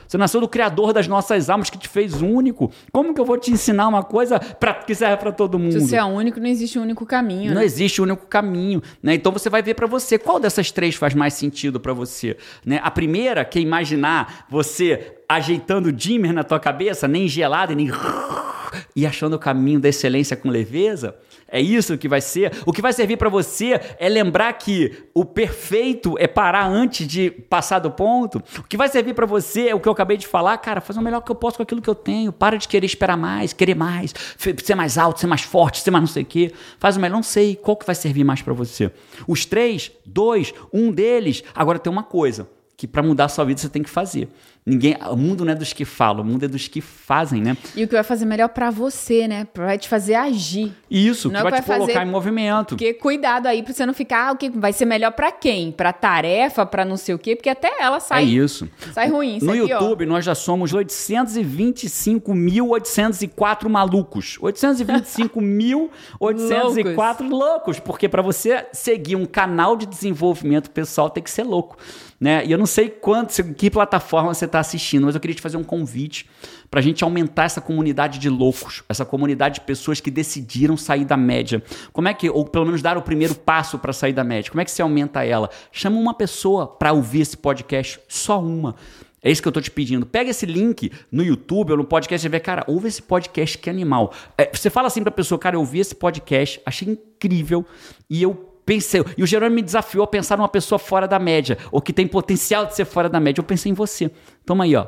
Você 0.07 0.15
nasceu 0.15 0.39
do 0.39 0.47
Criador 0.47 0.93
das 0.93 1.07
nossas 1.07 1.49
almas 1.49 1.71
que 1.71 1.77
te 1.79 1.89
fez 1.89 2.21
único. 2.21 2.71
Como 2.91 3.15
que 3.15 3.19
eu 3.19 3.25
vou 3.25 3.35
te 3.35 3.49
ensinar 3.49 3.87
uma 3.87 4.03
coisa 4.03 4.39
pra, 4.39 4.75
que 4.75 4.93
serve 4.93 5.17
pra 5.17 5.31
todo 5.31 5.57
mundo? 5.57 5.71
Se 5.71 5.79
você 5.79 5.95
é 5.95 6.03
único, 6.03 6.39
não 6.39 6.45
existe 6.45 6.77
um 6.77 6.83
único 6.83 7.03
caminho. 7.03 7.51
Não 7.51 7.61
né? 7.61 7.65
existe 7.65 7.99
um 7.99 8.03
único 8.03 8.27
caminho, 8.27 8.79
né? 9.01 9.15
Então 9.15 9.31
você 9.31 9.49
vai 9.49 9.63
ver 9.63 9.73
pra 9.73 9.87
você 9.87 10.19
qual 10.19 10.39
dessas 10.39 10.69
três 10.69 10.93
faz 10.93 11.15
mais 11.15 11.33
sentido 11.33 11.79
pra 11.79 11.91
você, 11.91 12.37
né? 12.63 12.79
A 12.83 12.91
primeira, 12.91 13.43
que 13.43 13.57
é 13.57 13.61
imaginar 13.63 14.45
você 14.51 15.15
ajeitando 15.27 15.89
o 15.89 15.91
dimmer 15.91 16.31
na 16.31 16.43
tua 16.43 16.59
cabeça, 16.59 17.07
nem 17.07 17.27
gelado 17.27 17.71
e 17.71 17.75
nem 17.75 17.89
e 18.95 19.07
achando 19.07 19.33
o 19.33 19.39
caminho 19.39 19.79
da 19.79 19.89
excelência 19.89 20.37
com 20.37 20.47
leveza. 20.47 21.15
É 21.53 21.61
isso 21.61 21.95
que 21.99 22.09
vai 22.09 22.19
ser. 22.19 22.51
O 22.65 22.73
que 22.73 22.81
vai 22.81 22.91
servir 22.91 23.15
pra 23.15 23.29
você 23.29 23.79
é 23.99 24.09
lembrar 24.09 24.51
que 24.53 25.05
o 25.13 25.23
perfeito 25.23 26.15
é 26.17 26.25
parar 26.25 26.65
antes 26.65 27.07
de 27.07 27.29
passar 27.29 27.77
do 27.77 27.91
ponto. 27.91 28.41
O 28.57 28.63
que 28.63 28.75
vai 28.75 28.89
servir 28.89 29.13
pra 29.13 29.27
você 29.27 29.67
é 29.67 29.75
o 29.75 29.79
que 29.79 29.87
eu 29.87 29.93
acabei 29.93 30.17
de 30.17 30.25
falar, 30.25 30.57
cara, 30.57 30.81
fazer 30.81 30.97
o 30.99 31.03
melhor 31.03 31.21
que 31.21 31.29
eu 31.29 31.35
posso 31.35 31.57
com 31.57 31.61
aquilo 31.61 31.79
que 31.79 31.89
eu 31.89 31.93
tenho. 31.93 32.33
Para 32.33 32.57
de 32.57 32.67
querer 32.67 32.87
esperar 32.87 33.15
mais, 33.15 33.53
querer 33.53 33.75
mais, 33.75 34.15
ser 34.63 34.73
mais 34.73 34.97
alto, 34.97 35.19
ser 35.19 35.27
mais 35.27 35.43
forte, 35.43 35.81
ser 35.81 35.91
mais 35.91 36.01
não 36.01 36.07
sei 36.07 36.23
o 36.23 36.25
quê. 36.25 36.51
Faz 36.79 36.97
o 36.97 36.99
melhor, 36.99 37.17
não 37.17 37.21
sei 37.21 37.55
qual 37.55 37.77
que 37.77 37.85
vai 37.85 37.93
servir 37.93 38.23
mais 38.23 38.41
pra 38.41 38.51
você. 38.55 38.91
Os 39.27 39.45
três, 39.45 39.91
dois, 40.03 40.55
um 40.73 40.91
deles. 40.91 41.43
Agora 41.53 41.77
tem 41.77 41.93
uma 41.93 42.01
coisa 42.01 42.49
que 42.75 42.87
pra 42.87 43.03
mudar 43.03 43.25
a 43.25 43.29
sua 43.29 43.45
vida 43.45 43.61
você 43.61 43.69
tem 43.69 43.83
que 43.83 43.89
fazer. 43.89 44.27
Ninguém, 44.65 44.95
o 45.11 45.17
mundo 45.17 45.43
não 45.43 45.51
é 45.51 45.55
dos 45.55 45.73
que 45.73 45.83
falam, 45.83 46.23
o 46.23 46.25
mundo 46.25 46.45
é 46.45 46.47
dos 46.47 46.69
que 46.69 46.79
fazem, 46.79 47.41
né? 47.41 47.57
E 47.75 47.83
o 47.83 47.87
que 47.87 47.93
vai 47.95 48.03
fazer 48.03 48.23
melhor 48.25 48.47
pra 48.47 48.71
você, 48.71 49.27
né? 49.27 49.45
Vai 49.53 49.77
te 49.77 49.89
fazer 49.89 50.15
agir. 50.15 50.71
Isso, 50.89 51.27
Não 51.29 51.41
que 51.41 51.47
é 51.47 51.51
vai 51.51 51.61
te 51.61 51.65
colocar 51.65 51.93
fazer- 51.93 52.07
em 52.07 52.09
movimento. 52.09 52.69
Porque 52.69 52.93
cuidado 52.93 53.47
aí 53.47 53.61
pra 53.61 53.73
você 53.73 53.85
não 53.85 53.93
ficar, 53.93 54.29
ah, 54.29 54.31
o 54.31 54.37
que 54.37 54.49
vai 54.49 54.71
ser 54.71 54.85
melhor 54.85 55.11
pra 55.11 55.33
quem? 55.33 55.69
Pra 55.69 55.91
tarefa, 55.91 56.65
pra 56.65 56.85
não 56.85 56.95
sei 56.95 57.13
o 57.13 57.19
quê, 57.19 57.35
porque 57.35 57.49
até 57.49 57.73
ela 57.81 57.97
É 57.97 57.99
sai, 57.99 58.23
isso. 58.23 58.69
sai 58.93 59.09
ruim. 59.09 59.37
No 59.41 59.47
sai 59.47 59.55
pior. 59.65 59.81
YouTube, 59.81 60.05
nós 60.05 60.23
já 60.23 60.33
somos 60.33 60.71
825.804 60.73 63.69
malucos. 63.69 64.37
825.804 64.41 66.19
loucos. 67.29 67.79
Porque 67.79 68.07
para 68.09 68.21
você 68.21 68.65
seguir 68.71 69.15
um 69.15 69.25
canal 69.25 69.75
de 69.75 69.85
desenvolvimento 69.85 70.69
pessoal, 70.71 71.09
tem 71.09 71.23
que 71.23 71.31
ser 71.31 71.43
louco. 71.43 71.77
Né? 72.19 72.45
E 72.45 72.51
eu 72.53 72.57
não 72.57 72.65
sei 72.65 72.89
quanto, 72.89 73.33
que 73.55 73.69
plataforma 73.69 74.33
você 74.33 74.45
está 74.53 74.59
assistindo, 74.59 75.05
mas 75.05 75.15
eu 75.15 75.21
queria 75.21 75.35
te 75.35 75.41
fazer 75.41 75.57
um 75.57 75.63
convite 75.63 76.29
para 76.69 76.79
a 76.79 76.83
gente 76.83 77.03
aumentar 77.03 77.45
essa 77.45 77.59
comunidade 77.59 78.19
de 78.19 78.29
loucos, 78.29 78.83
essa 78.87 79.03
comunidade 79.03 79.55
de 79.55 79.61
pessoas 79.61 79.99
que 79.99 80.11
decidiram 80.11 80.77
sair 80.77 81.05
da 81.05 81.17
média. 81.17 81.61
Como 81.91 82.07
é 82.07 82.13
que, 82.13 82.29
ou 82.29 82.45
pelo 82.45 82.65
menos 82.65 82.81
dar 82.81 82.97
o 82.97 83.01
primeiro 83.01 83.35
passo 83.35 83.79
para 83.79 83.91
sair 83.91 84.13
da 84.13 84.23
média? 84.23 84.51
Como 84.51 84.61
é 84.61 84.65
que 84.65 84.71
você 84.71 84.81
aumenta 84.81 85.23
ela? 85.23 85.49
Chama 85.71 85.97
uma 85.97 86.13
pessoa 86.13 86.67
para 86.67 86.93
ouvir 86.93 87.21
esse 87.21 87.37
podcast, 87.37 87.99
só 88.07 88.39
uma. 88.39 88.75
É 89.23 89.31
isso 89.31 89.41
que 89.41 89.47
eu 89.47 89.53
tô 89.53 89.61
te 89.61 89.71
pedindo. 89.71 90.05
Pega 90.05 90.29
esse 90.29 90.45
link 90.45 90.91
no 91.09 91.23
YouTube 91.23 91.71
ou 91.71 91.77
no 91.77 91.85
podcast 91.85 92.27
e 92.27 92.29
vê, 92.29 92.39
cara, 92.41 92.65
ouve 92.67 92.89
esse 92.89 93.01
podcast, 93.01 93.57
que 93.57 93.69
animal. 93.69 94.13
É, 94.37 94.49
você 94.53 94.69
fala 94.69 94.87
assim 94.87 95.01
pra 95.01 95.11
pessoa, 95.11 95.39
cara, 95.39 95.55
eu 95.55 95.61
ouvi 95.61 95.79
esse 95.79 95.95
podcast, 95.95 96.61
achei 96.65 96.89
incrível 96.89 97.65
e 98.09 98.21
eu 98.21 98.52
pensei. 98.65 99.03
E 99.17 99.23
o 99.23 99.27
Jerônimo 99.27 99.55
me 99.55 99.61
desafiou 99.61 100.03
a 100.03 100.07
pensar 100.07 100.37
numa 100.37 100.49
pessoa 100.49 100.79
fora 100.79 101.07
da 101.07 101.19
média, 101.19 101.57
ou 101.71 101.81
que 101.81 101.93
tem 101.93 102.07
potencial 102.07 102.65
de 102.65 102.75
ser 102.75 102.85
fora 102.85 103.09
da 103.09 103.19
média. 103.19 103.39
Eu 103.39 103.45
pensei 103.45 103.71
em 103.71 103.75
você. 103.75 104.11
Toma 104.45 104.63
aí, 104.63 104.75
ó. 104.75 104.87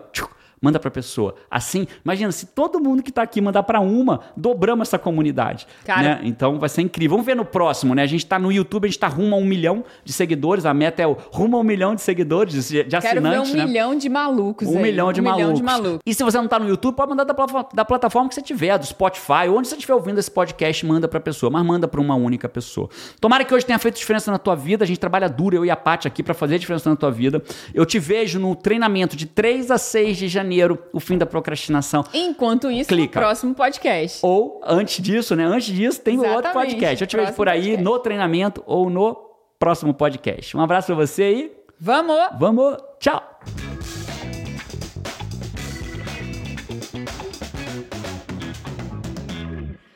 Manda 0.61 0.79
pra 0.79 0.89
pessoa. 0.89 1.35
Assim, 1.51 1.85
imagina, 2.03 2.31
se 2.31 2.47
todo 2.47 2.79
mundo 2.79 3.03
que 3.03 3.11
tá 3.11 3.21
aqui 3.21 3.39
mandar 3.41 3.63
pra 3.63 3.79
uma, 3.79 4.21
dobramos 4.35 4.87
essa 4.87 4.97
comunidade. 4.97 5.67
Cara. 5.85 6.01
né? 6.01 6.19
Então 6.23 6.59
vai 6.59 6.69
ser 6.69 6.81
incrível. 6.81 7.11
Vamos 7.15 7.25
ver 7.25 7.35
no 7.35 7.45
próximo, 7.45 7.93
né? 7.93 8.01
A 8.03 8.07
gente 8.07 8.25
tá 8.25 8.39
no 8.39 8.51
YouTube, 8.51 8.85
a 8.85 8.87
gente 8.87 8.99
tá 8.99 9.07
rumo 9.07 9.35
a 9.35 9.37
um 9.37 9.45
milhão 9.45 9.83
de 10.03 10.11
seguidores. 10.13 10.65
A 10.65 10.73
meta 10.73 11.01
é 11.01 11.07
o 11.07 11.15
rumo 11.31 11.57
a 11.57 11.59
um 11.59 11.63
milhão 11.63 11.93
de 11.93 12.01
seguidores, 12.01 12.67
de, 12.69 12.83
de 12.83 12.89
Quero 12.89 13.21
ver 13.21 13.27
assinantes, 13.27 13.53
um 13.53 13.57
né? 13.57 13.65
milhão 13.65 13.95
de 13.97 14.09
malucos 14.09 14.67
Um 14.67 14.77
aí. 14.77 14.83
milhão 14.83 15.13
de 15.13 15.21
um 15.21 15.23
malucos. 15.23 15.43
milhão 15.43 15.53
de 15.55 15.63
malucos. 15.63 15.99
E 16.05 16.13
se 16.13 16.23
você 16.23 16.37
não 16.37 16.47
tá 16.47 16.57
no 16.59 16.67
YouTube, 16.67 16.95
pode 16.95 17.09
mandar 17.09 17.23
da, 17.25 17.33
plataforma- 17.33 17.69
da 17.73 17.85
plataforma 17.85 18.29
que 18.29 18.35
você 18.35 18.41
tiver, 18.41 18.77
do 18.79 18.85
Spotify, 18.85 19.47
onde 19.49 19.67
você 19.67 19.75
estiver 19.75 19.93
ouvindo 19.93 20.19
esse 20.19 20.31
podcast, 20.31 20.85
manda 20.85 21.07
pra 21.07 21.19
pessoa, 21.19 21.49
mas 21.49 21.65
manda 21.65 21.87
pra 21.87 22.01
uma 22.01 22.15
única 22.15 22.47
pessoa. 22.49 22.89
Tomara 23.19 23.43
que 23.45 23.53
hoje 23.53 23.65
tenha 23.65 23.77
feito 23.79 23.97
diferença 23.97 24.31
na 24.31 24.37
tua 24.37 24.55
vida. 24.55 24.83
A 24.83 24.87
gente 24.87 24.99
trabalha 24.99 25.27
duro, 25.29 25.55
eu 25.55 25.65
e 25.65 25.69
a 25.69 25.75
Paty 25.75 26.07
aqui, 26.07 26.23
pra 26.23 26.33
fazer 26.33 26.57
diferença 26.59 26.89
na 26.89 26.95
tua 26.95 27.11
vida. 27.11 27.41
Eu 27.73 27.85
te 27.85 27.99
vejo 27.99 28.39
no 28.39 28.55
treinamento 28.55 29.15
de 29.15 29.25
3 29.25 29.69
a 29.71 29.77
6 29.77 30.17
de 30.17 30.27
janeiro, 30.27 30.44
o 30.93 30.99
fim 30.99 31.17
da 31.17 31.25
procrastinação. 31.25 32.03
Enquanto 32.13 32.69
isso, 32.69 32.89
Clica. 32.89 33.19
no 33.19 33.25
próximo 33.25 33.55
podcast. 33.55 34.19
Ou 34.23 34.61
antes 34.63 35.03
disso, 35.03 35.35
né? 35.35 35.45
Antes 35.45 35.73
disso, 35.73 36.01
tem 36.01 36.17
o 36.17 36.21
outro 36.21 36.33
Exatamente. 36.39 36.69
podcast. 36.71 37.01
Eu 37.03 37.07
te 37.07 37.17
vejo 37.17 37.33
por 37.33 37.49
aí 37.49 37.59
podcast. 37.61 37.83
no 37.83 37.99
treinamento 37.99 38.63
ou 38.65 38.89
no 38.89 39.15
próximo 39.59 39.93
podcast. 39.93 40.55
Um 40.55 40.61
abraço 40.61 40.87
pra 40.87 40.95
você 40.95 41.31
e 41.33 41.51
Vamos! 41.79 42.17
vamos, 42.39 42.77
tchau! 42.99 43.34